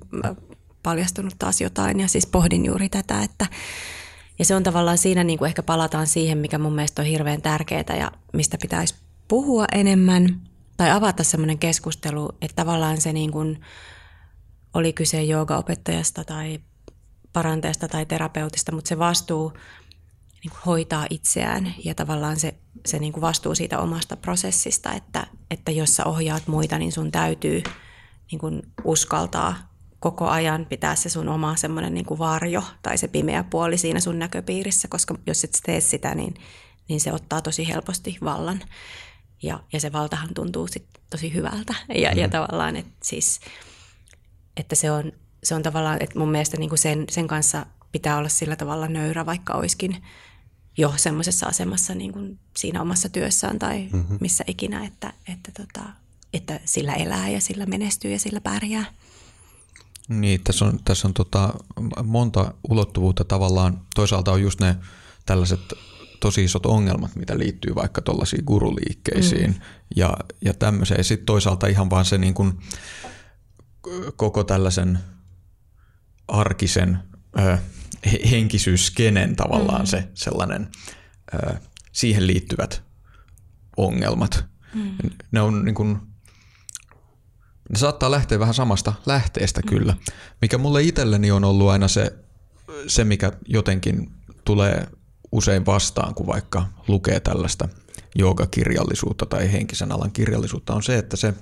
paljastunut 0.84 1.36
taas 1.40 1.62
jotain. 1.62 2.00
Ja 2.00 2.08
siis 2.08 2.28
pohdin 2.28 2.66
juuri 2.66 2.90
tätä, 2.90 3.24
että 3.24 3.46
ja 4.40 4.46
se 4.46 4.56
on 4.56 4.64
tavallaan 4.64 4.98
siinä 4.98 5.24
niin 5.24 5.40
kuin 5.40 5.48
ehkä 5.48 5.64
palataan 5.64 6.08
siihen, 6.08 6.38
mikä 6.38 6.58
mun 6.58 6.76
mielestä 6.76 7.02
on 7.02 7.08
hirveän 7.08 7.42
tärkeää 7.42 7.96
ja 8.00 8.12
mistä 8.34 8.58
pitäisi 8.62 8.96
puhua 9.28 9.66
enemmän. 9.72 10.42
Tai 10.78 10.92
avata 10.92 11.24
semmoinen 11.24 11.60
keskustelu, 11.60 12.30
että 12.42 12.56
tavallaan 12.56 13.02
se 13.02 13.14
niin 13.14 13.32
kuin, 13.32 13.62
oli 14.74 14.94
kyse 14.94 15.24
joogaopettajasta 15.24 16.24
tai 16.24 16.60
parantajasta 17.34 17.88
tai 17.88 18.06
terapeutista, 18.06 18.72
mutta 18.72 18.90
se 18.90 19.00
vastuu 19.00 19.54
niin 20.44 20.52
kuin 20.52 20.62
hoitaa 20.66 21.06
itseään. 21.10 21.74
Ja 21.84 21.96
tavallaan 21.96 22.40
se, 22.40 22.54
se 22.86 23.00
niin 23.00 23.14
kuin 23.14 23.22
vastuu 23.22 23.56
siitä 23.56 23.80
omasta 23.80 24.18
prosessista, 24.18 24.94
että, 24.94 25.28
että 25.52 25.72
jos 25.72 25.96
sä 25.96 26.06
ohjaat 26.06 26.48
muita, 26.48 26.78
niin 26.78 26.92
sun 26.92 27.12
täytyy 27.12 27.64
niin 28.32 28.40
kuin 28.40 28.62
uskaltaa 28.84 29.56
koko 30.00 30.28
ajan 30.28 30.66
pitää 30.66 30.96
se 30.96 31.10
sun 31.10 31.30
oma 31.30 31.56
semmoinen 31.56 31.94
niin 31.94 32.06
kuin 32.06 32.20
varjo 32.20 32.64
tai 32.82 32.98
se 32.98 33.08
pimeä 33.08 33.44
puoli 33.44 33.78
siinä 33.78 34.00
sun 34.00 34.20
näköpiirissä, 34.20 34.88
koska 34.88 35.16
jos 35.28 35.44
et 35.44 35.60
tee 35.66 35.82
sitä, 35.82 36.16
niin, 36.16 36.34
niin 36.88 37.02
se 37.02 37.14
ottaa 37.14 37.42
tosi 37.42 37.68
helposti 37.68 38.18
vallan. 38.24 38.62
Ja, 39.44 39.60
ja 39.74 39.80
se 39.80 39.92
valtahan 39.92 40.34
tuntuu 40.34 40.68
sit 40.68 40.86
tosi 41.10 41.34
hyvältä. 41.34 41.76
Ja, 41.96 42.12
mm. 42.12 42.18
ja 42.18 42.30
tavallaan, 42.30 42.76
että 42.76 42.92
siis, 43.04 43.40
että 44.58 44.76
se 44.76 44.92
on, 44.92 45.12
se 45.44 45.56
on 45.56 45.64
tavallaan, 45.64 45.98
että 46.04 46.20
mun 46.20 46.32
mielestä 46.32 46.58
niin 46.58 46.70
kuin 46.70 46.80
sen, 46.80 47.06
sen 47.10 47.28
kanssa 47.28 47.66
pitää 47.92 48.18
olla 48.18 48.30
sillä 48.30 48.56
tavalla 48.56 48.88
nöyrä, 48.88 49.26
vaikka 49.26 49.54
olisikin 49.54 50.04
jo 50.80 50.94
semmoisessa 50.96 51.46
asemassa 51.46 51.96
niin 51.96 52.14
kuin 52.14 52.40
siinä 52.58 52.82
omassa 52.82 53.10
työssään 53.10 53.60
tai 53.60 53.88
mm-hmm. 53.94 54.18
missä 54.22 54.44
ikinä, 54.48 54.86
että, 54.86 55.14
että, 55.28 55.52
tota, 55.58 55.90
että 56.34 56.60
sillä 56.66 56.94
elää 56.94 57.30
ja 57.30 57.42
sillä 57.42 57.66
menestyy 57.66 58.12
ja 58.12 58.20
sillä 58.20 58.42
pärjää. 58.42 58.86
Niin, 60.08 60.42
tässä 60.44 60.66
on, 60.66 60.80
tässä 60.86 61.08
on 61.08 61.14
tota 61.14 61.54
monta 62.04 62.54
ulottuvuutta 62.70 63.24
tavallaan. 63.24 63.82
Toisaalta 63.96 64.32
on 64.32 64.42
just 64.42 64.60
ne 64.60 64.76
tällaiset 65.26 65.60
tosi 66.20 66.44
isot 66.44 66.66
ongelmat, 66.66 67.16
mitä 67.16 67.38
liittyy 67.38 67.76
vaikka 67.76 68.02
tuollaisiin 68.02 68.44
guruliikkeisiin 68.48 69.50
mm. 69.50 69.62
ja, 69.96 70.18
ja 70.46 70.54
tämmöiseen. 70.54 71.04
Sitten 71.04 71.26
toisaalta 71.26 71.68
ihan 71.68 71.90
vaan 71.90 72.06
se 72.06 72.18
niin 72.18 72.34
kuin 72.34 72.60
koko 74.16 74.44
tällaisen 74.44 75.00
arkisen 76.28 77.00
ö, 77.40 77.58
henkisyyskenen 78.32 79.36
tavallaan 79.36 79.82
mm. 79.82 79.86
se 79.86 80.08
sellainen, 80.14 80.68
ö, 81.34 81.56
siihen 81.92 82.28
liittyvät 82.28 82.84
ongelmat. 83.78 84.46
Mm. 84.74 84.98
Ne 85.32 85.42
on 85.42 85.66
niin 85.66 85.76
kuin, 85.76 85.98
ne 87.70 87.80
saattaa 87.80 88.12
lähteä 88.12 88.40
vähän 88.40 88.54
samasta 88.54 88.94
lähteestä 89.06 89.62
mm. 89.62 89.70
kyllä, 89.70 89.96
mikä 90.42 90.58
mulle 90.58 90.84
itselleni 90.84 91.32
on 91.32 91.44
ollut 91.44 91.70
aina 91.70 91.88
se, 91.88 92.16
se 92.88 93.04
mikä 93.04 93.32
jotenkin 93.48 94.12
tulee 94.46 94.88
usein 95.32 95.66
vastaan, 95.66 96.16
kun 96.16 96.28
vaikka 96.28 96.66
lukee 96.88 97.20
tällaista 97.20 97.70
joogakirjallisuutta 98.16 99.26
tai 99.26 99.52
henkisen 99.52 99.92
alan 99.92 100.12
kirjallisuutta, 100.12 100.74
on 100.74 100.84
se, 100.84 100.98
että 100.98 101.18
se 101.18 101.34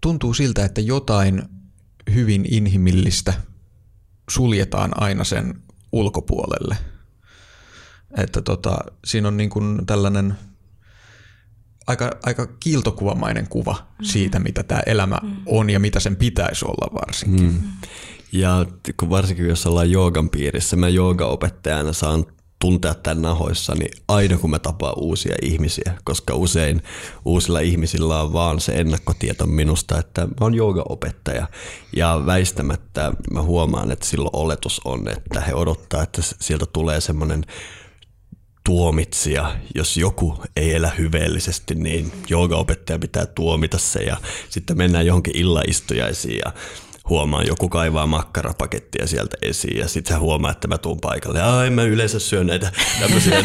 tuntuu 0.00 0.34
siltä, 0.34 0.64
että 0.64 0.80
jotain 0.80 1.42
hyvin 2.14 2.46
inhimillistä 2.50 3.34
suljetaan 4.30 5.02
aina 5.02 5.24
sen 5.24 5.54
ulkopuolelle. 5.92 6.76
Että 8.16 8.42
tota, 8.42 8.78
siinä 9.04 9.28
on 9.28 9.36
niin 9.36 9.50
kuin 9.50 9.86
tällainen 9.86 10.34
aika, 11.86 12.10
aika 12.22 12.46
kiiltokuvamainen 12.46 13.48
kuva 13.48 13.72
mm. 13.72 14.04
siitä, 14.04 14.38
mitä 14.38 14.62
tämä 14.62 14.80
elämä 14.86 15.18
mm. 15.22 15.36
on 15.46 15.70
ja 15.70 15.80
mitä 15.80 16.00
sen 16.00 16.16
pitäisi 16.16 16.64
olla 16.64 17.00
varsinkin. 17.00 17.52
Mm. 17.52 17.60
Ja 18.32 18.66
kun 18.96 19.10
varsinkin 19.10 19.46
jos 19.46 19.66
ollaan 19.66 19.90
joogan 19.90 20.30
piirissä, 20.30 20.76
mä 20.76 20.88
joogaopettajana 20.88 21.92
saan 21.92 22.24
tuntea 22.64 22.94
tämän 22.94 23.22
nahoissani 23.22 23.86
aina 24.08 24.38
kun 24.38 24.50
mä 24.50 24.58
tapaan 24.58 24.94
uusia 24.96 25.34
ihmisiä, 25.42 25.94
koska 26.04 26.34
usein 26.34 26.82
uusilla 27.24 27.60
ihmisillä 27.60 28.20
on 28.20 28.32
vaan 28.32 28.60
se 28.60 28.72
ennakkotieto 28.72 29.46
minusta, 29.46 29.98
että 29.98 30.26
mä 30.26 30.32
oon 30.40 30.54
joogaopettaja. 30.54 31.48
Ja 31.96 32.22
väistämättä 32.26 33.12
mä 33.30 33.42
huomaan, 33.42 33.90
että 33.90 34.06
silloin 34.06 34.30
oletus 34.32 34.80
on, 34.84 35.08
että 35.08 35.40
he 35.40 35.54
odottaa, 35.54 36.02
että 36.02 36.22
sieltä 36.22 36.66
tulee 36.66 37.00
semmoinen 37.00 37.44
tuomitsija, 38.64 39.56
jos 39.74 39.96
joku 39.96 40.42
ei 40.56 40.74
elä 40.74 40.90
hyveellisesti, 40.98 41.74
niin 41.74 42.12
joogaopettaja 42.28 42.98
pitää 42.98 43.26
tuomita 43.26 43.78
se 43.78 44.02
ja 44.02 44.16
sitten 44.50 44.78
mennään 44.78 45.06
johonkin 45.06 45.36
illaistujaisiin 45.36 46.40
ja 46.44 46.52
huomaan 47.08 47.46
joku 47.46 47.68
kaivaa 47.68 48.06
makkarapakettia 48.06 49.06
sieltä 49.06 49.36
esiin 49.42 49.78
ja 49.78 49.88
sitten 49.88 50.14
se 50.14 50.20
huomaa, 50.20 50.50
että 50.50 50.68
mä 50.68 50.78
tuun 50.78 51.00
paikalle. 51.00 51.66
En 51.66 51.72
mä 51.72 51.82
yleensä 51.82 52.18
syö 52.18 52.44
näitä 52.44 52.72
tämmöisiä, 53.00 53.42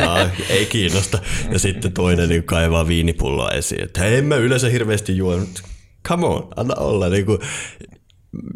ei 0.48 0.66
kiinnosta. 0.66 1.18
Ja 1.52 1.58
sitten 1.58 1.92
toinen 1.92 2.28
niin 2.28 2.44
kaivaa 2.44 2.88
viinipulloa 2.88 3.50
esiin, 3.50 3.82
että 3.82 4.04
en 4.04 4.24
mä 4.24 4.36
yleensä 4.36 4.68
hirveästi 4.68 5.16
juo. 5.16 5.40
Come 6.08 6.26
on, 6.26 6.48
anna 6.56 6.74
olla. 6.74 7.08
Niin 7.08 7.26
kuin, 7.26 7.38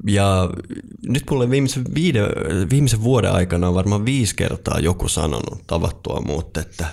ja 0.07 0.51
nyt 1.09 1.23
mulle 1.31 1.51
viimeisen, 1.51 1.85
viide, 1.95 2.21
viimeisen 2.71 3.03
vuoden 3.03 3.33
aikana 3.33 3.69
on 3.69 3.75
varmaan 3.75 4.05
viisi 4.05 4.37
kertaa 4.37 4.79
joku 4.79 5.09
sanonut 5.09 5.67
tavattua 5.67 6.21
muut, 6.21 6.57
että 6.57 6.87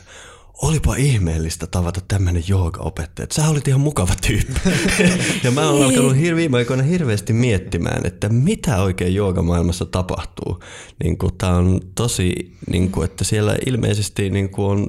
olipa 0.62 0.96
ihmeellistä 0.96 1.68
tavata 1.68 2.02
tämmöinen 2.08 2.44
joogaopettaja. 2.48 3.28
Sä 3.32 3.50
olit 3.50 3.68
ihan 3.68 3.82
mukava 3.82 4.14
tyyppi. 4.28 4.60
ja 5.44 5.52
mä 5.52 5.70
oon 5.70 5.84
alkanut 5.84 6.16
hir- 6.16 6.36
viime 6.36 6.58
aikoina 6.58 6.84
hirveästi 6.84 7.34
miettimään, 7.34 8.06
että 8.06 8.30
mitä 8.30 8.82
oikein 8.82 9.16
joogamaailmassa 9.16 9.86
tapahtuu. 9.86 10.60
Niin 11.04 11.18
tää 11.38 11.56
on 11.56 11.82
tosi, 11.96 12.56
niin 12.70 12.92
kuin, 12.92 13.06
että 13.06 13.24
siellä 13.24 13.56
ilmeisesti 13.66 14.30
niin 14.30 14.50
kuin 14.50 14.66
on 14.72 14.88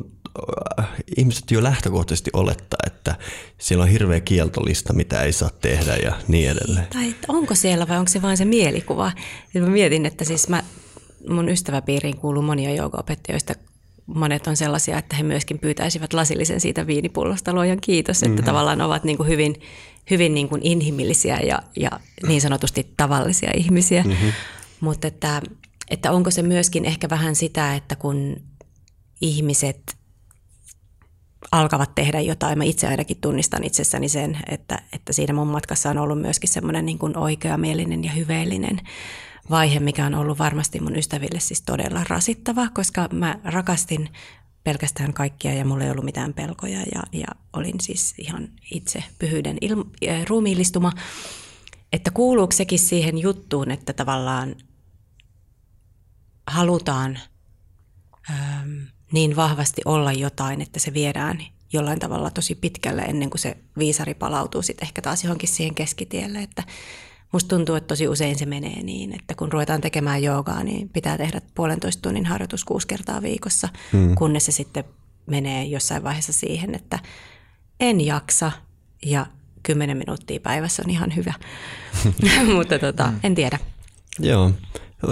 äh, 0.78 0.88
ihmiset 1.16 1.50
jo 1.50 1.62
lähtökohtaisesti 1.62 2.30
olettaa, 2.32 2.80
että 2.86 3.16
siellä 3.58 3.82
on 3.82 3.90
hirveä 3.90 4.20
kieltolista, 4.20 4.92
mitä 4.92 5.22
ei 5.22 5.32
saa 5.32 5.50
tehdä 5.60 5.96
ja 5.96 6.12
niin 6.28 6.50
edelleen. 6.50 6.86
Tai 6.92 7.14
onko 7.28 7.54
siellä 7.54 7.88
vai 7.88 7.98
onko 7.98 8.08
se 8.08 8.22
vain 8.22 8.36
se 8.36 8.44
mielikuva? 8.44 9.12
Mä 9.54 9.66
mietin, 9.66 10.06
että 10.06 10.24
siis 10.24 10.48
mä, 10.48 10.62
mun 11.28 11.48
ystäväpiiriin 11.48 12.16
kuuluu 12.16 12.42
monia 12.42 12.74
joogaopettajia, 12.74 13.38
monet 14.14 14.46
on 14.46 14.56
sellaisia, 14.56 14.98
että 14.98 15.16
he 15.16 15.22
myöskin 15.22 15.58
pyytäisivät 15.58 16.12
lasillisen 16.12 16.60
siitä 16.60 16.86
viinipullosta. 16.86 17.52
Luojan 17.52 17.80
kiitos, 17.80 18.16
että 18.16 18.28
mm-hmm. 18.28 18.44
tavallaan 18.44 18.80
ovat 18.80 19.04
niin 19.04 19.16
kuin 19.16 19.28
hyvin, 19.28 19.54
hyvin 20.10 20.34
niin 20.34 20.48
kuin 20.48 20.60
inhimillisiä 20.64 21.38
ja, 21.40 21.62
ja 21.76 21.90
niin 22.26 22.40
sanotusti 22.40 22.94
tavallisia 22.96 23.50
ihmisiä. 23.56 24.02
Mm-hmm. 24.02 24.32
Mutta 24.80 25.08
että, 25.08 25.42
että 25.90 26.12
onko 26.12 26.30
se 26.30 26.42
myöskin 26.42 26.84
ehkä 26.84 27.10
vähän 27.10 27.36
sitä, 27.36 27.74
että 27.74 27.96
kun 27.96 28.36
ihmiset 29.20 29.96
alkavat 31.52 31.94
tehdä 31.94 32.20
jotain, 32.20 32.58
mä 32.58 32.64
itse 32.64 32.86
ainakin 32.86 33.16
tunnistan 33.20 33.64
itsessäni 33.64 34.08
sen, 34.08 34.38
että, 34.48 34.82
että 34.92 35.12
siinä 35.12 35.34
mun 35.34 35.46
matkassa 35.46 35.90
on 35.90 35.98
ollut 35.98 36.20
myöskin 36.20 36.48
semmoinen 36.48 36.86
niin 36.86 36.98
kuin 36.98 37.16
oikeamielinen 37.16 38.04
ja 38.04 38.10
hyveellinen 38.10 38.80
vaihe, 39.50 39.80
mikä 39.80 40.06
on 40.06 40.14
ollut 40.14 40.38
varmasti 40.38 40.80
mun 40.80 40.96
ystäville 40.96 41.40
siis 41.40 41.62
todella 41.62 42.04
rasittava, 42.08 42.68
koska 42.68 43.08
mä 43.12 43.38
rakastin 43.44 44.08
pelkästään 44.64 45.12
kaikkia 45.12 45.54
ja 45.54 45.64
mulla 45.64 45.84
ei 45.84 45.90
ollut 45.90 46.04
mitään 46.04 46.34
pelkoja 46.34 46.80
ja, 46.94 47.02
ja 47.12 47.26
olin 47.52 47.80
siis 47.80 48.14
ihan 48.18 48.48
itse 48.70 49.04
pyhyyden 49.18 49.56
il- 49.64 50.08
äh, 50.08 50.26
ruumiillistuma. 50.26 50.92
Että 51.92 52.10
kuuluuko 52.10 52.52
sekin 52.52 52.78
siihen 52.78 53.18
juttuun, 53.18 53.70
että 53.70 53.92
tavallaan 53.92 54.54
halutaan 56.46 57.18
ähm, 58.30 58.70
niin 59.12 59.36
vahvasti 59.36 59.82
olla 59.84 60.12
jotain, 60.12 60.60
että 60.60 60.80
se 60.80 60.94
viedään 60.94 61.42
jollain 61.72 61.98
tavalla 61.98 62.30
tosi 62.30 62.54
pitkälle 62.54 63.02
ennen 63.02 63.30
kuin 63.30 63.40
se 63.40 63.56
viisari 63.78 64.14
palautuu 64.14 64.62
sitten 64.62 64.86
ehkä 64.86 65.02
taas 65.02 65.24
johonkin 65.24 65.48
siihen 65.48 65.74
keskitielle, 65.74 66.38
että 66.38 66.62
Musta 67.32 67.56
tuntuu, 67.56 67.74
että 67.74 67.86
tosi 67.88 68.08
usein 68.08 68.38
se 68.38 68.46
menee 68.46 68.82
niin, 68.82 69.14
että 69.14 69.34
kun 69.34 69.52
ruvetaan 69.52 69.80
tekemään 69.80 70.22
joogaa, 70.22 70.64
niin 70.64 70.88
pitää 70.88 71.18
tehdä 71.18 71.40
puolentoista 71.54 72.02
tunnin 72.02 72.26
harjoitus 72.26 72.64
kuusi 72.64 72.86
kertaa 72.86 73.22
viikossa, 73.22 73.68
hmm. 73.92 74.14
kunnes 74.14 74.46
se 74.46 74.52
sitten 74.52 74.84
menee 75.26 75.64
jossain 75.64 76.04
vaiheessa 76.04 76.32
siihen, 76.32 76.74
että 76.74 76.98
en 77.80 78.00
jaksa 78.00 78.52
ja 79.06 79.26
kymmenen 79.62 79.96
minuuttia 79.96 80.40
päivässä 80.40 80.82
on 80.86 80.90
ihan 80.90 81.16
hyvä. 81.16 81.34
Mutta 82.56 82.78
tota, 82.78 83.06
hmm. 83.06 83.20
en 83.22 83.34
tiedä. 83.34 83.58
Joo, 84.18 84.50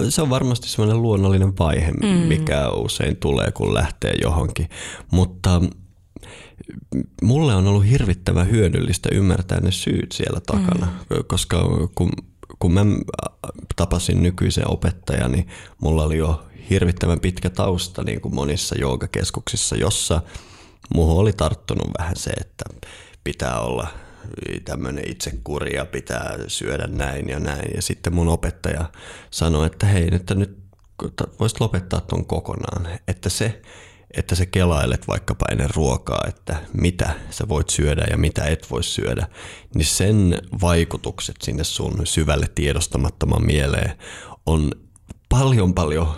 se 0.09 0.21
on 0.21 0.29
varmasti 0.29 0.69
semmoinen 0.69 1.01
luonnollinen 1.01 1.57
vaihe, 1.57 1.91
mm. 1.91 2.07
mikä 2.07 2.69
usein 2.69 3.17
tulee, 3.17 3.51
kun 3.51 3.73
lähtee 3.73 4.13
johonkin. 4.21 4.69
Mutta 5.11 5.61
mulle 7.21 7.55
on 7.55 7.67
ollut 7.67 7.89
hirvittävän 7.89 8.51
hyödyllistä 8.51 9.09
ymmärtää 9.11 9.59
ne 9.59 9.71
syyt 9.71 10.11
siellä 10.11 10.39
takana, 10.39 10.85
mm. 10.85 11.23
koska 11.27 11.69
kun, 11.95 12.11
kun 12.59 12.73
mä 12.73 12.85
tapasin 13.75 14.23
nykyisen 14.23 14.71
opettajan, 14.71 15.31
niin 15.31 15.47
mulla 15.81 16.03
oli 16.03 16.17
jo 16.17 16.45
hirvittävän 16.69 17.19
pitkä 17.19 17.49
tausta 17.49 18.03
niin 18.03 18.21
kuin 18.21 18.35
monissa 18.35 18.75
joogakeskuksissa, 18.79 19.75
jossa 19.75 20.21
muuhun 20.93 21.17
oli 21.17 21.33
tarttunut 21.33 21.87
vähän 21.99 22.15
se, 22.15 22.29
että 22.29 22.65
pitää 23.23 23.59
olla 23.59 23.87
tämmöinen 24.65 25.11
itsekuri 25.11 25.75
ja 25.75 25.85
pitää 25.85 26.37
syödä 26.47 26.87
näin 26.87 27.29
ja 27.29 27.39
näin. 27.39 27.71
Ja 27.75 27.81
sitten 27.81 28.15
mun 28.15 28.27
opettaja 28.27 28.85
sanoi, 29.31 29.65
että 29.65 29.85
hei, 29.85 30.09
nyt, 30.11 30.31
nyt 30.35 30.57
voisit 31.39 31.59
lopettaa 31.59 32.01
ton 32.01 32.25
kokonaan. 32.25 32.99
Että 33.07 33.29
se, 33.29 33.61
että 34.17 34.35
sä 34.35 34.45
kelailet 34.45 35.07
vaikkapa 35.07 35.45
ennen 35.51 35.69
ruokaa, 35.75 36.25
että 36.27 36.55
mitä 36.73 37.09
sä 37.29 37.49
voit 37.49 37.69
syödä 37.69 38.05
ja 38.11 38.17
mitä 38.17 38.45
et 38.45 38.71
voi 38.71 38.83
syödä, 38.83 39.27
niin 39.75 39.85
sen 39.85 40.41
vaikutukset 40.61 41.35
sinne 41.43 41.63
sun 41.63 42.01
syvälle 42.03 42.47
tiedostamattoman 42.55 43.45
mieleen 43.45 43.91
on 44.45 44.71
paljon 45.29 45.73
paljon 45.73 46.15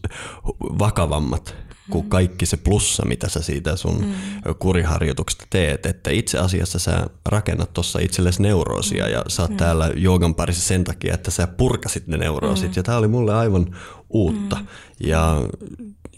vakavammat 0.78 1.56
kuin 1.90 2.08
kaikki 2.08 2.46
se 2.46 2.56
plussa, 2.56 3.04
mitä 3.06 3.28
sä 3.28 3.42
siitä 3.42 3.76
sun 3.76 4.00
mm. 4.00 4.14
kuriharjoituksesta 4.58 5.46
teet. 5.50 5.86
Että 5.86 6.10
itse 6.10 6.38
asiassa 6.38 6.78
sä 6.78 7.06
rakennat 7.28 7.72
tuossa 7.72 7.98
itsellesi 7.98 8.42
neuroosia 8.42 9.08
ja 9.08 9.24
sä 9.28 9.42
oot 9.42 9.50
mm. 9.50 9.56
täällä 9.56 9.90
joogan 9.96 10.34
parissa 10.34 10.62
sen 10.62 10.84
takia, 10.84 11.14
että 11.14 11.30
sä 11.30 11.46
purkasit 11.46 12.06
ne 12.06 12.16
neuroosit. 12.16 12.68
Mm. 12.68 12.72
Ja 12.76 12.82
tää 12.82 12.98
oli 12.98 13.08
mulle 13.08 13.34
aivan 13.34 13.76
uutta. 14.10 14.56
Mm. 14.56 14.66
Ja 15.00 15.36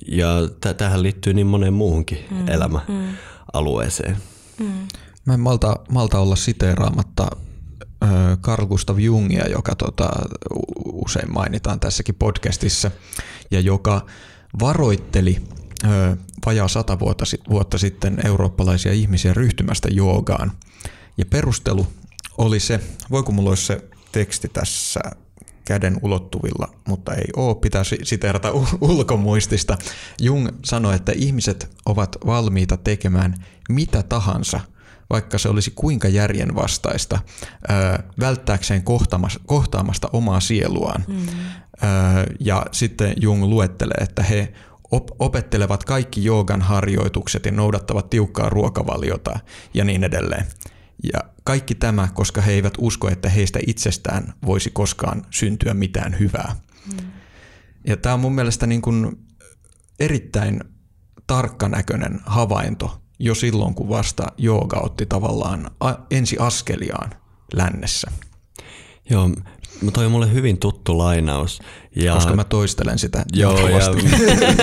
ja 0.09 0.29
tähän 0.77 1.03
liittyy 1.03 1.35
niin 1.35 1.47
moneen 1.47 1.75
muuhunkin 1.75 2.19
mm, 2.31 2.49
elämäalueeseen. 2.49 4.17
Mm. 4.59 4.67
Mm. 4.67 4.89
Mä 5.25 5.35
en 5.35 5.41
malta, 5.41 5.77
malta 5.91 6.19
olla 6.19 6.37
siteeraamatta 6.37 7.31
Carl 8.43 8.67
Gustav 8.67 8.99
Jungia, 8.99 9.49
joka 9.49 9.75
tota, 9.75 10.11
usein 10.85 11.33
mainitaan 11.33 11.81
tässäkin 11.81 12.15
podcastissa, 12.15 12.91
ja 13.51 13.61
joka 13.61 14.07
varoitteli 14.61 15.43
ö, 15.85 16.17
vajaa 16.47 16.69
sata 16.69 16.99
vuotta, 16.99 17.25
vuotta 17.51 17.79
sitten 17.79 18.27
eurooppalaisia 18.27 18.93
ihmisiä 18.93 19.35
ryhtymästä 19.35 19.89
joogaan. 19.93 20.53
Ja 21.19 21.27
perustelu 21.27 21.87
oli 22.39 22.61
se, 22.61 22.81
voiko 23.11 23.33
mulla 23.33 23.51
olisi 23.51 23.67
se 23.67 23.85
teksti 24.13 24.49
tässä 24.49 25.01
käden 25.65 25.99
ulottuvilla, 26.03 26.69
mutta 26.89 27.15
ei 27.15 27.25
ole, 27.37 27.55
pitäisi 27.55 27.99
siteerata 28.03 28.53
ulkomuistista. 28.81 29.79
Jung 30.21 30.49
sanoi, 30.65 30.95
että 30.95 31.13
ihmiset 31.13 31.71
ovat 31.87 32.17
valmiita 32.27 32.77
tekemään 32.77 33.35
mitä 33.69 34.03
tahansa, 34.03 34.61
vaikka 35.11 35.39
se 35.39 35.49
olisi 35.49 35.73
kuinka 35.75 36.09
järjenvastaista, 36.09 37.19
välttääkseen 38.21 38.83
kohtaamasta 39.47 40.09
omaa 40.13 40.41
sieluaan. 40.41 41.05
Mm. 41.09 41.27
Ja 42.41 42.67
sitten 42.73 43.15
Jung 43.21 43.45
luettelee, 43.45 43.99
että 44.01 44.23
he 44.23 44.53
opettelevat 45.19 45.85
kaikki 45.85 46.25
joogan 46.25 46.63
harjoitukset 46.63 47.47
ja 47.47 47.53
noudattavat 47.53 48.11
tiukkaa 48.11 48.49
ruokavaliota 48.49 49.39
ja 49.75 49.85
niin 49.85 50.05
edelleen. 50.05 50.47
Ja 51.13 51.21
kaikki 51.45 51.75
tämä, 51.75 52.09
koska 52.15 52.41
he 52.41 52.53
eivät 52.53 52.75
usko, 52.79 53.09
että 53.09 53.29
heistä 53.29 53.59
itsestään 53.67 54.35
voisi 54.47 54.71
koskaan 54.71 55.27
syntyä 55.31 55.75
mitään 55.75 56.19
hyvää. 56.19 56.57
Mm. 56.93 57.11
Ja 57.87 57.97
tämä 57.97 58.15
on 58.15 58.21
mun 58.21 58.35
mielestä 58.35 58.67
niin 58.67 58.83
kuin 58.83 59.27
erittäin 60.01 60.61
tarkkanäköinen 61.27 62.21
havainto 62.27 63.01
jo 63.19 63.35
silloin, 63.35 63.75
kun 63.75 63.89
vasta 63.89 64.27
jooga 64.39 64.81
otti 64.81 65.07
tavallaan 65.07 65.71
ensi 66.11 66.37
askeliaan 66.39 67.11
lännessä. 67.55 68.11
Joo, 69.11 69.31
toi 69.93 70.07
on 70.07 70.13
mulle 70.13 70.33
hyvin 70.33 70.59
tuttu 70.59 70.99
lainaus. 70.99 71.61
Ja, 71.97 72.15
Koska 72.15 72.37
mä 72.37 72.45
toistelen 72.45 72.99
sitä 72.99 73.25
Joo, 73.33 73.69
ja, 73.69 73.79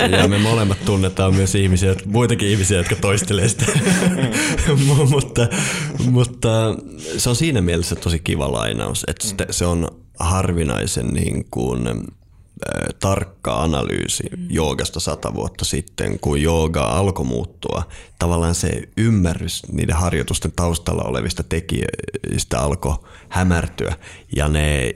ja, 0.18 0.28
me 0.28 0.38
molemmat 0.38 0.84
tunnetaan 0.84 1.34
myös 1.34 1.54
ihmisiä, 1.54 1.94
muitakin 2.06 2.48
ihmisiä, 2.48 2.78
jotka 2.78 2.96
toistelee 2.96 3.48
sitä. 3.48 3.66
mutta, 5.10 5.48
mutta 6.10 6.48
se 7.18 7.28
on 7.28 7.36
siinä 7.36 7.60
mielessä 7.60 7.96
tosi 7.96 8.18
kiva 8.18 8.52
lainaus, 8.52 9.04
että 9.08 9.46
se 9.50 9.66
on 9.66 9.88
harvinaisen 10.18 11.08
niin 11.08 11.46
kuin, 11.50 11.88
tarkka 13.00 13.62
analyysi 13.62 14.22
mm. 14.36 14.46
joogasta 14.50 15.00
sata 15.00 15.34
vuotta 15.34 15.64
sitten, 15.64 16.18
kun 16.18 16.42
jooga 16.42 16.82
alkoi 16.82 17.24
muuttua. 17.24 17.82
Tavallaan 18.18 18.54
se 18.54 18.82
ymmärrys 18.96 19.62
niiden 19.72 19.96
harjoitusten 19.96 20.52
taustalla 20.56 21.02
olevista 21.02 21.42
tekijöistä 21.42 22.60
alkoi 22.60 22.96
hämärtyä 23.28 23.96
ja 24.36 24.48
ne 24.48 24.92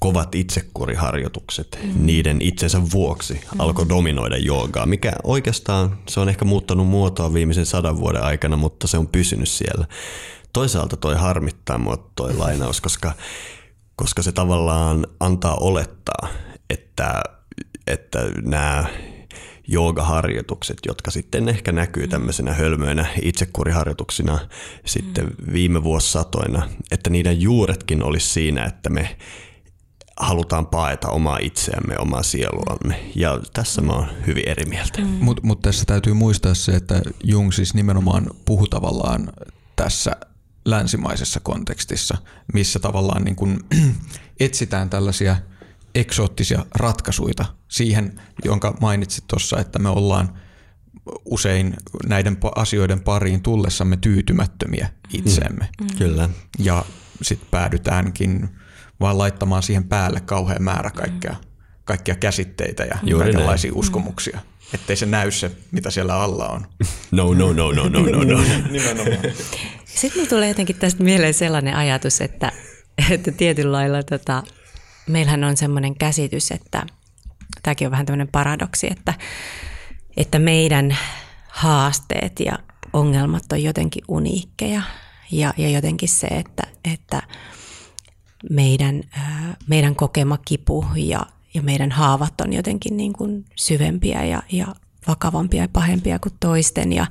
kovat 0.00 0.34
itsekuriharjoitukset 0.34 1.78
mm. 1.82 2.06
niiden 2.06 2.42
itsensä 2.42 2.80
vuoksi 2.92 3.34
mm. 3.34 3.60
alkoi 3.60 3.88
dominoida 3.88 4.36
joogaa, 4.36 4.86
mikä 4.86 5.12
oikeastaan 5.24 5.98
se 6.08 6.20
on 6.20 6.28
ehkä 6.28 6.44
muuttanut 6.44 6.86
muotoa 6.86 7.34
viimeisen 7.34 7.66
sadan 7.66 7.96
vuoden 7.96 8.22
aikana, 8.22 8.56
mutta 8.56 8.86
se 8.86 8.98
on 8.98 9.06
pysynyt 9.06 9.48
siellä. 9.48 9.86
Toisaalta 10.52 10.96
toi 10.96 11.14
harmittaa 11.14 11.78
mua 11.78 12.10
toi 12.16 12.34
lainaus, 12.34 12.80
koska 12.80 13.12
koska 13.96 14.22
se 14.22 14.32
tavallaan 14.32 15.06
antaa 15.20 15.54
olettaa, 15.54 16.28
että, 16.70 17.22
että 17.86 18.18
nämä 18.42 18.84
joogaharjoitukset, 19.68 20.78
jotka 20.86 21.10
sitten 21.10 21.48
ehkä 21.48 21.72
näkyy 21.72 22.08
tämmöisenä 22.08 22.52
hölmöinä 22.52 23.06
itsekuriharjoituksina 23.22 24.38
sitten 24.84 25.30
viime 25.52 25.82
vuosisatoina, 25.82 26.68
että 26.90 27.10
niiden 27.10 27.40
juuretkin 27.40 28.02
olisi 28.02 28.28
siinä, 28.28 28.64
että 28.64 28.90
me 28.90 29.16
halutaan 30.16 30.66
paeta 30.66 31.08
omaa 31.08 31.38
itseämme, 31.38 31.98
omaa 31.98 32.22
sieluamme. 32.22 33.10
Ja 33.14 33.40
tässä 33.52 33.82
mä 33.82 33.92
oon 33.92 34.06
hyvin 34.26 34.48
eri 34.48 34.64
mieltä. 34.64 35.00
Mm. 35.00 35.06
Mutta 35.06 35.42
mut 35.46 35.62
tässä 35.62 35.84
täytyy 35.84 36.14
muistaa 36.14 36.54
se, 36.54 36.72
että 36.72 37.02
Jung 37.24 37.52
siis 37.52 37.74
nimenomaan 37.74 38.26
puhuu 38.44 38.66
tavallaan 38.66 39.32
tässä 39.76 40.16
länsimaisessa 40.64 41.40
kontekstissa, 41.40 42.16
missä 42.54 42.78
tavallaan 42.78 43.24
niin 43.24 43.36
kun 43.36 43.64
etsitään 44.40 44.90
tällaisia– 44.90 45.36
eksoottisia 45.96 46.66
ratkaisuja 46.74 47.44
siihen, 47.68 48.20
jonka 48.44 48.76
mainitsit 48.80 49.24
tuossa, 49.28 49.60
että 49.60 49.78
me 49.78 49.88
ollaan 49.88 50.38
usein 51.24 51.76
näiden 52.06 52.38
asioiden 52.56 53.00
pariin 53.00 53.42
tullessamme 53.42 53.96
tyytymättömiä 53.96 54.88
itseemme. 55.12 55.68
Mm. 55.80 55.86
mm. 55.86 55.96
Kyllä. 55.98 56.28
Ja 56.58 56.84
sitten 57.22 57.48
päädytäänkin 57.50 58.48
vaan 59.00 59.18
laittamaan 59.18 59.62
siihen 59.62 59.84
päälle 59.84 60.20
kauhean 60.20 60.62
määrä 60.62 60.90
kaikkea, 60.90 61.36
kaikkia 61.84 62.14
käsitteitä 62.14 62.84
ja 62.84 62.98
Juuri 63.02 63.24
kaikenlaisia 63.24 63.70
näin. 63.70 63.78
uskomuksia. 63.78 64.38
Mm. 64.42 64.56
Ettei 64.74 64.96
se 64.96 65.06
näy 65.06 65.30
se, 65.30 65.50
mitä 65.70 65.90
siellä 65.90 66.14
alla 66.14 66.48
on. 66.48 66.66
No, 67.10 67.34
no, 67.34 67.52
no, 67.52 67.72
no, 67.72 67.88
no, 67.88 68.00
no, 68.00 68.24
no. 68.24 68.40
Nimenomaan. 68.70 69.18
Sitten 69.84 70.28
tulee 70.28 70.48
jotenkin 70.48 70.76
tästä 70.76 71.02
mieleen 71.04 71.34
sellainen 71.34 71.76
ajatus, 71.76 72.20
että, 72.20 72.52
että 73.10 73.32
tietyllä 73.32 73.72
lailla 73.72 74.02
tota, 74.02 74.42
meillähän 75.06 75.44
on 75.44 75.56
semmoinen 75.56 75.94
käsitys, 75.94 76.50
että 76.50 76.86
tämäkin 77.62 77.86
on 77.86 77.90
vähän 77.90 78.06
tämmöinen 78.06 78.28
paradoksi, 78.28 78.86
että, 78.90 79.14
että 80.16 80.38
meidän 80.38 80.96
haasteet 81.48 82.40
ja 82.40 82.58
ongelmat 82.92 83.52
on 83.52 83.62
jotenkin 83.62 84.04
uniikkeja 84.08 84.82
ja, 85.30 85.54
ja 85.56 85.68
jotenkin 85.68 86.08
se, 86.08 86.26
että, 86.26 86.62
että 86.94 87.22
meidän, 88.50 89.02
meidän 89.66 89.96
kokema 89.96 90.38
kipu 90.44 90.86
ja, 90.96 91.26
ja 91.54 91.62
meidän 91.62 91.90
haavat 91.90 92.40
on 92.40 92.52
jotenkin 92.52 92.96
niin 92.96 93.12
kuin 93.12 93.44
syvempiä 93.56 94.24
ja, 94.24 94.42
ja 94.52 94.66
vakavampia 95.08 95.62
ja 95.62 95.68
pahempia 95.68 96.18
kuin 96.18 96.34
toisten 96.40 96.92
ja, 96.92 97.06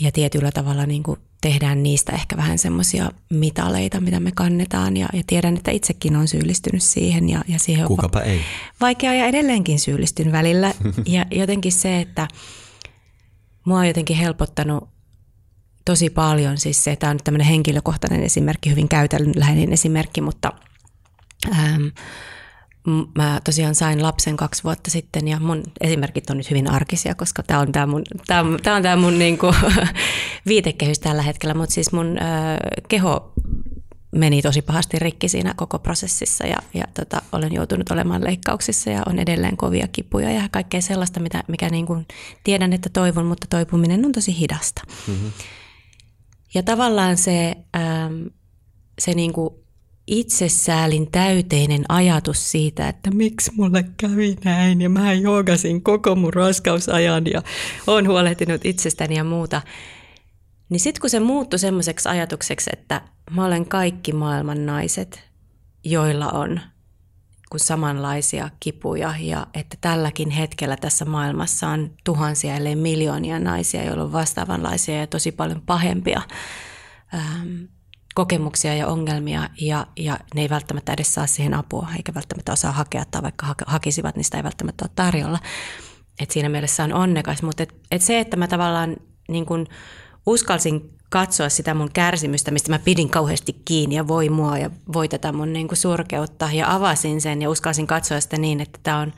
ja 0.00 0.12
tietyllä 0.12 0.52
tavalla 0.52 0.86
niin 0.86 1.02
kuin 1.02 1.20
tehdään 1.40 1.82
niistä 1.82 2.12
ehkä 2.12 2.36
vähän 2.36 2.58
semmoisia 2.58 3.10
mitaleita, 3.30 4.00
mitä 4.00 4.20
me 4.20 4.32
kannetaan. 4.32 4.96
Ja, 4.96 5.08
ja 5.12 5.22
tiedän, 5.26 5.56
että 5.56 5.70
itsekin 5.70 6.16
on 6.16 6.28
syyllistynyt 6.28 6.82
siihen 6.82 7.28
ja, 7.28 7.44
ja 7.48 7.58
siihen 7.58 7.86
Kukapa 7.86 8.18
on 8.18 8.24
ei. 8.24 8.40
vaikea 8.80 9.14
ja 9.14 9.26
edelleenkin 9.26 9.80
syyllistyn 9.80 10.32
välillä. 10.32 10.74
Ja 11.06 11.26
jotenkin 11.30 11.72
se, 11.72 12.00
että 12.00 12.28
mua 13.64 13.78
on 13.78 13.88
jotenkin 13.88 14.16
helpottanut 14.16 14.88
tosi 15.84 16.10
paljon, 16.10 16.58
siis 16.58 16.84
se, 16.84 16.96
tämä 16.96 17.10
on 17.10 17.16
nyt 17.16 17.24
tämmöinen 17.24 17.46
henkilökohtainen 17.46 18.22
esimerkki, 18.22 18.70
hyvin 18.70 18.88
käytännönläheinen 18.88 19.72
esimerkki, 19.72 20.20
mutta 20.20 20.52
ähm, 21.52 21.86
mä 23.14 23.40
tosiaan 23.44 23.74
sain 23.74 24.02
lapsen 24.02 24.36
kaksi 24.36 24.64
vuotta 24.64 24.90
sitten 24.90 25.28
ja 25.28 25.40
mun 25.40 25.62
esimerkit 25.80 26.30
on 26.30 26.36
nyt 26.36 26.50
hyvin 26.50 26.70
arkisia, 26.70 27.14
koska 27.14 27.42
tämä 27.42 27.60
on 27.60 27.72
tämä 27.72 27.86
mun, 27.86 28.02
tää, 28.26 28.44
tää 28.62 28.74
on 28.74 28.82
tää 28.82 28.96
mun 28.96 29.18
niinku 29.18 29.54
viitekehys 30.46 30.98
tällä 30.98 31.22
hetkellä, 31.22 31.54
mutta 31.54 31.74
siis 31.74 31.92
mun 31.92 32.06
ö, 32.06 32.20
keho 32.88 33.32
meni 34.12 34.42
tosi 34.42 34.62
pahasti 34.62 34.98
rikki 34.98 35.28
siinä 35.28 35.54
koko 35.56 35.78
prosessissa 35.78 36.46
ja, 36.46 36.56
ja 36.74 36.84
tota, 36.94 37.22
olen 37.32 37.52
joutunut 37.52 37.90
olemaan 37.90 38.24
leikkauksissa 38.24 38.90
ja 38.90 39.02
on 39.06 39.18
edelleen 39.18 39.56
kovia 39.56 39.88
kipuja 39.88 40.30
ja 40.30 40.48
kaikkea 40.50 40.80
sellaista, 40.80 41.20
mitä, 41.20 41.44
mikä 41.48 41.68
niin 41.68 41.86
kuin 41.86 42.06
tiedän, 42.44 42.72
että 42.72 42.88
toivon, 42.92 43.26
mutta 43.26 43.46
toipuminen 43.50 44.06
on 44.06 44.12
tosi 44.12 44.38
hidasta. 44.38 44.82
Mm-hmm. 45.06 45.32
Ja 46.54 46.62
tavallaan 46.62 47.16
se, 47.16 47.56
ähm, 47.76 48.26
se 48.98 49.14
niin 49.14 49.32
kuin 49.32 49.54
itsesäälin 50.08 51.10
täyteinen 51.10 51.84
ajatus 51.88 52.50
siitä, 52.50 52.88
että 52.88 53.10
miksi 53.10 53.52
mulle 53.56 53.84
kävi 53.96 54.36
näin 54.44 54.80
ja 54.80 54.88
mä 54.88 55.12
joogasin 55.12 55.82
koko 55.82 56.14
mun 56.14 56.34
raskausajan 56.34 57.26
ja 57.26 57.42
on 57.86 58.08
huolehtinut 58.08 58.60
itsestäni 58.64 59.16
ja 59.16 59.24
muuta. 59.24 59.62
Niin 60.68 60.80
sitten 60.80 61.00
kun 61.00 61.10
se 61.10 61.20
muuttui 61.20 61.58
semmoiseksi 61.58 62.08
ajatukseksi, 62.08 62.70
että 62.72 63.00
mä 63.30 63.44
olen 63.44 63.66
kaikki 63.66 64.12
maailman 64.12 64.66
naiset, 64.66 65.28
joilla 65.84 66.28
on 66.28 66.60
kuin 67.50 67.60
samanlaisia 67.60 68.50
kipuja 68.60 69.14
ja 69.20 69.46
että 69.54 69.76
tälläkin 69.80 70.30
hetkellä 70.30 70.76
tässä 70.76 71.04
maailmassa 71.04 71.68
on 71.68 71.90
tuhansia 72.04 72.54
ellei 72.54 72.76
miljoonia 72.76 73.38
naisia, 73.38 73.84
joilla 73.84 74.04
on 74.04 74.12
vastaavanlaisia 74.12 74.96
ja 74.96 75.06
tosi 75.06 75.32
paljon 75.32 75.62
pahempia 75.66 76.22
ähm, 77.14 77.64
kokemuksia 78.18 78.74
ja 78.74 78.86
ongelmia 78.86 79.50
ja, 79.60 79.86
ja 79.96 80.18
ne 80.34 80.40
ei 80.40 80.48
välttämättä 80.48 80.92
edes 80.92 81.14
saa 81.14 81.26
siihen 81.26 81.54
apua 81.54 81.88
eikä 81.96 82.14
välttämättä 82.14 82.52
osaa 82.52 82.72
hakea 82.72 83.04
tai 83.10 83.22
vaikka 83.22 83.46
ha- 83.46 83.54
hakisivat, 83.66 84.16
niin 84.16 84.24
sitä 84.24 84.36
ei 84.36 84.44
välttämättä 84.44 84.84
ole 84.84 84.90
tarjolla. 84.94 85.38
Et 86.20 86.30
siinä 86.30 86.48
mielessä 86.48 86.84
on 86.84 86.92
onnekas, 86.92 87.42
mutta 87.42 87.62
et, 87.62 87.74
et 87.90 88.02
se, 88.02 88.20
että 88.20 88.36
mä 88.36 88.48
tavallaan 88.48 88.96
niin 89.28 89.46
kun 89.46 89.66
uskalsin 90.26 90.90
katsoa 91.10 91.48
sitä 91.48 91.74
mun 91.74 91.90
kärsimystä, 91.92 92.50
mistä 92.50 92.70
mä 92.70 92.78
pidin 92.78 93.10
kauheasti 93.10 93.52
kiinni 93.64 93.96
ja 93.96 94.08
voi 94.08 94.28
mua 94.28 94.58
ja 94.58 94.70
voi 94.92 95.08
tätä 95.08 95.32
mun 95.32 95.52
niin 95.52 95.68
surkeutta 95.72 96.48
ja 96.52 96.74
avasin 96.74 97.20
sen 97.20 97.42
ja 97.42 97.50
uskalsin 97.50 97.86
katsoa 97.86 98.20
sitä 98.20 98.36
niin, 98.36 98.60
että 98.60 98.78
tämä 98.82 98.98
on 98.98 99.12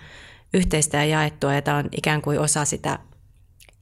yhteistä 0.54 0.96
ja 0.96 1.04
jaettua 1.04 1.54
ja 1.54 1.62
tämä 1.62 1.76
on 1.76 1.88
ikään 1.96 2.22
kuin 2.22 2.40
osa 2.40 2.64
sitä 2.64 2.98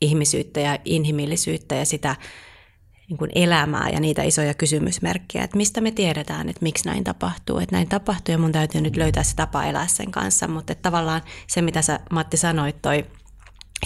ihmisyyttä 0.00 0.60
ja 0.60 0.78
inhimillisyyttä 0.84 1.74
ja 1.74 1.84
sitä 1.84 2.16
niin 3.08 3.18
kuin 3.18 3.30
elämää 3.34 3.88
ja 3.92 4.00
niitä 4.00 4.22
isoja 4.22 4.54
kysymysmerkkejä, 4.54 5.44
että 5.44 5.56
mistä 5.56 5.80
me 5.80 5.90
tiedetään, 5.90 6.48
että 6.48 6.62
miksi 6.62 6.88
näin 6.88 7.04
tapahtuu. 7.04 7.58
Että 7.58 7.76
näin 7.76 7.88
tapahtuu 7.88 8.32
ja 8.32 8.38
mun 8.38 8.52
täytyy 8.52 8.80
nyt 8.80 8.96
löytää 8.96 9.22
se 9.22 9.36
tapa 9.36 9.64
elää 9.64 9.86
sen 9.86 10.10
kanssa, 10.10 10.48
mutta 10.48 10.72
että 10.72 10.82
tavallaan 10.82 11.22
se, 11.46 11.62
mitä 11.62 11.82
sä 11.82 12.00
Matti 12.10 12.36
sanoit, 12.36 12.82
toi 12.82 13.04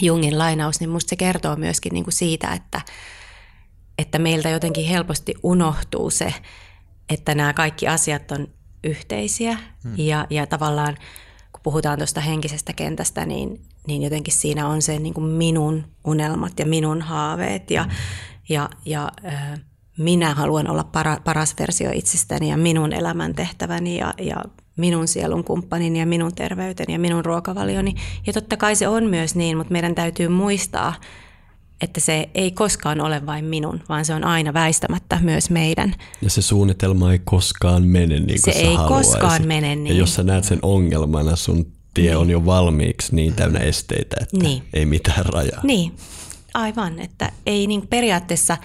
Jungin 0.01 0.39
lainaus, 0.39 0.79
niin 0.79 0.89
musta 0.89 1.09
se 1.09 1.15
kertoo 1.15 1.55
myöskin 1.55 1.93
niin 1.93 2.03
kuin 2.03 2.13
siitä, 2.13 2.53
että, 2.53 2.81
että 3.97 4.19
meiltä 4.19 4.49
jotenkin 4.49 4.85
helposti 4.85 5.33
unohtuu 5.43 6.09
se, 6.09 6.33
että 7.09 7.35
nämä 7.35 7.53
kaikki 7.53 7.87
asiat 7.87 8.31
on 8.31 8.47
yhteisiä 8.83 9.57
hmm. 9.83 9.93
ja, 9.97 10.27
ja 10.29 10.47
tavallaan 10.47 10.97
kun 11.51 11.61
puhutaan 11.63 11.97
tuosta 11.97 12.21
henkisestä 12.21 12.73
kentästä, 12.73 13.25
niin, 13.25 13.61
niin 13.87 14.01
jotenkin 14.03 14.33
siinä 14.33 14.67
on 14.67 14.81
se 14.81 14.99
niin 14.99 15.13
kuin 15.13 15.25
minun 15.25 15.83
unelmat 16.05 16.59
ja 16.59 16.65
minun 16.65 17.01
haaveet 17.01 17.71
ja, 17.71 17.83
hmm. 17.83 17.93
Ja, 18.49 18.69
ja 18.85 19.11
äh, 19.25 19.59
minä 19.97 20.33
haluan 20.33 20.69
olla 20.69 20.83
para, 20.83 21.17
paras 21.23 21.55
versio 21.59 21.91
itsestäni 21.93 22.49
ja 22.49 22.57
minun 22.57 22.93
elämäntehtäväni 22.93 23.97
ja, 23.97 24.13
ja 24.21 24.35
minun 24.77 25.07
sielun 25.07 25.43
kumppanini 25.43 25.99
ja 25.99 26.05
minun 26.05 26.35
terveyteni 26.35 26.93
ja 26.93 26.99
minun 26.99 27.25
ruokavalioni. 27.25 27.95
Ja 28.27 28.33
totta 28.33 28.57
kai 28.57 28.75
se 28.75 28.87
on 28.87 29.03
myös 29.03 29.35
niin, 29.35 29.57
mutta 29.57 29.71
meidän 29.71 29.95
täytyy 29.95 30.27
muistaa, 30.27 30.93
että 31.81 31.99
se 31.99 32.29
ei 32.33 32.51
koskaan 32.51 33.01
ole 33.01 33.25
vain 33.25 33.45
minun, 33.45 33.81
vaan 33.89 34.05
se 34.05 34.13
on 34.13 34.23
aina 34.23 34.53
väistämättä 34.53 35.19
myös 35.21 35.49
meidän. 35.49 35.95
Ja 36.21 36.29
se 36.29 36.41
suunnitelma 36.41 37.11
ei 37.11 37.19
koskaan 37.23 37.83
mene 37.83 38.19
niin 38.19 38.41
kuin 38.43 38.53
Se 38.53 38.59
ei 38.59 38.75
haluaisit. 38.75 39.11
koskaan 39.11 39.47
mene 39.47 39.75
niin. 39.75 39.87
Ja 39.87 39.93
jos 39.93 40.15
sä 40.15 40.23
näet 40.23 40.43
sen 40.43 40.59
ongelmana, 40.61 41.35
sun 41.35 41.65
tie 41.93 42.05
niin. 42.05 42.17
on 42.17 42.29
jo 42.29 42.45
valmiiksi 42.45 43.15
niin 43.15 43.33
täynnä 43.33 43.59
esteitä, 43.59 44.15
että 44.21 44.37
niin. 44.37 44.63
ei 44.73 44.85
mitään 44.85 45.25
rajaa. 45.25 45.61
Niin, 45.63 45.91
aivan. 46.53 46.99
Että 46.99 47.31
ei 47.45 47.67
niin 47.67 47.87
periaatteessa 47.87 48.57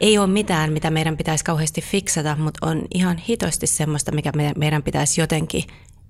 ei 0.00 0.18
ole 0.18 0.26
mitään, 0.26 0.72
mitä 0.72 0.90
meidän 0.90 1.16
pitäisi 1.16 1.44
kauheasti 1.44 1.80
fiksata, 1.80 2.36
mutta 2.36 2.66
on 2.66 2.82
ihan 2.94 3.16
hitosti 3.16 3.66
semmoista, 3.66 4.12
mikä 4.12 4.32
meidän 4.56 4.82
pitäisi 4.82 5.20
jotenkin 5.20 5.64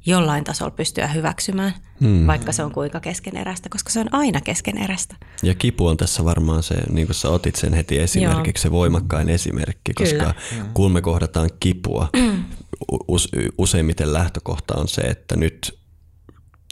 jollain 0.06 0.44
tasolla 0.44 0.70
pystyä 0.70 1.06
hyväksymään, 1.06 1.74
hmm. 2.00 2.26
vaikka 2.26 2.52
se 2.52 2.62
on 2.64 2.72
kuinka 2.72 3.00
keskeneräistä, 3.00 3.68
koska 3.68 3.90
se 3.90 4.00
on 4.00 4.14
aina 4.14 4.40
keskeneräistä. 4.40 5.16
Ja 5.42 5.54
kipu 5.54 5.86
on 5.86 5.96
tässä 5.96 6.24
varmaan 6.24 6.62
se, 6.62 6.74
niin 6.90 7.06
kuin 7.06 7.14
sä 7.14 7.28
otit 7.28 7.56
sen 7.56 7.74
heti 7.74 7.98
esimerkiksi, 7.98 8.66
Joo. 8.66 8.70
se 8.70 8.70
voimakkain 8.70 9.28
esimerkki, 9.28 9.94
koska 9.94 10.34
Kyllä. 10.50 10.66
kun 10.74 10.92
me 10.92 11.02
kohdataan 11.02 11.50
kipua, 11.60 12.08
useimmiten 13.58 14.12
lähtökohta 14.12 14.74
on 14.74 14.88
se, 14.88 15.00
että 15.00 15.36
nyt 15.36 15.78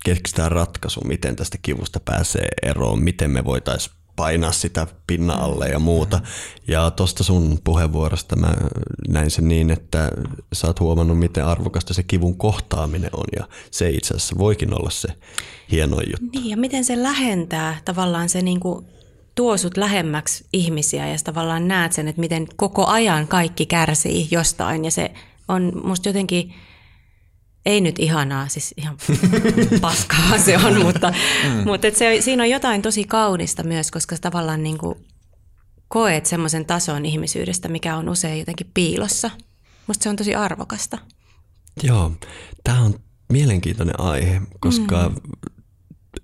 keksitään 0.04 0.52
ratkaisu, 0.52 1.00
miten 1.00 1.36
tästä 1.36 1.58
kivusta 1.62 2.00
pääsee 2.00 2.48
eroon, 2.62 3.02
miten 3.02 3.30
me 3.30 3.44
voitaisiin 3.44 3.96
painaa 4.16 4.52
sitä 4.52 4.86
pinnan 5.06 5.40
alle 5.40 5.68
ja 5.68 5.78
muuta. 5.78 6.20
Ja 6.68 6.90
tuosta 6.90 7.24
sun 7.24 7.58
puheenvuorosta 7.64 8.36
mä 8.36 8.54
näin 9.08 9.30
sen 9.30 9.48
niin, 9.48 9.70
että 9.70 10.12
sä 10.52 10.66
oot 10.66 10.80
huomannut, 10.80 11.18
miten 11.18 11.44
arvokasta 11.44 11.94
se 11.94 12.02
kivun 12.02 12.36
kohtaaminen 12.36 13.10
on 13.12 13.24
ja 13.36 13.48
se 13.70 13.90
itse 13.90 14.14
asiassa 14.14 14.38
voikin 14.38 14.74
olla 14.74 14.90
se 14.90 15.08
hieno 15.70 15.96
juttu. 15.96 16.38
Niin 16.38 16.50
ja 16.50 16.56
miten 16.56 16.84
se 16.84 17.02
lähentää 17.02 17.80
tavallaan 17.84 18.28
se 18.28 18.42
niinku 18.42 18.84
tuo 19.34 19.56
sut 19.56 19.76
lähemmäksi 19.76 20.44
ihmisiä 20.52 21.08
ja 21.08 21.16
tavallaan 21.24 21.68
näet 21.68 21.92
sen, 21.92 22.08
että 22.08 22.20
miten 22.20 22.46
koko 22.56 22.86
ajan 22.86 23.28
kaikki 23.28 23.66
kärsii 23.66 24.28
jostain 24.30 24.84
ja 24.84 24.90
se 24.90 25.10
on 25.48 25.72
musta 25.84 26.08
jotenkin– 26.08 26.52
ei 27.66 27.80
nyt 27.80 27.98
ihanaa, 27.98 28.48
siis 28.48 28.74
ihan 28.76 28.96
paskaa 29.80 30.38
se 30.38 30.56
on, 30.56 30.82
mutta, 30.82 31.12
mm. 31.44 31.64
mutta 31.64 31.86
et 31.86 31.96
se, 31.96 32.16
siinä 32.20 32.42
on 32.42 32.50
jotain 32.50 32.82
tosi 32.82 33.04
kaunista 33.04 33.62
myös, 33.62 33.90
koska 33.90 34.16
tavallaan 34.20 34.62
niin 34.62 34.78
kuin 34.78 34.98
koet 35.88 36.26
semmoisen 36.26 36.66
tason 36.66 37.06
ihmisyydestä, 37.06 37.68
mikä 37.68 37.96
on 37.96 38.08
usein 38.08 38.38
jotenkin 38.38 38.70
piilossa. 38.74 39.30
Musta 39.86 40.02
se 40.02 40.08
on 40.08 40.16
tosi 40.16 40.34
arvokasta. 40.34 40.98
Joo, 41.82 42.12
tämä 42.64 42.80
on 42.80 42.94
mielenkiintoinen 43.32 44.00
aihe, 44.00 44.40
koska 44.60 45.08
mm 45.08 45.14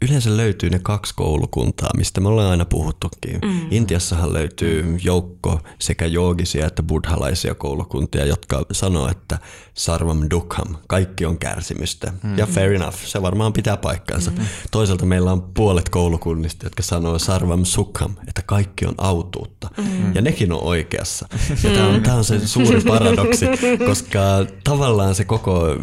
yleensä 0.02 0.36
löytyy 0.36 0.70
ne 0.70 0.78
kaksi 0.78 1.14
koulukuntaa, 1.14 1.90
mistä 1.96 2.20
me 2.20 2.28
ollaan 2.28 2.50
aina 2.50 2.64
puhuttukin. 2.64 3.38
Mm. 3.44 3.60
Intiassahan 3.70 4.32
löytyy 4.32 4.98
joukko 5.04 5.60
sekä 5.78 6.06
joogisia 6.06 6.66
että 6.66 6.82
buddhalaisia 6.82 7.54
koulukuntia, 7.54 8.24
jotka 8.26 8.62
sanoo, 8.72 9.08
että 9.08 9.38
sarvam 9.74 10.26
dukham, 10.30 10.74
kaikki 10.88 11.26
on 11.26 11.38
kärsimystä. 11.38 12.12
Mm. 12.22 12.38
Ja 12.38 12.46
fair 12.46 12.72
enough, 12.72 12.96
se 12.96 13.22
varmaan 13.22 13.52
pitää 13.52 13.76
paikkansa. 13.76 14.30
Mm. 14.30 14.36
Toisaalta 14.70 15.06
meillä 15.06 15.32
on 15.32 15.42
puolet 15.42 15.88
koulukunnista, 15.88 16.66
jotka 16.66 16.82
sanoo 16.82 17.18
sarvam 17.18 17.64
sukham, 17.64 18.14
että 18.28 18.42
kaikki 18.46 18.86
on 18.86 18.94
autuutta. 18.98 19.68
Mm. 19.76 20.14
Ja 20.14 20.22
nekin 20.22 20.52
on 20.52 20.62
oikeassa. 20.62 21.28
Ja 21.64 21.70
tämä 21.70 21.86
on, 21.88 22.18
on 22.18 22.24
se 22.24 22.46
suuri 22.46 22.80
paradoksi, 22.88 23.46
koska 23.86 24.20
tavallaan 24.64 25.14
se 25.14 25.24
koko 25.24 25.76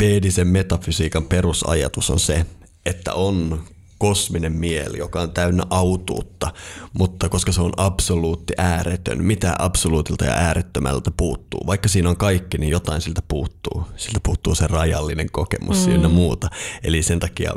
veedisen 0.00 0.48
metafysiikan 0.48 1.24
perusajatus 1.24 2.10
on 2.10 2.20
se, 2.20 2.46
että 2.86 3.14
on 3.14 3.64
kosminen 3.98 4.52
mieli, 4.52 4.98
joka 4.98 5.20
on 5.20 5.32
täynnä 5.32 5.62
autuutta, 5.70 6.52
mutta 6.92 7.28
koska 7.28 7.52
se 7.52 7.60
on 7.60 7.72
absoluutti 7.76 8.52
ääretön, 8.58 9.24
mitä 9.24 9.54
absoluutilta 9.58 10.24
ja 10.24 10.32
äärettömältä 10.32 11.10
puuttuu. 11.16 11.66
Vaikka 11.66 11.88
siinä 11.88 12.10
on 12.10 12.16
kaikki, 12.16 12.58
niin 12.58 12.70
jotain 12.70 13.00
siltä 13.00 13.22
puuttuu. 13.28 13.84
Siltä 13.96 14.20
puuttuu 14.22 14.54
se 14.54 14.66
rajallinen 14.66 15.30
kokemus 15.32 15.86
mm. 15.86 16.02
ja 16.02 16.08
muuta. 16.08 16.48
Eli 16.84 17.02
sen 17.02 17.20
takia 17.20 17.52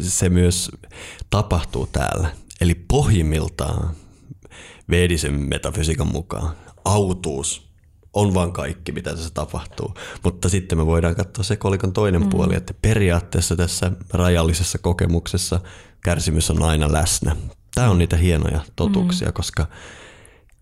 se 0.00 0.28
myös 0.28 0.70
tapahtuu 1.30 1.86
täällä. 1.86 2.32
Eli 2.60 2.74
pohjimmiltaan 2.74 3.94
vedisen 4.90 5.40
metafysiikan 5.40 6.06
mukaan 6.06 6.56
autuus 6.84 7.63
on 8.14 8.34
vaan 8.34 8.52
kaikki, 8.52 8.92
mitä 8.92 9.10
tässä 9.10 9.30
tapahtuu. 9.34 9.94
Mutta 10.24 10.48
sitten 10.48 10.78
me 10.78 10.86
voidaan 10.86 11.14
katsoa 11.14 11.44
se 11.44 11.56
kolikon 11.56 11.92
toinen 11.92 12.22
mm. 12.22 12.28
puoli, 12.28 12.56
että 12.56 12.74
periaatteessa 12.82 13.56
tässä 13.56 13.92
rajallisessa 14.12 14.78
kokemuksessa 14.78 15.60
kärsimys 16.04 16.50
on 16.50 16.62
aina 16.62 16.92
läsnä. 16.92 17.36
Tämä 17.74 17.90
on 17.90 17.98
niitä 17.98 18.16
hienoja 18.16 18.60
totuuksia, 18.76 19.28
mm. 19.28 19.32
koska 19.32 19.66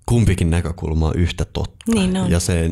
kumpikin 0.07 0.51
näkökulma 0.51 1.09
on 1.09 1.17
yhtä 1.17 1.45
totta. 1.45 1.93
Niin 1.95 2.17
on. 2.17 2.31
Ja 2.31 2.41
se 2.41 2.71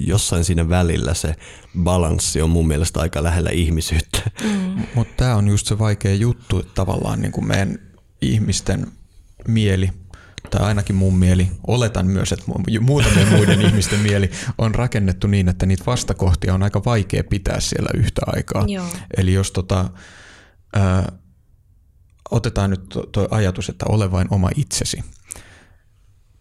jossain 0.00 0.44
siinä 0.44 0.68
välillä 0.68 1.14
se 1.14 1.34
balanssi 1.78 2.42
on 2.42 2.50
mun 2.50 2.68
mielestä 2.68 3.00
aika 3.00 3.22
lähellä 3.22 3.50
ihmisyyttä. 3.50 4.30
Mm. 4.42 4.82
Mutta 4.94 5.14
tämä 5.16 5.36
on 5.36 5.48
just 5.48 5.66
se 5.66 5.78
vaikea 5.78 6.14
juttu, 6.14 6.58
että 6.58 6.72
tavallaan 6.74 7.20
niin 7.20 7.32
kuin 7.32 7.46
meidän 7.46 7.78
ihmisten 8.22 8.86
mieli 9.48 9.90
tai 10.54 10.66
ainakin 10.66 10.96
mun 10.96 11.16
mieli, 11.16 11.50
oletan 11.66 12.06
myös, 12.06 12.32
että 12.32 12.44
muutamien 12.80 13.28
muiden 13.28 13.60
ihmisten 13.66 14.00
mieli 14.00 14.30
on 14.58 14.74
rakennettu 14.74 15.26
niin, 15.26 15.48
että 15.48 15.66
niitä 15.66 15.86
vastakohtia 15.86 16.54
on 16.54 16.62
aika 16.62 16.82
vaikea 16.84 17.24
pitää 17.24 17.60
siellä 17.60 17.88
yhtä 17.94 18.22
aikaa. 18.26 18.64
Joo. 18.68 18.86
Eli 19.16 19.32
jos 19.32 19.52
tota, 19.52 19.90
ää, 20.72 21.12
otetaan 22.30 22.70
nyt 22.70 22.88
tuo 23.12 23.28
ajatus, 23.30 23.68
että 23.68 23.86
ole 23.88 24.12
vain 24.12 24.28
oma 24.30 24.50
itsesi, 24.56 25.04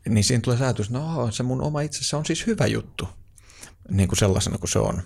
niin 0.10 0.24
siinä 0.24 0.42
tulee 0.42 0.58
ajatus, 0.62 0.90
no 0.90 1.32
se 1.32 1.44
mun 1.44 1.62
oma 1.62 1.82
itsesi 1.82 2.16
on 2.16 2.26
siis 2.26 2.48
hyvä 2.48 2.66
juttu, 2.66 3.08
niin 3.90 4.08
kuin 4.08 4.20
sellaisena 4.20 4.58
kuin 4.58 4.70
se 4.70 4.80
on. 4.80 5.02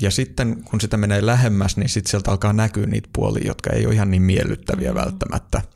Ja 0.00 0.10
sitten 0.10 0.64
kun 0.64 0.80
sitä 0.80 0.96
menee 0.96 1.26
lähemmäs, 1.26 1.76
niin 1.76 1.88
sitten 1.88 2.10
sieltä 2.10 2.30
alkaa 2.30 2.52
näkyä 2.52 2.86
niitä 2.86 3.08
puolia, 3.12 3.46
jotka 3.46 3.70
ei 3.70 3.86
ole 3.86 3.94
ihan 3.94 4.10
niin 4.10 4.22
miellyttäviä 4.22 4.90
mm. 4.90 4.94
välttämättä– 4.94 5.62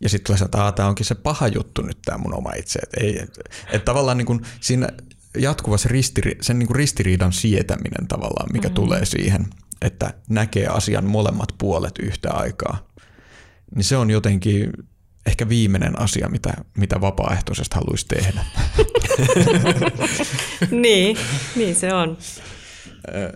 ja 0.00 0.08
sitten 0.08 0.26
tulee 0.36 0.44
että 0.44 0.72
tämä 0.76 0.88
onkin 0.88 1.06
se 1.06 1.14
paha 1.14 1.48
juttu 1.48 1.82
nyt 1.82 1.98
tämä 2.04 2.18
mun 2.18 2.34
oma 2.34 2.52
itse. 2.52 2.78
Että 2.78 3.00
ei, 3.00 3.18
et, 3.22 3.40
et 3.72 3.84
tavallaan 3.84 4.18
niin 4.18 4.26
kuin 4.26 4.40
siinä 4.60 4.88
jatkuvassa 5.38 5.88
ristiri, 5.88 6.38
sen 6.40 6.58
niin 6.58 6.66
kuin 6.66 6.76
ristiriidan 6.76 7.32
sietäminen 7.32 8.08
tavallaan, 8.08 8.52
mikä 8.52 8.68
mm-hmm. 8.68 8.74
tulee 8.74 9.04
siihen, 9.04 9.46
että 9.82 10.14
näkee 10.28 10.66
asian 10.66 11.04
molemmat 11.04 11.48
puolet 11.58 11.98
yhtä 11.98 12.30
aikaa, 12.30 12.88
niin 13.74 13.84
se 13.84 13.96
on 13.96 14.10
jotenkin 14.10 14.72
ehkä 15.26 15.48
viimeinen 15.48 16.00
asia, 16.00 16.28
mitä, 16.28 16.54
mitä 16.76 17.00
vapaaehtoisesti 17.00 17.74
haluaisi 17.74 18.06
tehdä. 18.08 18.44
niin, 20.84 21.16
niin 21.56 21.74
se 21.74 21.94
on. 21.94 22.18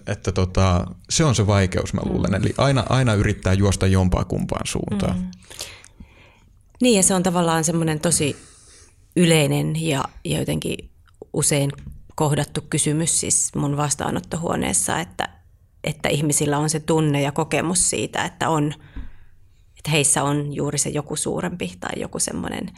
Että 0.07 0.33
tota, 0.33 0.87
se 1.11 1.25
on 1.25 1.35
se 1.35 1.47
vaikeus, 1.47 1.93
mä 1.93 2.01
luulen. 2.05 2.35
Eli 2.35 2.55
aina, 2.59 2.85
aina 2.89 3.15
yrittää 3.15 3.53
juosta 3.53 3.87
jompaa 3.87 4.25
kumpaan 4.25 4.67
suuntaan. 4.67 5.19
Mm. 5.19 5.31
Niin 6.83 6.97
ja 6.97 7.03
se 7.03 7.15
on 7.15 7.23
tavallaan 7.23 7.65
semmoinen 7.65 8.01
tosi 8.01 8.37
yleinen 9.17 9.83
ja, 9.87 10.05
ja 10.25 10.39
jotenkin 10.39 10.91
usein 11.33 11.73
kohdattu 12.15 12.61
kysymys 12.71 13.21
siis 13.21 13.55
mun 13.55 13.77
vastaanottohuoneessa, 13.77 14.99
että, 14.99 15.29
että 15.85 16.09
ihmisillä 16.09 16.59
on 16.59 16.71
se 16.71 16.81
tunne 16.81 17.23
ja 17.23 17.33
kokemus 17.33 17.91
siitä, 17.91 18.25
että, 18.25 18.49
on, 18.49 18.75
että 19.79 19.91
heissä 19.91 20.23
on 20.23 20.55
juuri 20.55 20.79
se 20.79 20.91
joku 20.91 21.17
suurempi 21.17 21.73
tai 21.81 22.01
joku 22.01 22.19
semmoinen, 22.19 22.69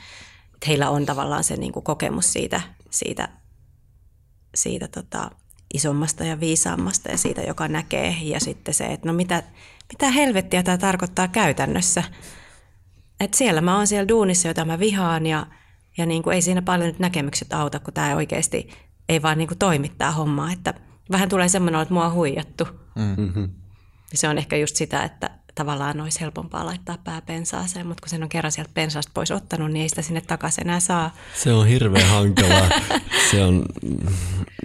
että 0.55 0.67
heillä 0.67 0.91
on 0.91 1.07
tavallaan 1.07 1.45
se 1.45 1.57
niin 1.57 1.73
kuin 1.73 1.85
kokemus 1.85 2.33
siitä, 2.33 2.61
siitä, 2.91 3.29
siitä 4.55 4.89
tota, 4.89 5.31
isommasta 5.75 6.25
ja 6.25 6.41
viisaammasta 6.41 7.11
ja 7.11 7.19
siitä, 7.19 7.41
joka 7.41 7.69
näkee. 7.69 8.17
Ja 8.23 8.41
sitten 8.41 8.75
se, 8.75 8.85
että 8.87 9.09
no 9.09 9.13
mitä, 9.13 9.43
mitä 9.93 10.11
helvettiä 10.11 10.63
tämä 10.63 10.79
tarkoittaa 10.79 11.29
käytännössä– 11.29 12.03
et 13.21 13.35
siellä 13.35 13.61
mä 13.61 13.77
oon 13.77 13.87
siellä 13.87 14.09
duunissa, 14.09 14.49
jota 14.49 14.65
mä 14.65 14.79
vihaan 14.79 15.27
ja, 15.27 15.47
ja 15.99 16.07
niin 16.07 16.23
kuin 16.23 16.35
ei 16.35 16.43
siinä 16.43 16.63
paljon 16.63 16.87
nyt 16.87 16.99
näkemykset 16.99 17.53
auta, 17.53 17.79
kun 17.79 17.95
tämä 17.95 18.17
oikeasti 18.17 18.69
ei 19.09 19.23
vaan 19.23 19.39
niin 19.39 19.49
kuin 19.49 19.59
toimi 19.59 19.93
tämä 19.99 20.11
homma. 20.11 20.53
Että 20.53 20.75
vähän 21.11 21.29
tulee 21.29 21.49
semmoinen, 21.49 21.81
että 21.81 21.95
mua 21.95 22.07
on 22.07 22.13
huijattu. 22.13 22.69
Mm-hmm. 22.95 23.51
Se 24.15 24.29
on 24.29 24.39
ehkä 24.39 24.57
just 24.57 24.77
sitä, 24.77 25.05
että 25.05 25.31
tavallaan 25.55 26.01
olisi 26.01 26.21
helpompaa 26.21 26.67
laittaa 26.67 26.99
pää 27.05 27.23
pensaaseen, 27.23 27.87
mutta 27.87 28.01
kun 28.01 28.09
sen 28.09 28.23
on 28.23 28.29
kerran 28.29 28.53
sieltä 28.53 28.71
pensaasta 28.75 29.13
pois 29.15 29.31
ottanut, 29.31 29.71
niin 29.71 29.83
ei 29.83 29.89
sitä 29.89 30.03
sinne 30.03 30.21
takaisin 30.21 30.67
enää 30.67 30.81
saa. 30.81 31.15
Se 31.35 31.53
on 31.53 31.67
hirveän 31.67 32.09
hankalaa. 32.09 32.69
se 33.31 33.45
on, 33.45 33.65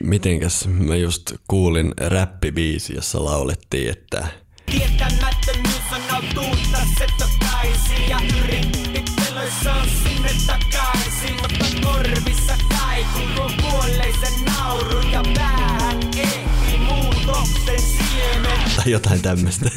mitenkäs 0.03 0.67
mä 0.67 0.95
just 0.95 1.31
kuulin 1.47 1.91
räppibiisi, 1.97 2.95
jossa 2.95 3.25
laulettiin, 3.25 3.91
että 3.91 4.27
Tietämättömyys 4.65 5.81
on 5.91 6.15
autuutta 6.15 6.77
se 6.97 7.07
takaisin 7.17 7.50
Ja 8.09 8.19
yritti 8.43 9.03
sinne 10.03 10.29
takaisin 10.47 11.35
Mutta 11.41 11.65
korvissa 11.83 12.53
kuolleisen 13.61 14.45
nauru 14.45 15.01
Ja 15.11 15.23
päähän 15.35 15.99
ehti 16.17 16.77
muutoksen 16.77 17.79
siemen 17.79 18.71
tai 18.75 18.91
jotain 18.91 19.21
tämmöistä. 19.21 19.69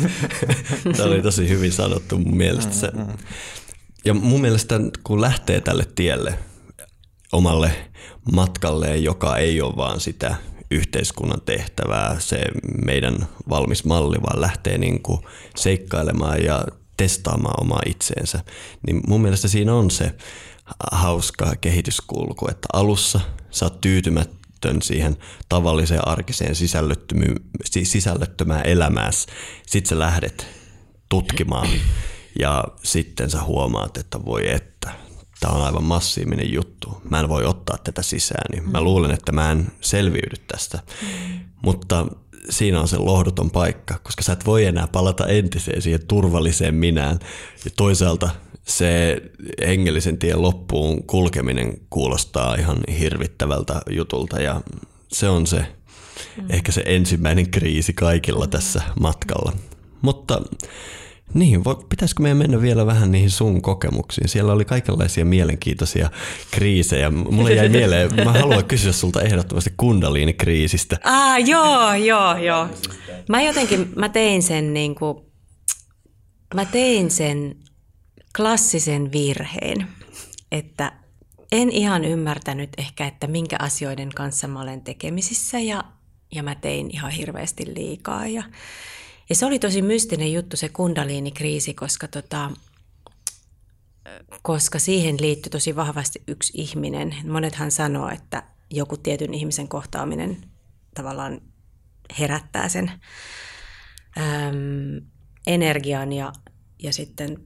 Tämä 0.97 1.09
oli 1.09 1.23
tosi 1.23 1.49
hyvin 1.49 1.73
sanottu 1.73 2.19
mun 2.19 2.37
mielestä 2.37 2.73
se. 2.73 2.93
Ja 4.05 4.15
mun 4.15 4.41
mielestä 4.41 4.81
kun 5.05 5.21
lähtee 5.21 5.61
tälle 5.61 5.87
tielle 5.95 6.39
omalle 7.33 7.73
matkalleen, 8.33 9.05
joka 9.05 9.37
ei 9.37 9.61
ole 9.61 9.77
vaan 9.77 10.01
sitä 10.01 10.35
yhteiskunnan 10.71 11.41
tehtävää, 11.41 12.17
se 12.19 12.45
meidän 12.85 13.29
valmis 13.49 13.85
malli, 13.85 14.17
vaan 14.23 14.41
lähtee 14.41 14.79
niin 14.79 15.03
kuin 15.03 15.21
seikkailemaan 15.57 16.45
ja 16.45 16.65
testaamaan 16.97 17.63
omaa 17.63 17.83
itseensä, 17.87 18.41
niin 18.87 19.01
mun 19.07 19.23
mielestä 19.23 19.49
siinä 19.49 19.75
on 19.75 19.91
se 19.91 20.15
hauska 20.93 21.53
kehityskulku, 21.61 22.49
että 22.51 22.69
alussa 22.73 23.21
sä 23.51 23.65
oot 23.67 23.81
tyytymätön 23.81 24.83
siihen 24.83 25.17
tavalliseen 25.49 26.09
arkiseen 26.09 26.55
sisällöttömään 27.83 28.67
elämääsi, 28.67 29.27
sit 29.67 29.87
sä 29.87 29.99
lähdet 29.99 30.47
tutkimaan 31.09 31.69
ja 32.39 32.65
sitten 32.83 33.31
sä 33.31 33.43
huomaat, 33.43 33.97
että 33.97 34.25
voi 34.25 34.51
että, 34.51 34.93
tämä 35.41 35.55
on 35.55 35.65
aivan 35.65 35.85
massiivinen 35.85 36.53
juttu. 36.53 37.03
Mä 37.11 37.21
en 37.21 37.29
voi 37.29 37.45
ottaa 37.45 37.79
tätä 37.79 38.03
sisään, 38.03 38.45
niin 38.53 38.71
mä 38.71 38.81
luulen, 38.81 39.11
että 39.11 39.33
mä 39.33 39.51
en 39.51 39.73
selviydy 39.81 40.37
tästä. 40.47 40.79
Mutta 41.63 42.07
siinä 42.51 42.81
on 42.81 42.89
se 42.89 42.99
lohduton 42.99 43.51
paikka, 43.51 43.99
koska 44.03 44.23
sä 44.23 44.33
et 44.33 44.47
voi 44.47 44.65
enää 44.65 44.87
palata 44.87 45.27
entiseen 45.27 45.83
siihen 45.83 46.07
turvalliseen 46.09 46.75
minään. 46.75 47.19
Ja 47.65 47.71
toisaalta 47.77 48.31
se 48.67 49.17
hengellisen 49.67 50.19
tien 50.19 50.43
loppuun 50.43 51.03
kulkeminen 51.07 51.75
kuulostaa 51.91 52.55
ihan 52.55 52.79
hirvittävältä 52.99 53.81
jutulta 53.91 54.43
ja 54.43 54.61
se 55.09 55.29
on 55.29 55.47
se 55.47 55.67
ehkä 56.49 56.73
se 56.73 56.83
ensimmäinen 56.87 57.51
kriisi 57.51 57.93
kaikilla 57.93 58.47
tässä 58.47 58.83
matkalla. 59.01 59.53
Mutta 60.03 60.43
niin, 61.35 61.65
voi, 61.65 61.77
pitäisikö 61.89 62.23
meidän 62.23 62.39
mennä 62.39 62.61
vielä 62.61 62.87
vähän 62.87 63.13
niihin 63.13 63.31
sun 63.31 63.63
kokemuksiin? 63.63 64.29
Siellä 64.29 64.53
oli 64.53 64.65
kaikenlaisia 64.65 65.25
mielenkiintoisia 65.25 66.11
kriisejä. 66.51 67.11
Mulle 67.11 67.55
jäi 67.55 67.69
mieleen, 67.69 68.15
mä 68.25 68.33
haluan 68.33 68.65
kysyä 68.65 68.93
sulta 68.93 69.23
ehdottomasti 69.23 69.75
kundaliinikriisistä. 69.77 70.99
Ah, 71.05 71.49
joo, 71.49 71.95
joo, 71.95 72.37
joo. 72.37 72.69
Mä 73.29 73.43
jotenkin, 73.43 73.93
mä 73.97 74.09
tein 74.09 74.43
sen 74.43 74.75
niin 74.75 74.95
kuin, 74.95 75.19
mä 76.55 76.65
tein 76.65 77.11
sen 77.11 77.57
klassisen 78.37 79.13
virheen, 79.13 79.89
että 80.53 80.93
en 81.53 81.71
ihan 81.71 82.05
ymmärtänyt 82.05 82.71
ehkä, 82.79 83.07
että 83.07 83.27
minkä 83.27 83.57
asioiden 83.59 84.11
kanssa 84.15 84.49
mä 84.49 84.61
olen 84.61 84.81
tekemisissä 84.81 85.59
ja, 85.59 85.85
ja 86.35 86.43
mä 86.43 86.55
tein 86.55 86.91
ihan 86.93 87.11
hirveästi 87.11 87.75
liikaa 87.75 88.27
ja 88.27 88.43
ja 89.29 89.35
se 89.35 89.47
oli 89.47 89.59
tosi 89.59 89.83
mystinen 89.83 90.33
juttu 90.33 90.57
se 90.57 90.69
kundaliinikriisi, 90.69 91.75
koska, 91.75 92.09
tota, 92.09 92.51
koska 94.43 94.79
siihen 94.79 95.17
liittyi 95.21 95.51
tosi 95.51 95.77
vahvasti 95.77 96.23
yksi 96.29 96.53
ihminen. 96.55 97.17
Monethan 97.29 97.71
sanoo, 97.71 98.09
että 98.09 98.43
joku 98.71 98.97
tietyn 98.97 99.35
ihmisen 99.35 99.69
kohtaaminen 99.69 100.37
tavallaan 100.95 101.41
herättää 102.19 102.69
sen 102.69 102.93
äm, 104.19 105.07
energian 105.47 106.13
ja, 106.13 106.33
ja 106.83 106.93
sitten 106.93 107.39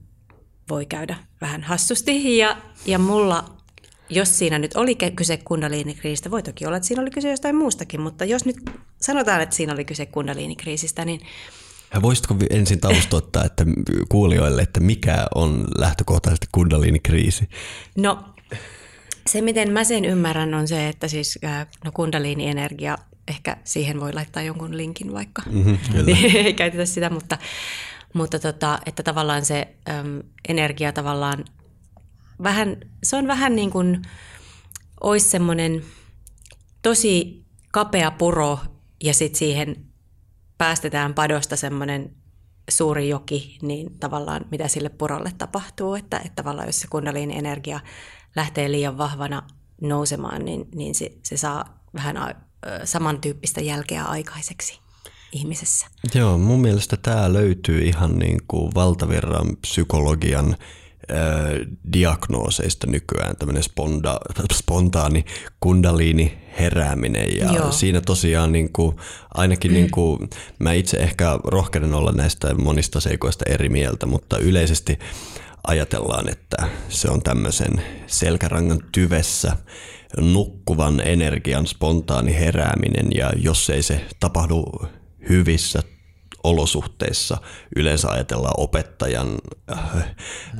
voi 0.69 0.85
käydä 0.85 1.15
vähän 1.41 1.63
hassusti. 1.63 2.37
Ja, 2.37 2.57
ja 2.85 2.99
mulla, 2.99 3.57
jos 4.09 4.37
siinä 4.39 4.59
nyt 4.59 4.75
oli 4.75 4.95
kyse 4.95 5.37
kundaliinikriisistä, 5.37 6.31
voi 6.31 6.43
toki 6.43 6.65
olla, 6.65 6.77
että 6.77 6.87
siinä 6.87 7.01
oli 7.01 7.11
kyse 7.11 7.29
jostain 7.29 7.55
muustakin, 7.55 8.01
mutta 8.01 8.25
jos 8.25 8.45
nyt 8.45 8.57
sanotaan, 9.01 9.41
että 9.41 9.55
siinä 9.55 9.73
oli 9.73 9.85
kyse 9.85 10.05
kundaliinikriisistä, 10.05 11.05
niin– 11.05 11.21
voisitko 12.01 12.35
ensin 12.49 12.79
taustottaa 12.79 13.43
että 13.45 13.65
kuulijoille, 14.09 14.61
että 14.61 14.79
mikä 14.79 15.27
on 15.35 15.67
lähtökohtaisesti 15.77 16.47
kundaliinikriisi? 16.51 17.49
No 17.97 18.23
se, 19.27 19.41
miten 19.41 19.71
mä 19.71 19.83
sen 19.83 20.05
ymmärrän, 20.05 20.53
on 20.53 20.67
se, 20.67 20.87
että 20.87 21.07
siis 21.07 21.39
no 21.85 21.91
kundaliini-energia, 21.91 22.97
ehkä 23.27 23.57
siihen 23.63 23.99
voi 23.99 24.13
laittaa 24.13 24.43
jonkun 24.43 24.77
linkin 24.77 25.13
vaikka, 25.13 25.41
mm-hmm, 25.51 25.77
ei 26.45 26.53
käytetä 26.53 26.85
sitä, 26.85 27.09
mutta, 27.09 27.37
mutta 28.13 28.39
tota, 28.39 28.79
että 28.85 29.03
tavallaan 29.03 29.45
se 29.45 29.67
äm, 29.89 30.21
energia 30.47 30.91
tavallaan 30.91 31.45
vähän, 32.43 32.77
se 33.03 33.15
on 33.15 33.27
vähän 33.27 33.55
niin 33.55 33.71
kuin, 33.71 34.01
olisi 35.01 35.29
semmoinen 35.29 35.83
tosi 36.81 37.43
kapea 37.71 38.11
puro 38.11 38.59
ja 39.03 39.13
sitten 39.13 39.39
siihen 39.39 39.88
päästetään 40.59 41.13
padosta 41.13 41.55
semmoinen 41.55 42.15
suuri 42.69 43.09
joki, 43.09 43.57
niin 43.61 43.99
tavallaan 43.99 44.45
mitä 44.51 44.67
sille 44.67 44.89
purolle 44.89 45.31
tapahtuu, 45.37 45.95
että, 45.95 46.17
että 46.17 46.35
tavallaan 46.35 46.67
jos 46.67 46.79
se 46.79 46.87
kundaliini 46.87 47.37
energia 47.37 47.79
lähtee 48.35 48.71
liian 48.71 48.97
vahvana 48.97 49.43
nousemaan, 49.81 50.45
niin, 50.45 50.65
niin 50.75 50.95
se, 50.95 51.11
se 51.23 51.37
saa 51.37 51.83
vähän 51.93 52.35
samantyyppistä 52.83 53.61
jälkeä 53.61 54.03
aikaiseksi 54.03 54.79
ihmisessä. 55.31 55.87
Joo, 56.15 56.37
mun 56.37 56.61
mielestä 56.61 56.97
tämä 56.97 57.33
löytyy 57.33 57.81
ihan 57.81 58.19
niin 58.19 58.39
kuin 58.47 58.71
valtavirran 58.75 59.57
psykologian 59.61 60.57
diagnooseista 61.93 62.87
nykyään, 62.87 63.35
tämmöinen 63.35 63.63
sponda, 63.63 64.19
spontaani 64.53 65.25
kundaliini 65.59 66.37
herääminen. 66.59 67.37
Ja 67.37 67.53
Joo. 67.53 67.71
siinä 67.71 68.01
tosiaan 68.01 68.51
niin 68.51 68.73
kuin, 68.73 68.95
ainakin 69.33 69.73
niin 69.73 69.91
kuin, 69.91 70.29
mä 70.59 70.73
itse 70.73 70.97
ehkä 70.97 71.39
rohkeuden 71.43 71.93
olla 71.93 72.11
näistä 72.11 72.53
monista 72.53 72.99
seikoista 72.99 73.45
eri 73.47 73.69
mieltä, 73.69 74.05
mutta 74.05 74.37
yleisesti 74.37 74.99
ajatellaan, 75.67 76.29
että 76.29 76.67
se 76.89 77.09
on 77.09 77.21
tämmöisen 77.21 77.83
selkärangan 78.07 78.79
tyvessä 78.91 79.57
nukkuvan 80.17 80.99
energian 80.99 81.67
spontaani 81.67 82.35
herääminen. 82.35 83.07
Ja 83.15 83.31
jos 83.35 83.69
ei 83.69 83.83
se 83.83 84.05
tapahdu 84.19 84.65
hyvissä 85.29 85.83
olosuhteissa 86.43 87.37
yleensä 87.75 88.09
ajatellaan 88.09 88.53
opettajan 88.57 89.37
äh, 89.71 89.79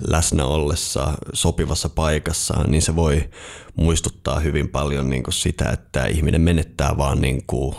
läsnä 0.07 0.45
ollessa 0.45 1.13
sopivassa 1.33 1.89
paikassa, 1.89 2.63
niin 2.67 2.81
se 2.81 2.95
voi 2.95 3.29
muistuttaa 3.75 4.39
hyvin 4.39 4.69
paljon 4.69 5.09
niin 5.09 5.23
kuin 5.23 5.33
sitä, 5.33 5.69
että 5.69 6.05
ihminen 6.05 6.41
menettää 6.41 6.97
vaan 6.97 7.21
niin 7.21 7.43
kuin 7.47 7.75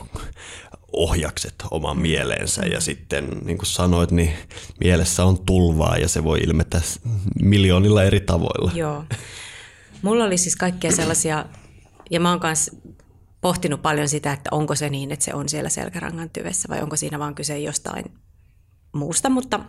ohjakset 0.93 1.55
oman 1.71 1.99
mieleensä 1.99 2.67
ja 2.67 2.81
sitten 2.81 3.29
niin 3.45 3.59
kuin 3.59 3.67
sanoit, 3.67 4.11
niin 4.11 4.33
mielessä 4.81 5.25
on 5.25 5.45
tulvaa 5.47 5.97
ja 5.97 6.09
se 6.09 6.25
voi 6.25 6.39
ilmetä 6.39 6.81
miljoonilla 7.43 8.03
eri 8.03 8.21
tavoilla. 8.21 8.73
Joo. 8.75 9.05
Mulla 10.03 10.25
oli 10.25 10.39
siis 10.39 10.57
kaikkia 10.57 10.93
sellaisia, 10.93 11.45
ja 12.11 12.21
mä 12.21 12.31
oon 12.31 12.41
kanssa 12.41 12.77
pohtinut 13.41 13.83
paljon 13.83 14.09
sitä, 14.09 14.33
että 14.33 14.49
onko 14.53 14.75
se 14.75 14.91
niin, 14.91 15.13
että 15.13 15.25
se 15.25 15.35
on 15.35 15.49
siellä 15.49 15.71
selkärangan 15.71 16.31
tyvessä 16.31 16.69
vai 16.69 16.83
onko 16.83 16.97
siinä 16.97 17.19
vaan 17.19 17.35
kyse 17.35 17.59
jostain 17.59 18.05
muusta, 18.93 19.31
mutta 19.31 19.61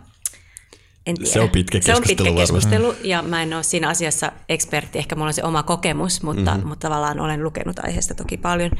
en 1.06 1.16
tiedä. 1.16 1.32
Se 1.32 1.40
on 1.40 1.50
pitkä 1.50 1.80
keskustelu 1.80 2.06
Se 2.06 2.12
on 2.12 2.16
pitkä 2.16 2.40
keskustelu 2.40 2.94
ja 3.04 3.22
mä 3.22 3.42
en 3.42 3.54
ole 3.54 3.62
siinä 3.62 3.88
asiassa 3.88 4.32
ekspertti, 4.48 4.98
ehkä 4.98 5.14
mulla 5.14 5.28
on 5.28 5.34
se 5.34 5.44
oma 5.44 5.62
kokemus, 5.62 6.22
mutta, 6.22 6.50
mm-hmm. 6.50 6.68
mutta 6.68 6.88
tavallaan 6.88 7.20
olen 7.20 7.44
lukenut 7.44 7.78
aiheesta 7.78 8.14
toki 8.14 8.36
paljon. 8.36 8.70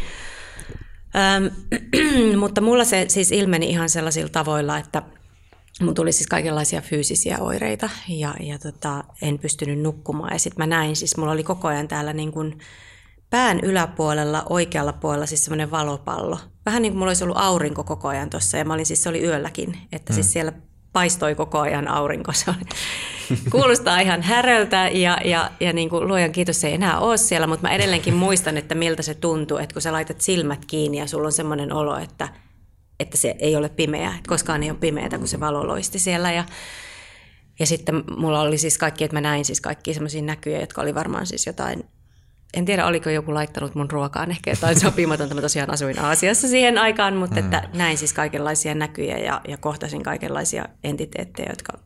Ähm, 1.16 1.44
mutta 2.42 2.60
mulla 2.60 2.84
se 2.84 3.04
siis 3.08 3.32
ilmeni 3.32 3.70
ihan 3.70 3.88
sellaisilla 3.88 4.28
tavoilla, 4.28 4.78
että 4.78 5.02
mun 5.80 5.94
tuli 5.94 6.12
siis 6.12 6.26
kaikenlaisia 6.26 6.80
fyysisiä 6.80 7.38
oireita 7.38 7.90
ja, 8.08 8.34
ja 8.40 8.58
tota, 8.58 9.04
en 9.22 9.38
pystynyt 9.38 9.80
nukkumaan. 9.80 10.32
Ja 10.32 10.38
sitten 10.38 10.62
mä 10.62 10.76
näin, 10.76 10.96
siis 10.96 11.16
mulla 11.16 11.32
oli 11.32 11.44
koko 11.44 11.68
ajan 11.68 11.88
täällä 11.88 12.12
niin 12.12 12.32
kuin 12.32 12.58
pään 13.32 13.60
yläpuolella, 13.60 14.42
oikealla 14.48 14.92
puolella 14.92 15.26
siis 15.26 15.44
semmoinen 15.44 15.70
valopallo. 15.70 16.38
Vähän 16.66 16.82
niin 16.82 16.92
kuin 16.92 16.98
mulla 16.98 17.10
olisi 17.10 17.24
ollut 17.24 17.36
aurinko 17.36 17.84
koko 17.84 18.08
ajan 18.08 18.30
tuossa 18.30 18.56
ja 18.56 18.64
mä 18.64 18.74
olin 18.74 18.86
siis, 18.86 19.02
se 19.02 19.08
oli 19.08 19.24
yölläkin, 19.24 19.78
että 19.92 20.12
siis 20.12 20.16
mm. 20.18 20.22
siis 20.22 20.32
siellä 20.32 20.52
paistoi 20.92 21.34
koko 21.34 21.60
ajan 21.60 21.88
aurinko. 21.88 22.32
Se 22.42 22.50
oli, 22.50 22.58
kuulostaa 23.50 24.00
ihan 24.00 24.22
häröltä 24.22 24.88
ja, 24.92 25.18
ja, 25.24 25.50
ja 25.60 25.72
niin 25.72 25.90
kuin 25.90 26.08
luojan 26.08 26.32
kiitos 26.32 26.60
se 26.60 26.68
ei 26.68 26.74
enää 26.74 26.98
ole 26.98 27.16
siellä, 27.16 27.46
mutta 27.46 27.68
mä 27.68 27.74
edelleenkin 27.74 28.14
muistan, 28.14 28.56
että 28.56 28.74
miltä 28.74 29.02
se 29.02 29.14
tuntuu, 29.14 29.58
että 29.58 29.72
kun 29.72 29.82
sä 29.82 29.92
laitat 29.92 30.20
silmät 30.20 30.64
kiinni 30.64 30.98
ja 30.98 31.06
sulla 31.06 31.26
on 31.26 31.32
semmoinen 31.32 31.72
olo, 31.72 31.98
että, 31.98 32.28
että 33.00 33.16
se 33.16 33.36
ei 33.38 33.56
ole 33.56 33.68
pimeä, 33.68 34.08
että 34.08 34.28
koskaan 34.28 34.62
ei 34.62 34.70
ole 34.70 34.78
pimeää, 34.78 35.18
kun 35.18 35.28
se 35.28 35.40
valo 35.40 35.66
loisti 35.66 35.98
siellä 35.98 36.32
ja 36.32 36.44
ja 37.58 37.66
sitten 37.66 38.04
mulla 38.16 38.40
oli 38.40 38.58
siis 38.58 38.78
kaikki, 38.78 39.04
että 39.04 39.16
mä 39.16 39.20
näin 39.20 39.44
siis 39.44 39.60
kaikki 39.60 39.94
semmoisia 39.94 40.22
näkyjä, 40.22 40.60
jotka 40.60 40.82
oli 40.82 40.94
varmaan 40.94 41.26
siis 41.26 41.46
jotain 41.46 41.84
en 42.54 42.64
tiedä 42.64 42.86
oliko 42.86 43.10
joku 43.10 43.34
laittanut 43.34 43.74
mun 43.74 43.90
ruokaan 43.90 44.30
ehkä 44.30 44.50
jotain 44.50 44.80
sopimatonta. 44.80 45.34
Mä 45.34 45.40
tosiaan 45.40 45.70
asuin 45.70 45.98
Aasiassa 45.98 46.48
siihen 46.48 46.78
aikaan, 46.78 47.16
mutta 47.16 47.40
mm. 47.40 47.44
että 47.44 47.68
näin 47.74 47.98
siis 47.98 48.12
kaikenlaisia 48.12 48.74
näkyjä 48.74 49.18
ja, 49.18 49.40
ja 49.48 49.56
kohtasin 49.56 50.02
kaikenlaisia 50.02 50.64
entiteettejä, 50.84 51.48
jotka, 51.50 51.78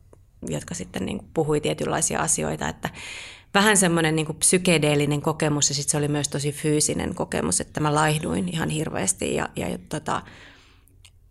jotka 0.48 0.74
sitten 0.74 1.06
niin 1.06 1.18
kuin 1.18 1.30
puhui 1.34 1.60
tietynlaisia 1.60 2.20
asioita. 2.20 2.68
Että 2.68 2.90
vähän 3.54 3.76
semmoinen 3.76 4.16
niin 4.16 4.26
kuin 4.26 4.38
psykedeellinen 4.38 5.22
kokemus 5.22 5.68
ja 5.68 5.74
sitten 5.74 5.90
se 5.90 5.96
oli 5.96 6.08
myös 6.08 6.28
tosi 6.28 6.52
fyysinen 6.52 7.14
kokemus, 7.14 7.60
että 7.60 7.80
mä 7.80 7.94
laihduin 7.94 8.48
ihan 8.48 8.68
hirveästi 8.68 9.34
ja, 9.34 9.48
ja 9.56 9.78
tota, 9.88 10.22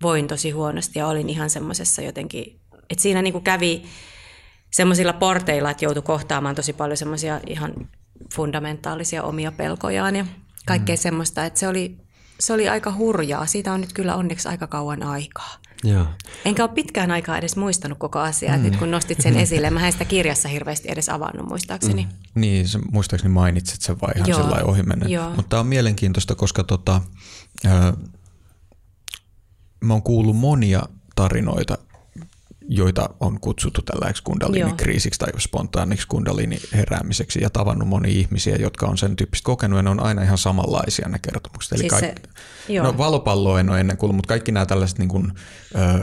voin 0.02 0.28
tosi 0.28 0.52
huonosti 0.52 1.00
ja 1.00 1.08
olin 1.08 1.30
ihan 1.30 1.50
semmoisessa 1.50 2.02
jotenkin, 2.02 2.60
että 2.90 3.02
siinä 3.02 3.22
niin 3.22 3.34
kuin 3.34 3.44
kävi 3.44 3.84
semmoisilla 4.72 5.14
porteilla, 5.14 5.72
että 5.72 5.86
joutui 5.86 6.04
kohtaamaan 6.04 6.56
tosi 6.56 6.74
paljon 6.74 6.98
semmoisia 6.98 7.42
ihan 7.48 7.74
fundamentaalisia 8.34 9.24
omia 9.24 9.52
pelkojaan 9.52 10.16
ja 10.16 10.26
kaikkea 10.66 10.96
mm. 10.96 11.00
semmoista, 11.00 11.46
että 11.46 11.60
se 11.60 11.68
oli, 11.68 11.98
se 12.40 12.54
oli 12.54 12.70
aika 12.70 12.94
hurjaa. 12.94 13.46
Siitä 13.46 13.74
on 13.74 13.82
nyt 13.82 13.94
kyllä 13.94 14.16
onneksi 14.16 14.48
aika 14.48 14.68
kauan 14.68 15.04
aikaa. 15.04 15.56
Joo. 15.84 16.06
Enkä 16.46 16.64
ole 16.64 16.72
pitkään 16.72 17.12
aikaa 17.12 17.38
edes 17.38 17.56
muistanut 17.56 17.98
koko 17.98 18.20
asiaa, 18.20 18.58
mm. 18.58 18.64
nyt 18.64 18.76
kun 18.76 18.92
nostit 18.92 19.22
sen 19.22 19.38
esille. 19.44 19.70
Mä 19.70 19.86
en 19.86 19.92
sitä 19.92 20.06
kirjassa 20.06 20.50
hirveästi 20.50 20.88
edes 20.92 21.10
avannut 21.10 21.48
muistaakseni. 21.48 22.04
Mm. 22.04 22.42
Niin, 22.42 22.68
se, 22.68 22.80
muistaakseni 22.92 23.34
mainitsit 23.34 23.82
sen 23.82 24.02
vai 24.02 24.12
ihan 24.16 24.28
sellainen 24.28 24.66
ohimennen. 24.66 25.10
Mutta 25.36 25.50
tämä 25.50 25.60
on 25.60 25.68
mielenkiintoista, 25.68 26.36
koska 26.36 26.64
tota, 26.64 27.02
äh, 27.66 27.94
mä 29.82 29.94
oon 29.94 30.04
kuullut 30.04 30.38
monia 30.38 30.84
tarinoita 31.16 31.78
joita 32.68 33.10
on 33.20 33.40
kutsuttu 33.40 33.82
tällaiksi 33.82 34.24
kundalini-kriisiksi 34.24 35.20
tai 35.20 35.30
spontaaniksi 35.40 36.08
kundalini-heräämiseksi 36.08 37.42
ja 37.42 37.50
tavannut 37.50 37.88
monia 37.88 38.12
ihmisiä, 38.12 38.56
jotka 38.56 38.86
on 38.86 38.98
sen 38.98 39.16
tyyppistä 39.16 39.46
kokenut 39.46 39.78
ja 39.78 39.84
ne 39.84 39.90
on 39.90 40.00
aina 40.00 40.24
ihan 40.24 40.38
samanlaisia 40.38 41.10
ne 41.10 41.20
kertomukset. 41.20 41.72
Eli 41.72 41.80
siis 41.80 41.94
kaikki, 42.02 42.22
se, 42.68 42.80
no 42.80 42.98
valopalloa 42.98 43.60
en 43.60 43.70
ole 43.70 43.80
ennen 43.80 43.98
kuullut, 43.98 44.16
mutta 44.16 44.28
kaikki 44.28 44.52
nämä 44.52 44.66
tällaiset 44.66 45.00
niin 45.00 45.10
kuin, 45.10 45.32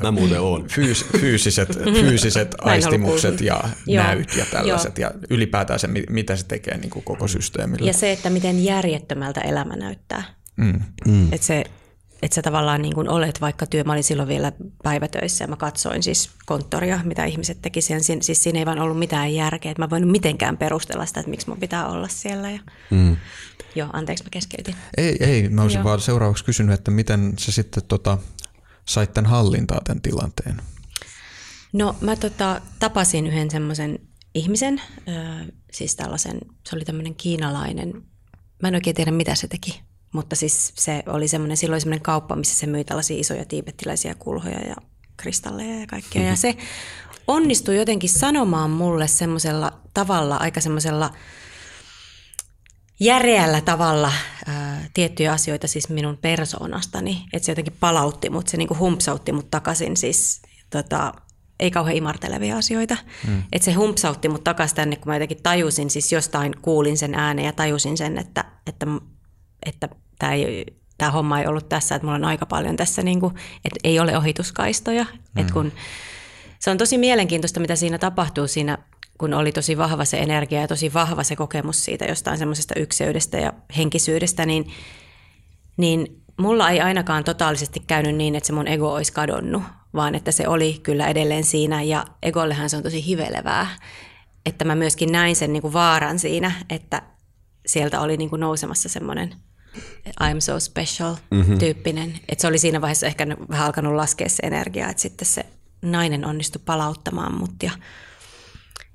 Mä 0.02 0.10
muuten 0.10 0.40
on. 0.40 0.68
Fyys, 0.68 1.06
fyysiset, 1.20 1.78
fyysiset 2.00 2.54
aistimukset 2.58 3.40
ja 3.40 3.60
joo. 3.86 4.04
näyt 4.04 4.36
ja 4.36 4.46
tällaiset 4.50 4.98
joo. 4.98 5.10
ja 5.10 5.18
ylipäätään 5.30 5.78
se, 5.78 5.88
mitä 6.10 6.36
se 6.36 6.46
tekee 6.46 6.78
niin 6.78 6.90
kuin 6.90 7.04
koko 7.04 7.28
systeemille. 7.28 7.86
Ja 7.86 7.92
se, 7.92 8.12
että 8.12 8.30
miten 8.30 8.64
järjettömältä 8.64 9.40
elämä 9.40 9.76
näyttää. 9.76 10.24
Mm. 10.56 10.80
Mm. 11.06 11.32
Että 11.32 11.46
se 11.46 11.64
että 12.22 12.34
sä 12.34 12.42
tavallaan 12.42 12.82
niin 12.82 12.94
kuin 12.94 13.08
olet, 13.08 13.40
vaikka 13.40 13.66
työ, 13.66 13.84
mä 13.84 13.92
olin 13.92 14.04
silloin 14.04 14.28
vielä 14.28 14.52
päivätöissä 14.82 15.44
ja 15.44 15.48
mä 15.48 15.56
katsoin 15.56 16.02
siis 16.02 16.30
konttoria, 16.46 17.00
mitä 17.04 17.24
ihmiset 17.24 17.62
teki 17.62 17.80
sen. 17.80 18.02
Siis 18.02 18.42
siinä 18.42 18.58
ei 18.58 18.66
vaan 18.66 18.78
ollut 18.78 18.98
mitään 18.98 19.34
järkeä, 19.34 19.70
että 19.70 19.82
mä 19.82 19.90
voin 19.90 20.08
mitenkään 20.08 20.56
perustella 20.56 21.06
sitä, 21.06 21.20
että 21.20 21.30
miksi 21.30 21.48
mun 21.48 21.60
pitää 21.60 21.88
olla 21.88 22.08
siellä. 22.08 22.50
Ja... 22.50 22.60
Mm. 22.90 23.16
Joo, 23.74 23.88
anteeksi 23.92 24.24
mä 24.24 24.30
keskeytin. 24.30 24.74
Ei, 24.96 25.16
ei, 25.20 25.48
mä 25.48 25.62
olisin 25.62 25.78
Joo. 25.78 25.84
vaan 25.84 26.00
seuraavaksi 26.00 26.44
kysynyt, 26.44 26.74
että 26.74 26.90
miten 26.90 27.32
sä 27.38 27.52
sitten 27.52 27.82
tota, 27.88 28.18
sait 28.88 29.12
tämän 29.12 29.30
hallintaa 29.30 29.80
tämän 29.84 30.02
tilanteen? 30.02 30.60
No 31.72 31.96
mä 32.00 32.16
tota, 32.16 32.60
tapasin 32.78 33.26
yhden 33.26 33.50
semmoisen 33.50 33.98
ihmisen, 34.34 34.82
äh, 35.08 35.46
siis 35.72 35.96
tällaisen, 35.96 36.38
se 36.68 36.76
oli 36.76 36.84
tämmöinen 36.84 37.14
kiinalainen, 37.14 38.02
mä 38.62 38.68
en 38.68 38.74
oikein 38.74 38.96
tiedä 38.96 39.10
mitä 39.10 39.34
se 39.34 39.48
teki, 39.48 39.82
mutta 40.12 40.36
siis 40.36 40.72
se 40.76 41.02
oli 41.06 41.28
semmoinen, 41.28 41.56
silloin 41.56 41.80
semmoinen 41.80 42.02
kauppa, 42.02 42.36
missä 42.36 42.54
se 42.54 42.66
myi 42.66 42.84
tällaisia 42.84 43.20
isoja 43.20 43.44
tiibettiläisiä 43.44 44.14
kulhoja 44.14 44.60
ja 44.60 44.76
kristalleja 45.16 45.80
ja 45.80 45.86
kaikkea. 45.86 46.22
Ja 46.22 46.36
se 46.36 46.56
onnistui 47.26 47.76
jotenkin 47.76 48.10
sanomaan 48.10 48.70
mulle 48.70 49.08
semmoisella 49.08 49.72
tavalla, 49.94 50.36
aika 50.36 50.60
semmoisella 50.60 51.10
järeällä 53.00 53.60
tavalla 53.60 54.12
ää, 54.46 54.88
tiettyjä 54.94 55.32
asioita 55.32 55.68
siis 55.68 55.88
minun 55.88 56.16
persoonastani. 56.16 57.24
Että 57.32 57.46
se 57.46 57.52
jotenkin 57.52 57.76
palautti 57.80 58.30
mut, 58.30 58.48
se 58.48 58.56
niinku 58.56 58.76
humpsautti 58.78 59.32
mut 59.32 59.50
takaisin 59.50 59.96
siis 59.96 60.42
tota, 60.70 61.12
ei 61.60 61.70
kauhean 61.70 61.96
imartelevia 61.96 62.56
asioita. 62.56 62.96
Mm. 63.26 63.42
Että 63.52 63.64
se 63.64 63.72
humpsautti 63.72 64.28
mut 64.28 64.44
takaisin 64.44 64.76
tänne, 64.76 64.96
kun 64.96 65.08
mä 65.08 65.14
jotenkin 65.14 65.42
tajusin, 65.42 65.90
siis 65.90 66.12
jostain 66.12 66.52
kuulin 66.62 66.98
sen 66.98 67.14
äänen 67.14 67.44
ja 67.44 67.52
tajusin 67.52 67.96
sen, 67.96 68.18
että, 68.18 68.44
että, 68.66 68.86
että 69.66 69.88
tämä, 70.22 70.32
ei, 70.32 70.66
tämä 70.98 71.10
homma 71.10 71.40
ei 71.40 71.46
ollut 71.46 71.68
tässä, 71.68 71.94
että 71.94 72.06
mulla 72.06 72.16
on 72.16 72.24
aika 72.24 72.46
paljon 72.46 72.76
tässä, 72.76 73.02
niin 73.02 73.20
kuin, 73.20 73.34
että 73.64 73.80
ei 73.84 74.00
ole 74.00 74.16
ohituskaistoja. 74.16 75.04
Mm. 75.04 75.40
Että 75.40 75.52
kun, 75.52 75.72
se 76.58 76.70
on 76.70 76.78
tosi 76.78 76.98
mielenkiintoista, 76.98 77.60
mitä 77.60 77.76
siinä 77.76 77.98
tapahtuu 77.98 78.46
siinä, 78.46 78.78
kun 79.18 79.34
oli 79.34 79.52
tosi 79.52 79.78
vahva 79.78 80.04
se 80.04 80.18
energia 80.18 80.60
ja 80.60 80.68
tosi 80.68 80.94
vahva 80.94 81.22
se 81.22 81.36
kokemus 81.36 81.84
siitä 81.84 82.04
jostain 82.04 82.38
semmoisesta 82.38 82.74
ykseydestä 82.74 83.38
ja 83.38 83.52
henkisyydestä, 83.76 84.46
niin, 84.46 84.70
niin 85.76 86.22
mulla 86.36 86.70
ei 86.70 86.80
ainakaan 86.80 87.24
totaalisesti 87.24 87.80
käynyt 87.86 88.16
niin, 88.16 88.34
että 88.34 88.46
se 88.46 88.52
mun 88.52 88.68
ego 88.68 88.92
olisi 88.94 89.12
kadonnut, 89.12 89.62
vaan 89.94 90.14
että 90.14 90.32
se 90.32 90.48
oli 90.48 90.80
kyllä 90.82 91.06
edelleen 91.06 91.44
siinä 91.44 91.82
ja 91.82 92.04
egollehan 92.22 92.70
se 92.70 92.76
on 92.76 92.82
tosi 92.82 93.06
hivelevää. 93.06 93.66
Että 94.46 94.64
mä 94.64 94.74
myöskin 94.74 95.12
näin 95.12 95.36
sen 95.36 95.52
niin 95.52 95.62
kuin 95.62 95.72
vaaran 95.72 96.18
siinä, 96.18 96.52
että 96.70 97.02
sieltä 97.66 98.00
oli 98.00 98.16
niin 98.16 98.30
kuin 98.30 98.40
nousemassa 98.40 98.88
semmoinen– 98.88 99.34
I'm 100.20 100.40
so 100.40 100.60
special 100.60 101.16
mm-hmm. 101.30 101.58
tyyppinen. 101.58 102.20
Et 102.28 102.40
se 102.40 102.46
oli 102.46 102.58
siinä 102.58 102.80
vaiheessa 102.80 103.06
ehkä 103.06 103.26
vähän 103.48 103.66
alkanut 103.66 103.94
laskea 103.94 104.28
se 104.28 104.42
energia, 104.42 104.88
että 104.88 105.02
sitten 105.02 105.26
se 105.26 105.46
nainen 105.82 106.24
onnistui 106.24 106.62
palauttamaan 106.64 107.34
mut. 107.34 107.54
Ja, 107.62 107.70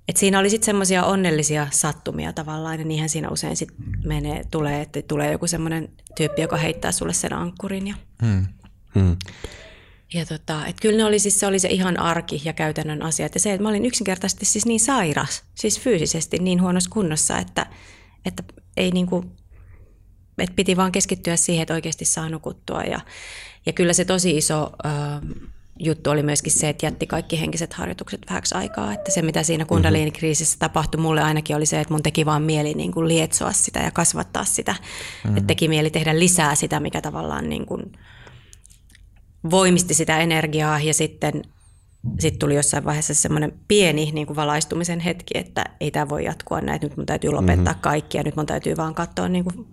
et 0.08 0.18
siinä 0.18 0.40
oli 0.40 0.50
sitten 0.50 0.66
semmoisia 0.66 1.06
onnellisia 1.06 1.68
sattumia 1.72 2.34
tavallaan, 2.34 2.80
ja 2.80 2.86
niinhän 2.86 3.10
siinä 3.10 3.30
usein 3.30 3.58
sit 3.58 3.70
menee, 4.06 4.44
tulee, 4.52 4.82
että 4.82 5.02
tulee 5.02 5.32
joku 5.32 5.48
semmoinen 5.48 5.90
tyyppi, 6.16 6.42
joka 6.42 6.58
heittää 6.58 6.92
sulle 6.92 7.14
sen 7.14 7.34
ankkurin. 7.34 7.88
Ja, 7.88 7.96
mm. 8.22 8.46
Mm. 8.96 9.18
ja 10.14 10.26
tota, 10.26 10.66
et 10.66 10.76
kyllä 10.82 10.98
ne 10.98 11.06
oli 11.06 11.20
siis, 11.20 11.40
se 11.40 11.48
oli 11.48 11.60
se 11.60 11.68
ihan 11.68 12.00
arki 12.00 12.42
ja 12.46 12.54
käytännön 12.54 13.02
asiat. 13.02 13.34
Ja 13.34 13.40
se, 13.40 13.54
että 13.54 13.64
mä 13.64 13.70
olin 13.70 13.86
yksinkertaisesti 13.86 14.46
siis 14.46 14.66
niin 14.66 14.80
sairas, 14.80 15.44
siis 15.56 15.80
fyysisesti 15.80 16.40
niin 16.40 16.62
huonossa 16.62 16.90
kunnossa, 16.90 17.38
että, 17.38 17.66
että 18.26 18.44
ei 18.78 18.92
niinku 18.92 19.26
et 20.44 20.56
piti 20.56 20.78
vaan 20.78 20.92
keskittyä 20.92 21.36
siihen, 21.36 21.62
että 21.62 21.74
oikeasti 21.74 22.06
saa 22.06 22.30
nukuttua. 22.30 22.82
Ja, 22.82 23.00
ja 23.66 23.74
kyllä 23.74 23.94
se 23.94 24.06
tosi 24.06 24.38
iso 24.38 24.72
ö, 24.86 24.90
juttu 25.80 26.10
oli 26.10 26.24
myöskin 26.24 26.52
se, 26.52 26.70
että 26.70 26.86
jätti 26.86 27.08
kaikki 27.08 27.40
henkiset 27.40 27.74
harjoitukset 27.74 28.22
vähäksi 28.30 28.56
aikaa. 28.56 28.94
Että 28.94 29.12
se, 29.12 29.22
mitä 29.22 29.44
siinä 29.44 29.66
kundaliinikriisissä 29.66 30.56
tapahtui 30.60 31.02
mulle 31.02 31.22
ainakin, 31.22 31.56
oli 31.56 31.66
se, 31.66 31.80
että 31.80 31.94
mun 31.94 32.04
teki 32.04 32.26
vaan 32.26 32.42
mieli 32.42 32.74
niin 32.74 32.92
kuin 32.92 33.08
lietsoa 33.08 33.52
sitä 33.52 33.80
ja 33.80 33.92
kasvattaa 33.92 34.46
sitä. 34.46 34.72
Mm-hmm. 34.72 35.38
Että 35.38 35.48
teki 35.48 35.68
mieli 35.68 35.90
tehdä 35.90 36.20
lisää 36.20 36.56
sitä, 36.56 36.80
mikä 36.80 37.02
tavallaan 37.02 37.50
niin 37.50 37.66
kuin 37.66 37.92
voimisti 39.50 39.94
sitä 39.94 40.20
energiaa 40.20 40.80
ja 40.80 40.94
sitten 40.94 41.42
sitten 42.20 42.40
tuli 42.40 42.56
jossain 42.56 42.86
vaiheessa 42.86 43.14
semmoinen 43.14 43.54
pieni 43.68 44.12
niin 44.14 44.28
kuin 44.28 44.36
valaistumisen 44.36 45.00
hetki, 45.00 45.38
että 45.38 45.66
ei 45.80 45.92
tämä 45.92 46.10
voi 46.10 46.26
jatkua 46.26 46.62
näin, 46.62 46.80
nyt 46.82 46.98
mun 46.98 47.06
täytyy 47.06 47.32
lopettaa 47.32 47.74
mm-hmm. 47.74 47.82
kaikki 47.82 48.18
ja 48.18 48.24
nyt 48.24 48.36
mun 48.36 48.46
täytyy 48.46 48.78
vaan 48.78 48.96
katsoa 48.96 49.30
niin 49.30 49.44
kuin 49.44 49.68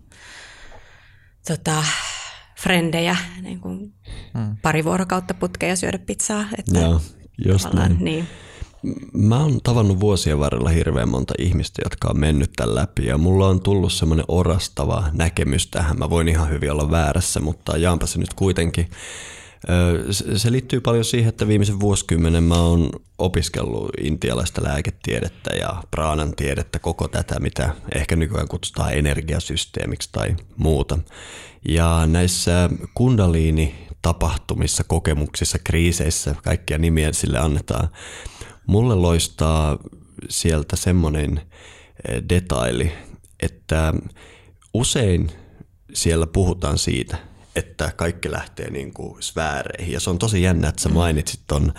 tota, 1.49 1.85
frendejä 2.61 3.17
niin 3.43 3.61
kuin 3.61 3.95
hmm. 4.35 4.57
pari 4.63 4.85
vuorokautta 4.85 5.35
putkea 5.35 5.69
ja 5.69 5.77
syödä 5.77 5.99
pizzaa. 5.99 6.45
Että 6.59 6.79
Joo, 6.79 7.01
just 7.49 7.73
näin. 7.73 7.97
Niin. 8.01 8.29
Mä 9.13 9.37
oon 9.37 9.61
tavannut 9.63 10.01
vuosien 10.01 10.39
varrella 10.39 10.69
hirveän 10.69 11.09
monta 11.09 11.35
ihmistä, 11.39 11.83
jotka 11.85 12.09
on 12.09 12.21
mennyt 12.21 12.51
tämän 12.57 12.75
läpi 12.75 13.07
ja 13.07 13.19
mulla 13.19 13.49
on 13.49 13.61
tullut 13.61 13.93
semmoinen 13.93 14.25
orastava 14.29 15.05
näkemys 15.13 15.67
tähän. 15.67 15.99
Mä 15.99 16.11
voin 16.11 16.29
ihan 16.29 16.51
hyvin 16.51 16.73
olla 16.73 16.91
väärässä, 16.91 17.41
mutta 17.41 17.77
jaanpa 17.77 18.07
se 18.07 18.19
nyt 18.19 18.35
kuitenkin. 18.35 18.91
Se 20.37 20.53
liittyy 20.53 20.81
paljon 20.81 21.05
siihen, 21.05 21.29
että 21.29 21.49
viimeisen 21.49 21.81
vuosikymmenen 21.81 22.43
mä 22.43 22.61
oon 22.61 22.91
opiskellut 23.19 23.91
intialaista 24.01 24.65
lääketiedettä 24.65 25.57
ja 25.57 25.83
praanan 25.91 26.37
tiedettä, 26.37 26.79
koko 26.79 27.09
tätä, 27.09 27.41
mitä 27.41 27.75
ehkä 27.95 28.17
nykyään 28.17 28.49
kutsutaan 28.49 28.95
energiasysteemiksi 28.95 30.09
tai 30.13 30.37
muuta. 30.57 30.99
Ja 31.69 32.07
näissä 32.07 32.71
kundaliini 32.95 33.75
tapahtumissa, 34.03 34.85
kokemuksissa, 34.85 35.59
kriiseissä, 35.65 36.35
kaikkia 36.45 36.79
nimiä 36.79 37.13
sille 37.13 37.39
annetaan. 37.39 37.89
Mulle 38.67 38.95
loistaa 38.95 39.79
sieltä 40.29 40.77
semmoinen 40.77 41.41
detaili, 42.29 42.93
että 43.41 43.95
usein 44.75 45.31
siellä 45.95 46.27
puhutaan 46.27 46.79
siitä, 46.79 47.17
että 47.57 47.93
kaikki 47.97 48.31
lähtee 48.31 48.71
niin 48.71 48.95
kuin 48.95 49.23
sfääreihin. 49.23 49.93
Ja 49.93 50.01
se 50.01 50.11
on 50.11 50.19
tosi 50.19 50.43
jännä, 50.43 50.69
että 50.69 50.83
sä 50.83 50.89
mm. 50.89 50.95
mainitsit 50.95 51.41
ton 51.47 51.73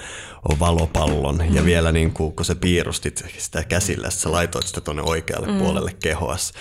valopallon 0.60 1.36
mm. 1.36 1.56
ja 1.56 1.66
vielä 1.66 1.92
niin 1.92 2.14
kuin, 2.14 2.36
kun 2.36 2.46
sä 2.46 2.56
piirustit 2.56 3.26
sitä 3.38 3.64
käsillä, 3.64 4.10
sä 4.10 4.32
laitoit 4.32 4.68
sitä 4.68 4.82
tuonne 4.82 5.04
oikealle 5.04 5.48
mm. 5.48 5.58
puolelle 5.58 5.96
kehoas. 6.00 6.54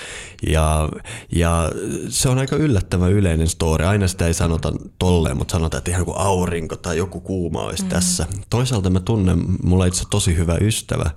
Ja, 0.47 0.89
ja 1.33 1.71
se 2.09 2.29
on 2.29 2.39
aika 2.39 2.57
yllättävän 2.57 3.13
yleinen 3.13 3.49
story. 3.49 3.85
Aina 3.85 4.09
sitä 4.09 4.27
ei 4.27 4.35
sanota 4.35 4.73
tolleen, 4.99 5.37
mutta 5.37 5.53
sanotaan, 5.53 5.79
että 5.79 5.91
ihan 5.91 6.05
kuin 6.05 6.19
aurinko 6.19 6.77
tai 6.77 6.97
joku 6.97 7.21
kuuma 7.21 7.63
olisi 7.63 7.83
mm. 7.83 7.89
tässä. 7.89 8.27
Toisaalta 8.51 8.91
mä 8.91 9.01
tunnen, 9.01 9.45
mulla 9.63 9.87
itse 9.87 10.05
tosi 10.11 10.37
hyvä 10.37 10.57
ystävä, 10.61 11.11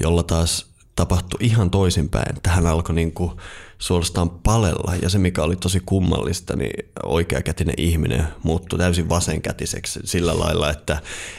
jolla 0.00 0.22
taas 0.22 0.66
tapahtui 0.96 1.38
ihan 1.40 1.70
toisinpäin, 1.70 2.36
että 2.36 2.50
hän 2.50 2.66
alkoi 2.66 2.94
niin 2.94 3.12
kuin 3.12 3.32
suorastaan 3.80 4.30
palella 4.30 4.94
ja 5.02 5.08
se 5.08 5.18
mikä 5.18 5.42
oli 5.42 5.56
tosi 5.56 5.80
kummallista, 5.86 6.56
niin 6.56 6.90
oikeakätinen 7.02 7.74
ihminen 7.78 8.26
muuttui 8.42 8.78
täysin 8.78 9.08
vasenkätiseksi 9.08 10.00
sillä 10.04 10.38
lailla, 10.38 10.70
että, 10.70 10.98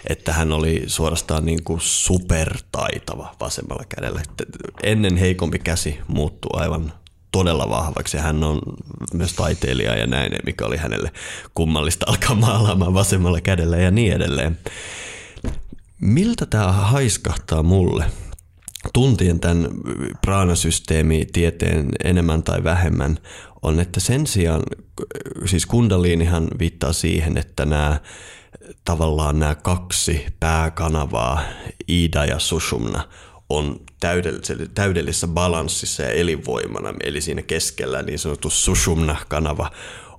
että 0.09 0.33
hän 0.33 0.51
oli 0.51 0.83
suorastaan 0.87 1.45
niin 1.45 1.63
kuin 1.63 1.79
supertaitava 1.81 3.35
vasemmalla 3.39 3.83
kädellä. 3.89 4.21
Ennen 4.83 5.17
heikompi 5.17 5.59
käsi 5.59 5.99
muuttui 6.07 6.61
aivan 6.61 6.93
todella 7.31 7.69
vahvaksi 7.69 8.17
hän 8.17 8.43
on 8.43 8.59
myös 9.13 9.33
taiteilija 9.33 9.95
ja 9.95 10.07
näin, 10.07 10.31
mikä 10.45 10.65
oli 10.65 10.77
hänelle 10.77 11.11
kummallista 11.53 12.05
alkaa 12.09 12.35
maalaamaan 12.35 12.93
vasemmalla 12.93 13.41
kädellä 13.41 13.77
ja 13.77 13.91
niin 13.91 14.13
edelleen. 14.13 14.59
Miltä 16.01 16.45
tämä 16.45 16.71
haiskahtaa 16.71 17.63
mulle? 17.63 18.05
Tuntien 18.93 19.39
tämän 19.39 19.67
praanasysteemi 20.21 21.25
tieteen 21.33 21.89
enemmän 22.03 22.43
tai 22.43 22.63
vähemmän 22.63 23.17
on, 23.61 23.79
että 23.79 23.99
sen 23.99 24.27
sijaan, 24.27 24.63
siis 25.45 25.65
kundaliinihan 25.65 26.47
viittaa 26.59 26.93
siihen, 26.93 27.37
että 27.37 27.65
nämä 27.65 27.99
tavallaan 28.85 29.39
nämä 29.39 29.55
kaksi 29.55 30.25
pääkanavaa, 30.39 31.41
Ida 31.87 32.25
ja 32.25 32.39
Sushumna, 32.39 33.07
on 33.49 33.79
täydellisessä 34.75 35.27
balanssissa 35.27 36.03
ja 36.03 36.09
elinvoimana, 36.09 36.93
eli 37.03 37.21
siinä 37.21 37.41
keskellä 37.41 38.01
niin 38.01 38.19
sanottu 38.19 38.49
Sushumna-kanava 38.49 39.71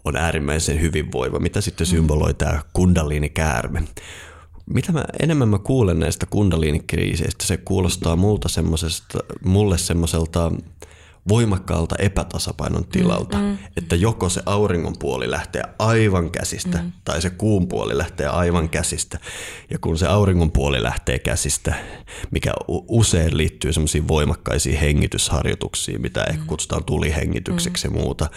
on 0.04 0.16
äärimmäisen 0.16 0.80
hyvinvoiva, 0.80 1.38
mitä 1.38 1.60
sitten 1.60 1.86
symboloi 1.86 2.34
tämä 2.34 2.62
kundaliini-käärme 2.72 3.82
mitä 4.72 4.92
mä, 4.92 5.04
enemmän 5.20 5.48
mä 5.48 5.58
kuulen 5.58 6.00
näistä 6.00 6.26
kundaliinikriiseistä, 6.26 7.46
se 7.46 7.56
kuulostaa 7.56 8.16
multa 8.16 8.48
semmosesta, 8.48 9.18
mulle 9.44 9.78
semmoiselta 9.78 10.52
voimakkaalta 11.28 11.94
epätasapainon 11.98 12.84
tilalta, 12.84 13.38
mm, 13.38 13.44
mm. 13.44 13.58
että 13.76 13.96
joko 13.96 14.28
se 14.28 14.42
auringon 14.46 14.94
puoli 14.98 15.30
lähtee 15.30 15.62
aivan 15.78 16.30
käsistä 16.30 16.78
mm. 16.78 16.92
tai 17.04 17.22
se 17.22 17.30
kuun 17.30 17.68
puoli 17.68 17.98
lähtee 17.98 18.26
aivan 18.26 18.68
käsistä. 18.68 19.18
Ja 19.70 19.78
kun 19.78 19.98
se 19.98 20.06
auringon 20.06 20.52
puoli 20.52 20.82
lähtee 20.82 21.18
käsistä, 21.18 21.74
mikä 22.30 22.52
usein 22.68 23.36
liittyy 23.36 23.72
semmoisiin 23.72 24.08
voimakkaisiin 24.08 24.78
hengitysharjoituksiin, 24.78 26.02
mitä 26.02 26.24
ehkä 26.24 26.42
mm. 26.42 26.46
kutsutaan 26.46 26.84
tulihengitykseksi 26.84 27.88
mm. 27.88 27.94
ja 27.94 28.00
muuta, 28.00 28.30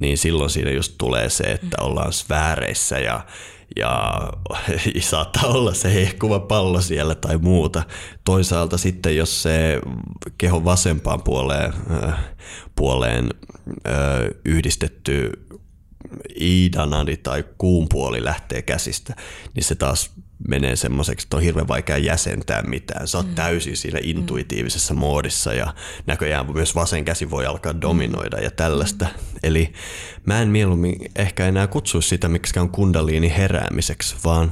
niin 0.00 0.18
silloin 0.18 0.50
siinä 0.50 0.70
just 0.70 0.94
tulee 0.98 1.30
se, 1.30 1.44
että 1.44 1.76
mm. 1.80 1.86
ollaan 1.86 2.12
sfääreissä 2.12 2.98
ja 2.98 3.20
ja 3.76 4.20
saattaa 5.00 5.46
olla 5.46 5.74
se 5.74 5.94
hehkuva 5.94 6.40
pallo 6.40 6.80
siellä 6.80 7.14
tai 7.14 7.38
muuta. 7.38 7.82
Toisaalta 8.24 8.78
sitten, 8.78 9.16
jos 9.16 9.42
se 9.42 9.80
kehon 10.38 10.64
vasempaan 10.64 11.22
puoleen, 11.22 11.72
äh, 12.04 12.18
puoleen 12.76 13.30
äh, 13.86 13.94
yhdistetty 14.44 15.32
iidanadi 16.40 17.16
tai 17.16 17.44
kuun 17.58 17.86
puoli 17.88 18.24
lähtee 18.24 18.62
käsistä, 18.62 19.16
niin 19.54 19.64
se 19.64 19.74
taas 19.74 20.10
menee 20.48 20.76
semmoiseksi, 20.76 21.26
että 21.26 21.36
on 21.36 21.42
hirveän 21.42 21.68
vaikea 21.68 21.98
jäsentää 21.98 22.62
mitään. 22.62 23.08
Sä 23.08 23.18
oot 23.18 23.26
mm. 23.26 23.34
täysin 23.34 23.76
siinä 23.76 23.98
intuitiivisessa 24.02 24.94
mm. 24.94 25.00
moodissa 25.00 25.52
ja 25.52 25.74
näköjään 26.06 26.52
myös 26.52 26.74
vasen 26.74 27.04
käsi 27.04 27.30
voi 27.30 27.46
alkaa 27.46 27.80
dominoida 27.80 28.40
ja 28.40 28.50
tällaista. 28.50 29.04
Mm. 29.04 29.38
Eli 29.42 29.72
mä 30.24 30.42
en 30.42 30.48
mieluummin 30.48 31.10
ehkä 31.16 31.46
enää 31.46 31.66
kutsu 31.66 32.00
sitä 32.00 32.28
miksikään 32.28 32.68
kundaliini 32.68 33.34
heräämiseksi, 33.36 34.16
vaan 34.24 34.50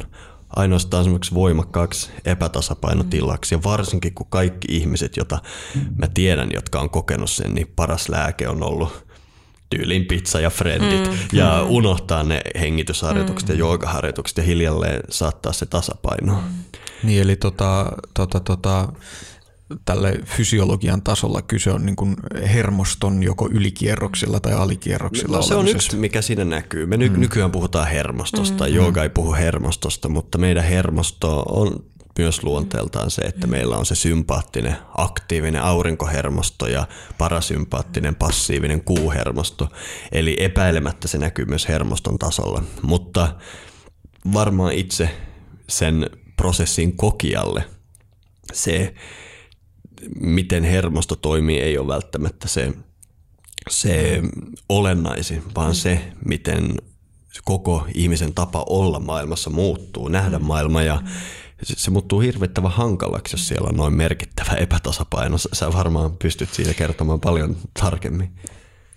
ainoastaan 0.57 1.05
semmoiksi 1.05 1.35
voimakkaaksi 1.35 2.11
epätasapainotilaksi. 2.25 3.55
Ja 3.55 3.63
varsinkin 3.65 4.15
kun 4.15 4.27
kaikki 4.31 4.69
ihmiset, 4.71 5.17
joita 5.17 5.39
mä 5.97 6.09
tiedän, 6.15 6.51
jotka 6.53 6.81
on 6.81 6.91
kokenut 6.91 7.31
sen, 7.31 7.55
niin 7.55 7.73
paras 7.77 8.09
lääke 8.09 8.49
on 8.49 8.63
ollut 8.63 9.07
tyyliin 9.71 10.05
pizza 10.05 10.41
ja 10.41 10.51
friendit 10.51 11.11
mm, 11.11 11.17
ja 11.33 11.61
mm. 11.65 11.71
unohtaa 11.71 12.23
ne 12.23 12.41
hengitysharjoitukset 12.61 13.49
mm. 13.49 13.55
ja 13.55 13.59
joogaharjoitukset 13.59 14.37
ja 14.37 14.43
hiljalleen 14.43 15.01
saattaa 15.11 15.53
se 15.53 15.67
tasapaino. 15.67 16.33
Mm. 16.33 16.65
Niin 17.03 17.23
eli 17.23 17.37
tota, 17.37 17.93
tota, 18.15 18.41
tota, 18.41 18.89
tälle 19.85 20.21
fysiologian 20.25 21.03
tasolla 21.03 21.43
kyse 21.43 21.71
on 21.71 21.87
niin 21.87 21.97
kuin 21.97 22.17
hermoston 22.55 23.23
joko 23.23 23.49
ylikierroksilla 23.53 24.41
tai 24.41 24.53
alikierroksilla 24.53 25.37
no, 25.37 25.43
se 25.43 25.55
on 25.55 25.69
yksi, 25.69 25.97
mikä 25.97 26.23
siinä 26.23 26.45
näkyy. 26.45 26.87
Me 26.87 26.97
ny- 26.97 27.09
mm. 27.09 27.21
nykyään 27.21 27.51
puhutaan 27.51 27.89
hermostosta, 27.89 28.65
mm. 28.65 28.75
jooga 28.75 29.03
ei 29.03 29.09
puhu 29.09 29.33
hermostosta, 29.33 30.09
mutta 30.09 30.39
meidän 30.39 30.65
hermosto 30.65 31.43
on 31.49 31.85
myös 32.19 32.43
luonteeltaan 32.43 33.11
se, 33.11 33.23
että 33.23 33.47
meillä 33.47 33.77
on 33.77 33.87
se 33.87 33.95
sympaattinen, 33.95 34.77
aktiivinen 34.97 35.63
aurinkohermosto 35.63 36.67
ja 36.67 36.87
parasympaattinen, 37.19 38.15
passiivinen 38.15 38.85
kuuhermosto. 38.85 39.69
Eli 40.13 40.37
epäilemättä 40.41 41.09
se 41.09 41.19
näkyy 41.19 41.45
myös 41.45 41.69
hermoston 41.69 42.19
tasolla. 42.19 42.63
Mutta 42.83 43.35
varmaan 44.33 44.73
itse 44.73 45.11
sen 45.69 46.11
prosessin 46.37 46.97
kokijalle 46.97 47.65
se, 48.53 48.95
miten 50.21 50.65
hermosto 50.65 51.17
toimii, 51.17 51.61
ei 51.61 51.79
ole 51.79 51.95
välttämättä 51.95 52.49
se, 52.49 52.73
se 53.71 54.23
olennaisin, 54.69 55.43
vaan 55.55 55.75
se, 55.75 56.13
miten 56.25 56.75
koko 57.45 57.87
ihmisen 57.95 58.35
tapa 58.35 58.65
olla 58.69 59.01
maailmassa 59.01 59.51
muuttuu, 59.51 60.09
nähdä 60.09 60.39
maailma 60.39 60.83
ja 60.83 61.03
se, 61.63 61.75
se 61.77 61.91
muuttuu 61.91 62.21
hirvittävän 62.21 62.71
hankalaksi, 62.71 63.35
jos 63.35 63.49
siellä 63.49 63.69
on 63.69 63.77
noin 63.77 63.95
merkittävä 63.95 64.53
epätasapaino. 64.53 65.39
Sä 65.39 65.73
varmaan 65.73 66.17
pystyt 66.17 66.55
siitä 66.55 66.75
kertomaan 66.75 67.21
paljon 67.21 67.57
tarkemmin. 67.81 68.33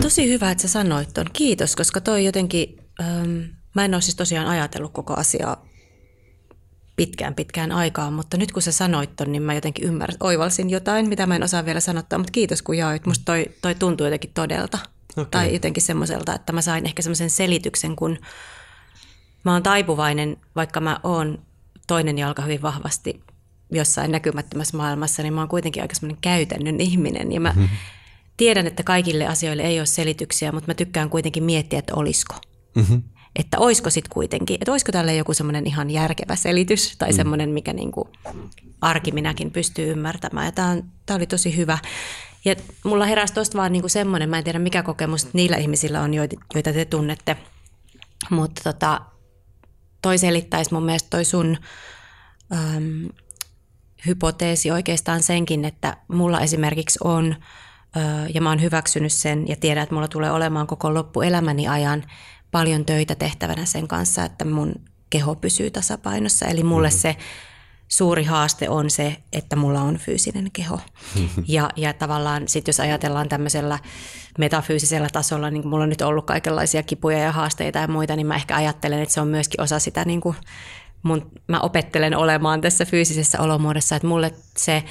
Tosi 0.04 0.30
hyvä, 0.30 0.52
että 0.52 0.62
sä 0.62 0.68
sanoit 0.68 1.14
ton. 1.14 1.26
Kiitos, 1.34 1.76
koska 1.76 2.02
toi 2.02 2.26
jotenkin, 2.26 2.78
ähm, 3.02 3.40
mä 3.76 3.86
en 3.86 3.94
ole 3.94 4.02
siis 4.02 4.16
tosiaan 4.16 4.48
ajatellut 4.48 4.94
koko 4.94 5.14
asiaa 5.14 5.66
pitkään 6.96 7.36
pitkään 7.36 7.72
aikaan, 7.72 8.14
mutta 8.14 8.38
nyt 8.38 8.52
kun 8.52 8.62
sä 8.62 8.72
sanoit 8.72 9.16
ton, 9.16 9.32
niin 9.32 9.44
mä 9.44 9.54
jotenkin 9.54 9.86
ymmärrän, 9.86 10.18
oivalsin 10.20 10.70
jotain, 10.70 11.10
mitä 11.10 11.26
mä 11.26 11.36
en 11.36 11.44
osaa 11.44 11.66
vielä 11.66 11.80
sanottaa, 11.80 12.20
mutta 12.20 12.32
kiitos 12.32 12.62
kun 12.62 12.78
jaoit. 12.78 13.06
Musta 13.06 13.26
toi, 13.26 13.46
toi 13.62 13.76
tuntuu 13.76 14.06
jotenkin 14.06 14.32
todelta. 14.34 14.78
Okay. 15.12 15.26
Tai 15.32 15.54
jotenkin 15.54 15.84
semmoiselta, 15.84 16.36
että 16.36 16.54
mä 16.54 16.62
sain 16.62 16.86
ehkä 16.86 17.02
semmoisen 17.02 17.30
selityksen, 17.30 17.96
kun 17.96 18.18
mä 19.46 19.54
oon 19.54 19.64
taipuvainen, 19.64 20.38
vaikka 20.56 20.80
mä 20.80 21.00
oon 21.04 21.47
toinen 21.88 22.18
jalka 22.18 22.42
hyvin 22.42 22.62
vahvasti 22.62 23.22
jossain 23.72 24.12
näkymättömässä 24.12 24.78
maailmassa, 24.78 25.24
niin 25.24 25.34
mä 25.34 25.42
oon 25.42 25.50
kuitenkin 25.50 25.82
aika 25.82 25.96
semmoinen 25.96 26.22
käytännön 26.22 26.82
ihminen. 26.82 27.32
Ja 27.32 27.40
mä 27.40 27.50
mm-hmm. 27.50 27.78
tiedän, 28.38 28.68
että 28.68 28.84
kaikille 28.84 29.28
asioille 29.28 29.64
ei 29.64 29.80
ole 29.80 29.86
selityksiä, 29.86 30.52
mutta 30.52 30.70
mä 30.70 30.74
tykkään 30.74 31.10
kuitenkin 31.10 31.44
miettiä, 31.44 31.80
että 31.80 31.96
olisiko. 31.96 32.36
Mm-hmm. 32.76 33.04
Että 33.36 33.60
olisiko 33.60 33.90
sitten 33.90 34.14
kuitenkin, 34.14 34.58
että 34.62 34.72
olisiko 34.72 34.92
tälle 34.92 35.16
joku 35.16 35.34
semmoinen 35.34 35.68
ihan 35.68 35.90
järkevä 35.90 36.36
selitys 36.36 36.98
tai 36.98 37.10
mm. 37.10 37.16
semmoinen, 37.16 37.50
mikä 37.50 37.74
niin 37.74 37.92
kuin 37.92 38.10
arki 38.82 39.12
minäkin 39.12 39.52
pystyy 39.52 39.92
ymmärtämään. 39.92 40.46
Ja 40.46 40.52
tämä, 40.52 40.82
oli 41.16 41.28
tosi 41.28 41.58
hyvä. 41.58 41.78
Ja 42.46 42.56
mulla 42.84 43.06
heräsi 43.06 43.34
tuosta 43.34 43.58
vaan 43.58 43.72
niin 43.72 43.82
kuin 43.82 43.92
semmoinen, 43.92 44.30
mä 44.30 44.38
en 44.38 44.44
tiedä 44.44 44.60
mikä 44.60 44.84
kokemus 44.84 45.34
niillä 45.34 45.58
ihmisillä 45.58 46.02
on, 46.02 46.14
joita 46.14 46.74
te 46.74 46.86
tunnette, 46.86 47.38
mutta 48.30 48.62
tota, 48.64 49.02
toi 50.08 50.18
selittäisi 50.18 50.74
mun 50.74 50.86
mielestä 50.86 51.10
toi 51.10 51.26
sun 51.26 51.58
äm, 52.54 53.10
hypoteesi 54.06 54.72
oikeastaan 54.72 55.24
senkin, 55.24 55.66
että 55.66 55.98
mulla 56.08 56.40
esimerkiksi 56.40 57.00
on, 57.04 57.36
ö, 57.98 58.00
ja 58.34 58.42
mä 58.42 58.50
oon 58.50 58.62
hyväksynyt 58.62 59.14
sen 59.14 59.48
ja 59.48 59.56
tiedän, 59.56 59.84
että 59.84 59.96
mulla 59.96 60.08
tulee 60.08 60.32
olemaan 60.32 60.68
koko 60.68 60.94
loppuelämäni 60.94 61.68
ajan 61.68 62.04
paljon 62.52 62.86
töitä 62.86 63.16
tehtävänä 63.16 63.66
sen 63.66 63.88
kanssa, 63.88 64.24
että 64.24 64.46
mun 64.46 64.76
keho 65.10 65.36
pysyy 65.36 65.72
tasapainossa. 65.72 66.46
Eli 66.46 66.64
mulle 66.64 66.88
mm-hmm. 66.88 67.00
se 67.00 67.16
suuri 67.88 68.24
haaste 68.24 68.70
on 68.70 68.90
se, 68.90 69.18
että 69.34 69.56
mulla 69.56 69.82
on 69.82 69.98
fyysinen 69.98 70.52
keho. 70.54 70.80
Ja, 71.48 71.70
ja 71.76 71.94
tavallaan 71.94 72.48
sitten 72.48 72.70
jos 72.70 72.80
ajatellaan 72.80 73.30
tämmöisellä 73.30 73.80
metafyysisellä 74.38 75.08
tasolla, 75.14 75.50
niin 75.50 75.68
mulla 75.68 75.84
on 75.84 75.90
nyt 75.90 76.02
ollut 76.02 76.26
kaikenlaisia 76.26 76.84
kipuja 76.84 77.18
ja 77.18 77.32
haasteita 77.32 77.80
ja 77.80 77.88
muita, 77.88 78.16
niin 78.16 78.28
mä 78.28 78.36
ehkä 78.36 78.56
ajattelen, 78.56 79.02
että 79.02 79.14
se 79.14 79.22
on 79.22 79.28
myöskin 79.28 79.62
osa 79.62 79.80
sitä, 79.80 80.06
niin 80.06 80.22
kuin 80.22 80.36
mun, 81.04 81.32
mä 81.48 81.60
opettelen 81.60 82.18
olemaan 82.18 82.62
tässä 82.62 82.86
fyysisessä 82.86 83.42
olomuodossa, 83.42 83.96
että 83.96 84.08
mulle 84.08 84.34
se 84.58 84.84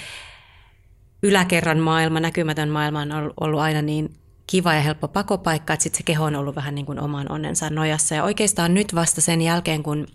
yläkerran 1.22 1.78
maailma, 1.78 2.20
näkymätön 2.20 2.68
maailma 2.68 3.00
on 3.00 3.32
ollut 3.40 3.60
aina 3.60 3.82
niin 3.82 4.14
kiva 4.46 4.74
ja 4.74 4.80
helppo 4.80 5.08
pakopaikka, 5.08 5.72
että 5.72 5.82
sitten 5.82 5.98
se 5.98 6.02
keho 6.02 6.24
on 6.24 6.36
ollut 6.36 6.56
vähän 6.56 6.74
niin 6.74 6.86
kuin 6.86 7.00
oman 7.00 7.32
onnensa 7.32 7.70
nojassa. 7.70 8.14
Ja 8.14 8.24
oikeastaan 8.24 8.74
nyt 8.74 8.94
vasta 8.94 9.20
sen 9.20 9.42
jälkeen, 9.42 9.82
kun 9.82 10.06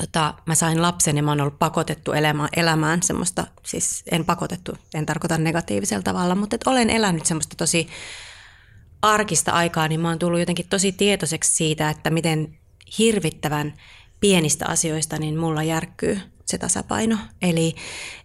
tota, 0.00 0.34
mä 0.46 0.54
sain 0.54 0.82
lapsen 0.82 1.16
ja 1.16 1.22
mä 1.22 1.30
oon 1.30 1.40
ollut 1.40 1.58
pakotettu 1.58 2.12
elämään, 2.12 2.48
elämään 2.56 3.02
semmoista, 3.02 3.46
siis 3.66 4.02
en 4.10 4.24
pakotettu, 4.24 4.72
en 4.94 5.06
tarkoita 5.06 5.38
negatiivisella 5.38 6.02
tavalla, 6.02 6.34
mutta 6.34 6.56
että 6.56 6.70
olen 6.70 6.90
elänyt 6.90 7.26
semmoista 7.26 7.56
tosi 7.56 7.88
arkista 9.02 9.52
aikaa, 9.52 9.88
niin 9.88 10.00
mä 10.00 10.08
oon 10.08 10.18
tullut 10.18 10.40
jotenkin 10.40 10.68
tosi 10.68 10.92
tietoiseksi 10.92 11.56
siitä, 11.56 11.90
että 11.90 12.10
miten 12.10 12.58
hirvittävän 12.98 13.74
pienistä 14.20 14.66
asioista 14.68 15.18
niin 15.18 15.38
mulla 15.38 15.62
järkkyy 15.62 16.20
se 16.46 16.58
tasapaino. 16.58 17.16
Eli, 17.42 17.74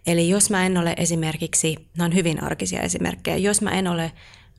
eli 0.06 0.28
jos 0.28 0.50
mä 0.50 0.66
en 0.66 0.78
ole 0.78 0.94
esimerkiksi, 0.96 1.88
nämä 1.96 2.06
on 2.06 2.14
hyvin 2.14 2.42
arkisia 2.42 2.80
esimerkkejä, 2.80 3.36
jos 3.36 3.62
mä 3.62 3.70
en 3.70 3.88
ole 3.88 4.12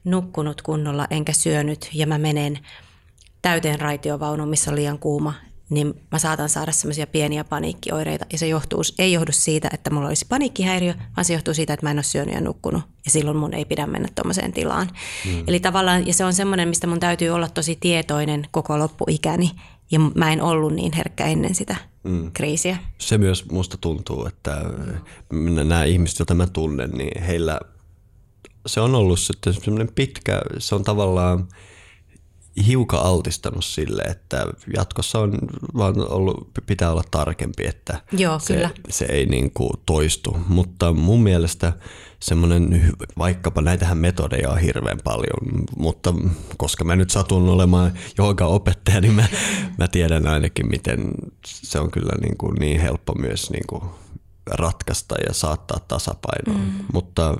nukkunut 0.03 0.61
kunnolla 0.61 1.07
enkä 1.09 1.33
syönyt 1.33 1.89
ja 1.93 2.07
mä 2.07 2.17
menen 2.17 2.59
täyteen 3.41 3.79
raitiovaunuun, 3.79 4.49
missä 4.49 4.71
on 4.71 4.75
liian 4.75 4.99
kuuma, 4.99 5.33
niin 5.69 6.01
mä 6.11 6.19
saatan 6.19 6.49
saada 6.49 6.71
semmoisia 6.71 7.07
pieniä 7.07 7.43
paniikkioireita. 7.43 8.25
Ja 8.31 8.37
se 8.37 8.47
johtuu, 8.47 8.81
ei 8.99 9.13
johdu 9.13 9.31
siitä, 9.31 9.69
että 9.73 9.89
mulla 9.89 10.07
olisi 10.07 10.25
paniikkihäiriö, 10.29 10.93
vaan 11.17 11.25
se 11.25 11.33
johtuu 11.33 11.53
siitä, 11.53 11.73
että 11.73 11.85
mä 11.85 11.91
en 11.91 11.97
ole 11.97 12.03
syönyt 12.03 12.35
ja 12.35 12.41
nukkunut. 12.41 12.83
Ja 13.05 13.11
silloin 13.11 13.37
mun 13.37 13.53
ei 13.53 13.65
pidä 13.65 13.87
mennä 13.87 14.07
tuommoiseen 14.15 14.53
tilaan. 14.53 14.87
Mm. 15.25 15.43
Eli 15.47 15.59
tavallaan, 15.59 16.07
ja 16.07 16.13
se 16.13 16.25
on 16.25 16.33
semmoinen, 16.33 16.67
mistä 16.67 16.87
mun 16.87 16.99
täytyy 16.99 17.29
olla 17.29 17.49
tosi 17.49 17.77
tietoinen 17.79 18.47
koko 18.51 18.79
loppuikäni. 18.79 19.51
Ja 19.91 19.99
mä 19.99 20.33
en 20.33 20.41
ollut 20.41 20.73
niin 20.73 20.93
herkkä 20.93 21.25
ennen 21.25 21.55
sitä 21.55 21.75
mm. 22.03 22.31
kriisiä. 22.31 22.77
Se 22.97 23.17
myös 23.17 23.45
musta 23.51 23.77
tuntuu, 23.77 24.25
että 24.25 24.65
nämä 25.53 25.83
ihmiset, 25.83 26.19
joita 26.19 26.33
mä 26.33 26.47
tunnen, 26.47 26.91
niin 26.91 27.23
heillä 27.23 27.59
se 28.65 28.81
on 28.81 28.95
ollut 28.95 29.19
sitten 29.19 29.53
semmoinen 29.53 29.91
pitkä, 29.95 30.41
se 30.57 30.75
on 30.75 30.83
tavallaan 30.83 31.47
hiukan 32.65 33.01
altistanut 33.01 33.65
sille, 33.65 34.01
että 34.01 34.45
jatkossa 34.75 35.19
on 35.19 35.39
vaan 35.77 36.11
ollut, 36.11 36.49
pitää 36.65 36.91
olla 36.91 37.03
tarkempi, 37.11 37.67
että 37.67 38.01
Joo, 38.11 38.39
se, 38.39 38.53
kyllä. 38.53 38.69
se 38.89 39.05
ei 39.05 39.25
niin 39.25 39.51
kuin 39.53 39.71
toistu. 39.85 40.37
Mutta 40.47 40.93
mun 40.93 41.23
mielestä 41.23 41.73
semmoinen, 42.19 42.93
vaikkapa 43.17 43.61
näitähän 43.61 43.97
metodeja 43.97 44.49
on 44.49 44.57
hirveän 44.57 44.99
paljon, 45.03 45.65
mutta 45.77 46.13
koska 46.57 46.83
mä 46.83 46.95
nyt 46.95 47.09
satun 47.09 47.49
olemaan 47.49 47.91
opettaja, 48.41 49.01
niin 49.01 49.13
mä, 49.13 49.25
mä 49.77 49.87
tiedän 49.87 50.27
ainakin, 50.27 50.69
miten 50.69 51.11
se 51.45 51.79
on 51.79 51.91
kyllä 51.91 52.13
niin, 52.21 52.37
kuin 52.37 52.55
niin 52.55 52.81
helppo 52.81 53.13
myös 53.13 53.49
niin 53.49 53.67
kuin 53.67 53.83
ratkaista 54.51 55.15
ja 55.27 55.33
saattaa 55.33 55.79
tasapainoon. 55.87 56.61
Mm. 56.61 56.85
Mutta 56.93 57.37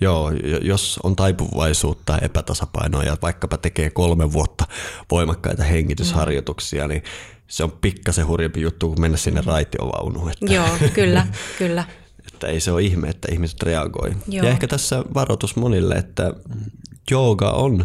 Joo, 0.00 0.32
jos 0.62 1.00
on 1.02 1.16
taipuvaisuutta 1.16 2.18
epätasapainoa 2.18 3.02
ja 3.02 3.16
vaikkapa 3.22 3.56
tekee 3.56 3.90
kolme 3.90 4.32
vuotta 4.32 4.66
voimakkaita 5.10 5.62
hengitysharjoituksia, 5.62 6.84
mm. 6.84 6.88
niin 6.88 7.02
se 7.48 7.64
on 7.64 7.72
pikkasen 7.72 8.26
hurjempi 8.26 8.60
juttu 8.60 8.88
kuin 8.88 9.00
mennä 9.00 9.16
sinne 9.16 9.42
raitiovaunuun. 9.46 10.30
Että, 10.30 10.54
Joo, 10.54 10.68
kyllä, 10.94 11.26
kyllä. 11.58 11.84
Että 12.26 12.46
ei 12.46 12.60
se 12.60 12.72
ole 12.72 12.82
ihme, 12.82 13.08
että 13.08 13.28
ihmiset 13.32 13.62
reagoi. 13.62 14.10
Joo. 14.28 14.46
Ja 14.46 14.50
ehkä 14.52 14.68
tässä 14.68 15.04
varoitus 15.14 15.56
monille, 15.56 15.94
että 15.94 16.32
jooga 17.10 17.50
on, 17.50 17.84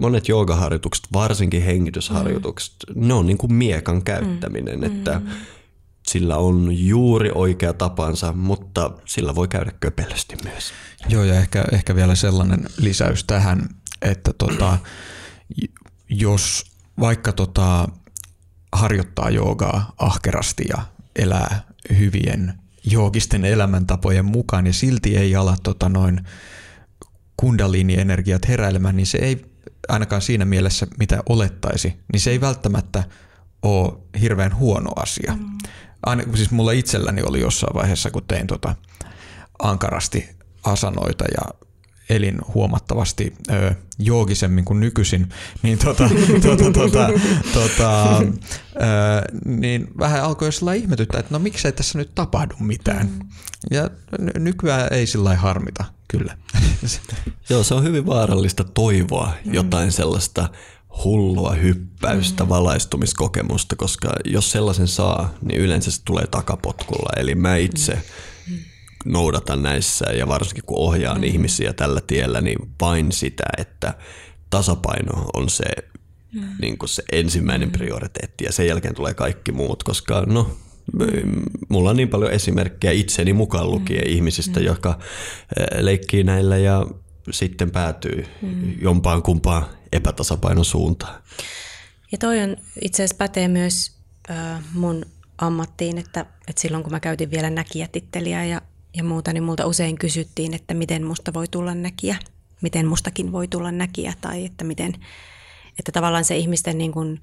monet 0.00 0.28
joogaharjoitukset, 0.28 1.04
varsinkin 1.12 1.62
hengitysharjoitukset, 1.62 2.74
mm. 2.94 3.08
ne 3.08 3.14
on 3.14 3.26
niin 3.26 3.38
kuin 3.38 3.52
miekan 3.52 4.02
käyttäminen, 4.02 4.78
mm. 4.78 4.84
että 4.84 5.18
mm 5.18 5.30
sillä 6.06 6.36
on 6.36 6.68
juuri 6.72 7.30
oikea 7.34 7.72
tapansa, 7.72 8.32
mutta 8.32 8.90
sillä 9.04 9.34
voi 9.34 9.48
käydä 9.48 9.72
köpelösti 9.80 10.36
myös. 10.44 10.72
Joo, 11.08 11.24
ja 11.24 11.34
ehkä, 11.34 11.64
ehkä 11.72 11.94
vielä 11.94 12.14
sellainen 12.14 12.66
lisäys 12.76 13.24
tähän, 13.24 13.68
että 14.02 14.32
tota, 14.32 14.78
jos 16.08 16.64
vaikka 17.00 17.32
tota, 17.32 17.88
harjoittaa 18.72 19.30
joogaa 19.30 19.92
ahkerasti 19.98 20.64
ja 20.68 20.82
elää 21.16 21.64
hyvien 21.98 22.54
joogisten 22.84 23.44
elämäntapojen 23.44 24.24
mukaan 24.24 24.66
ja 24.66 24.72
silti 24.72 25.16
ei 25.16 25.36
ala 25.36 25.56
tota, 25.62 25.88
noin 25.88 26.20
kundaliini-energiat 27.36 28.48
heräilemään, 28.48 28.96
niin 28.96 29.06
se 29.06 29.18
ei 29.18 29.44
ainakaan 29.88 30.22
siinä 30.22 30.44
mielessä, 30.44 30.86
mitä 30.98 31.22
olettaisi, 31.28 32.00
niin 32.12 32.20
se 32.20 32.30
ei 32.30 32.40
välttämättä 32.40 33.04
ole 33.62 33.92
hirveän 34.20 34.56
huono 34.56 34.90
asia. 34.96 35.36
Mm 35.36 35.58
aina, 36.06 36.22
siis 36.34 36.50
mulla 36.50 36.72
itselläni 36.72 37.22
oli 37.22 37.40
jossain 37.40 37.74
vaiheessa, 37.74 38.10
kun 38.10 38.24
tein 38.28 38.46
tota 38.46 38.74
ankarasti 39.58 40.28
asanoita 40.64 41.24
ja 41.24 41.68
elin 42.08 42.38
huomattavasti 42.54 43.34
ö, 43.50 43.74
joogisemmin 43.98 44.64
kuin 44.64 44.80
nykyisin, 44.80 45.28
niin, 45.62 45.78
tota, 45.78 46.10
tota, 46.46 46.72
tota, 46.72 47.08
tota, 47.54 48.18
ö, 48.18 48.22
niin 49.44 49.88
vähän 49.98 50.22
alkoi 50.22 50.52
sillä 50.52 50.74
ihmetyttää, 50.74 51.20
että 51.20 51.34
no 51.34 51.38
miksei 51.38 51.72
tässä 51.72 51.98
nyt 51.98 52.14
tapahdu 52.14 52.54
mitään. 52.58 53.06
Mm. 53.06 53.28
Ja 53.70 53.90
nykyään 54.38 54.92
ei 54.92 55.06
sillä 55.06 55.36
harmita, 55.36 55.84
kyllä. 56.08 56.36
Joo, 57.50 57.62
se 57.62 57.74
on 57.74 57.84
hyvin 57.84 58.06
vaarallista 58.06 58.64
toivoa 58.64 59.32
mm. 59.44 59.54
jotain 59.54 59.92
sellaista 59.92 60.48
hullua 61.04 61.54
hyppäystä, 61.54 62.44
mm. 62.44 62.48
valaistumiskokemusta, 62.48 63.76
koska 63.76 64.12
jos 64.24 64.50
sellaisen 64.50 64.88
saa, 64.88 65.34
niin 65.42 65.60
yleensä 65.60 65.90
se 65.90 66.04
tulee 66.04 66.26
takapotkulla. 66.26 67.10
Eli 67.16 67.34
mä 67.34 67.56
itse 67.56 68.02
mm. 68.50 68.56
noudatan 69.04 69.62
näissä 69.62 70.12
ja 70.12 70.28
varsinkin 70.28 70.64
kun 70.66 70.78
ohjaan 70.78 71.18
mm. 71.18 71.24
ihmisiä 71.24 71.72
tällä 71.72 72.00
tiellä, 72.06 72.40
niin 72.40 72.58
vain 72.80 73.12
sitä, 73.12 73.44
että 73.58 73.94
tasapaino 74.50 75.30
on 75.34 75.48
se, 75.48 75.64
mm. 76.34 76.42
niin 76.60 76.78
kuin 76.78 76.88
se 76.88 77.02
ensimmäinen 77.12 77.68
mm. 77.68 77.72
prioriteetti 77.72 78.44
ja 78.44 78.52
sen 78.52 78.66
jälkeen 78.66 78.94
tulee 78.94 79.14
kaikki 79.14 79.52
muut, 79.52 79.82
koska 79.82 80.24
no 80.26 80.56
mulla 81.68 81.90
on 81.90 81.96
niin 81.96 82.08
paljon 82.08 82.32
esimerkkejä 82.32 82.92
itseni 82.92 83.32
mukaan 83.32 83.70
lukien 83.70 84.04
mm. 84.04 84.12
ihmisistä, 84.12 84.60
mm. 84.60 84.66
jotka 84.66 84.98
leikkii 85.78 86.24
näillä 86.24 86.56
ja 86.56 86.86
sitten 87.30 87.70
päätyy 87.70 88.26
mm. 88.42 88.74
jompaan 88.80 89.22
kumpaan 89.22 89.66
epätasapainon 89.92 90.64
suuntaan. 90.64 91.22
Ja 92.12 92.18
toi 92.18 92.42
on 92.42 92.56
itse 92.82 93.02
asiassa 93.02 93.16
pätee 93.16 93.48
myös 93.48 93.96
äh, 94.30 94.62
mun 94.74 95.06
ammattiin, 95.38 95.98
että, 95.98 96.20
että 96.20 96.62
silloin 96.62 96.82
kun 96.82 96.92
mä 96.92 97.00
käytin 97.00 97.30
vielä 97.30 97.50
näkijätitteliä 97.50 98.44
ja, 98.44 98.62
ja 98.96 99.04
muuta, 99.04 99.32
niin 99.32 99.42
multa 99.42 99.66
usein 99.66 99.98
kysyttiin, 99.98 100.54
että 100.54 100.74
miten 100.74 101.06
musta 101.06 101.34
voi 101.34 101.48
tulla 101.48 101.74
näkijä, 101.74 102.16
miten 102.60 102.86
mustakin 102.86 103.32
voi 103.32 103.48
tulla 103.48 103.72
näkijä 103.72 104.12
tai 104.20 104.44
että 104.44 104.64
miten, 104.64 104.94
että 105.78 105.92
tavallaan 105.92 106.24
se 106.24 106.36
ihmisten 106.36 106.78
niin 106.78 106.92
kuin, 106.92 107.20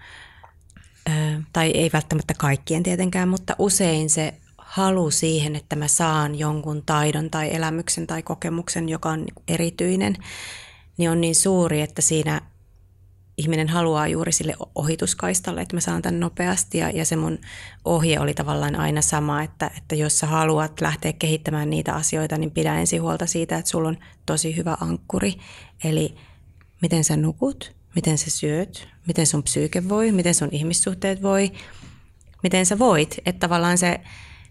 äh, 1.09 1.43
tai 1.53 1.71
ei 1.71 1.89
välttämättä 1.93 2.33
kaikkien 2.33 2.83
tietenkään, 2.83 3.29
mutta 3.29 3.55
usein 3.59 4.09
se 4.09 4.33
halu 4.57 5.11
siihen, 5.11 5.55
että 5.55 5.75
mä 5.75 5.87
saan 5.87 6.39
jonkun 6.39 6.83
taidon 6.85 7.29
tai 7.29 7.55
elämyksen 7.55 8.07
tai 8.07 8.23
kokemuksen, 8.23 8.89
joka 8.89 9.09
on 9.09 9.25
erityinen, 9.47 10.15
niin 10.97 11.09
on 11.09 11.21
niin 11.21 11.35
suuri, 11.35 11.81
että 11.81 12.01
siinä 12.01 12.41
ihminen 13.37 13.67
haluaa 13.67 14.07
juuri 14.07 14.31
sille 14.31 14.55
ohituskaistalle, 14.75 15.61
että 15.61 15.75
mä 15.75 15.79
saan 15.79 16.01
tämän 16.01 16.19
nopeasti. 16.19 16.77
Ja, 16.77 16.89
ja 16.89 17.05
se 17.05 17.15
mun 17.15 17.39
ohje 17.85 18.19
oli 18.19 18.33
tavallaan 18.33 18.75
aina 18.75 19.01
sama, 19.01 19.43
että, 19.43 19.71
että 19.77 19.95
jos 19.95 20.19
sä 20.19 20.27
haluat 20.27 20.81
lähteä 20.81 21.13
kehittämään 21.13 21.69
niitä 21.69 21.95
asioita, 21.95 22.37
niin 22.37 22.51
pidä 22.51 22.75
ensin 22.75 23.01
huolta 23.01 23.25
siitä, 23.25 23.57
että 23.57 23.71
sulla 23.71 23.89
on 23.89 23.97
tosi 24.25 24.57
hyvä 24.57 24.77
ankkuri. 24.81 25.33
Eli 25.83 26.15
miten 26.81 27.03
sä 27.03 27.17
nukut, 27.17 27.75
miten 27.95 28.17
sä 28.17 28.29
syöt, 28.29 28.87
miten 29.07 29.27
sun 29.27 29.43
psyyke 29.43 29.89
voi, 29.89 30.11
miten 30.11 30.35
sun 30.35 30.49
ihmissuhteet 30.51 31.21
voi, 31.21 31.51
miten 32.43 32.65
sä 32.65 32.79
voit. 32.79 33.17
Että 33.25 33.39
tavallaan 33.39 33.77
se, 33.77 33.99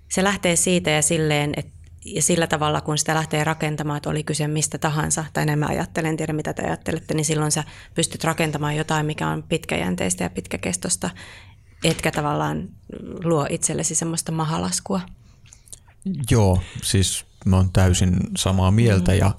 se 0.09 0.25
lähtee 0.25 0.57
siitä 0.57 0.91
ja 0.91 1.03
silleen, 1.03 1.53
että 1.57 1.76
ja 2.07 2.23
sillä 2.23 2.47
tavalla, 2.47 2.81
kun 2.81 2.99
sitä 2.99 3.15
lähtee 3.15 3.45
rakentamaan, 3.45 3.97
että 3.97 4.11
oli 4.11 4.23
kyse 4.23 4.49
mistä 4.49 4.79
tahansa, 4.79 5.25
tai 5.33 5.47
näin 5.47 5.59
mä 5.59 5.67
ajattelen, 5.67 6.11
en 6.11 6.17
tiedä 6.17 6.33
mitä 6.33 6.53
te 6.53 6.63
ajattelette, 6.63 7.15
niin 7.15 7.25
silloin 7.25 7.53
sä 7.53 7.65
pystyt 7.95 8.25
rakentamaan 8.25 8.77
jotain, 8.77 9.07
mikä 9.07 9.29
on 9.29 9.43
pitkäjänteistä 9.43 10.25
ja 10.25 10.31
pitkäkestosta, 10.31 11.11
etkä 11.85 12.11
tavallaan 12.11 12.69
luo 13.25 13.47
itsellesi 13.51 13.95
semmoista 13.95 14.33
mahalaskua. 14.33 15.01
Joo, 16.31 16.63
siis 16.83 17.25
mä 17.47 17.57
oon 17.57 17.73
täysin 17.73 18.21
samaa 18.37 18.71
mieltä 18.71 19.13
mm. 19.13 19.19
ja 19.19 19.35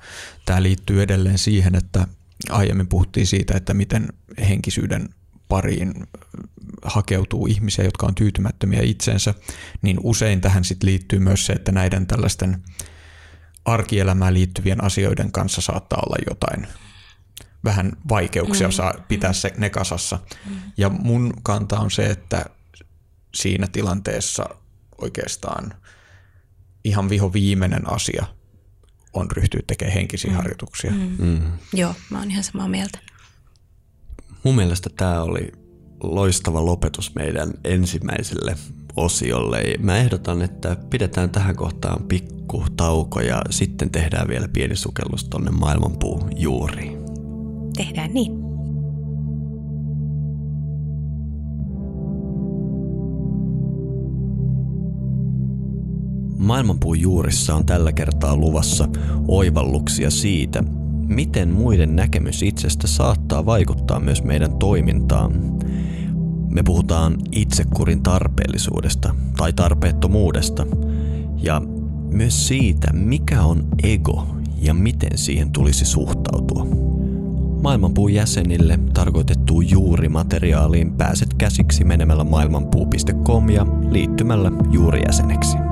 tämä 0.46 0.64
liittyy 0.64 1.02
edelleen 1.02 1.38
siihen, 1.38 1.76
että 1.76 2.08
aiemmin 2.50 2.88
puhuttiin 2.88 3.28
siitä, 3.28 3.58
että 3.58 3.74
miten 3.74 4.08
henkisyyden 4.50 5.10
pariin 5.48 5.94
hakeutuu 6.84 7.48
ihmisiä, 7.48 7.86
jotka 7.86 8.08
on 8.08 8.16
tyytymättömiä 8.16 8.82
itseensä, 8.82 9.34
niin 9.82 9.98
usein 10.04 10.42
tähän 10.42 10.64
sit 10.64 10.84
liittyy 10.84 11.20
myös 11.20 11.46
se, 11.46 11.54
että 11.54 11.72
näiden 11.72 12.08
tällaisten 12.08 12.64
arkielämään 13.66 14.34
liittyvien 14.34 14.84
asioiden 14.84 15.32
kanssa 15.32 15.62
saattaa 15.62 16.00
olla 16.06 16.16
jotain 16.30 16.68
vähän 17.64 17.92
vaikeuksia 18.10 18.68
mm. 18.68 18.72
saa 18.72 18.94
pitää 19.08 19.34
se 19.34 19.54
ne 19.58 19.70
kasassa. 19.70 20.20
Mm. 20.50 20.56
Ja 20.78 20.90
mun 20.90 21.34
kanta 21.44 21.80
on 21.80 21.92
se, 21.92 22.06
että 22.06 22.46
siinä 23.36 23.68
tilanteessa 23.68 24.46
oikeastaan 25.02 25.74
ihan 26.84 27.10
viho 27.10 27.34
viimeinen 27.34 27.94
asia 27.94 28.26
on 29.14 29.32
ryhtyä 29.32 29.62
tekemään 29.68 29.94
henkisiä 29.94 30.32
mm. 30.32 30.38
harjoituksia. 30.38 30.92
Mm. 30.92 31.16
Mm. 31.20 31.52
Joo, 31.74 31.94
mä 32.10 32.20
oon 32.20 32.32
ihan 32.32 32.44
samaa 32.44 32.68
mieltä. 32.68 33.00
Mun 34.44 34.56
mielestä 34.56 34.90
tämä 34.90 35.22
oli 35.22 35.52
loistava 36.04 36.66
lopetus 36.66 37.16
meidän 37.16 37.54
ensimmäiselle 37.64 38.56
osiolle. 38.98 39.64
Mä 39.80 39.98
ehdotan, 39.98 40.42
että 40.42 40.78
pidetään 40.90 41.30
tähän 41.30 41.56
kohtaan 41.56 42.04
pikku 42.04 42.64
tauko 42.78 43.20
ja 43.22 43.42
sitten 43.50 43.90
tehdään 43.90 44.28
vielä 44.28 44.48
pieni 44.48 44.76
sukellus 44.76 45.24
tonne 45.24 45.52
maailmanpuu 45.52 46.20
juuriin. 46.36 46.98
Tehdään 47.78 48.14
niin. 48.14 48.48
Maailmanpuun 56.38 57.00
juurissa 57.00 57.56
on 57.56 57.66
tällä 57.66 57.92
kertaa 57.92 58.36
luvassa 58.36 58.88
oivalluksia 59.28 60.12
siitä, 60.12 60.64
miten 61.08 61.50
muiden 61.50 61.96
näkemys 61.96 62.44
itsestä 62.44 62.88
saattaa 62.88 63.46
vaikuttaa 63.46 64.00
myös 64.00 64.24
meidän 64.24 64.58
toimintaan. 64.58 65.32
Me 66.50 66.64
puhutaan 66.64 67.18
itsekurin 67.32 68.04
tarpeellisuudesta 68.04 69.16
tai 69.38 69.54
tarpeettomuudesta 69.54 70.66
ja 71.44 71.62
myös 72.12 72.48
siitä, 72.48 72.94
mikä 72.94 73.42
on 73.42 73.68
ego 73.84 74.28
ja 74.62 74.74
miten 74.74 75.18
siihen 75.18 75.52
tulisi 75.52 75.86
suhtautua. 75.86 76.68
Maailmanpuun 77.62 78.14
jäsenille 78.14 78.80
tarkoitettuun 78.94 79.70
juurimateriaaliin 79.70 80.94
pääset 80.94 81.34
käsiksi 81.34 81.84
menemällä 81.84 82.24
maailmanpuu.com 82.24 83.50
ja 83.50 83.66
liittymällä 83.92 84.52
juurijäseneksi. 84.72 85.67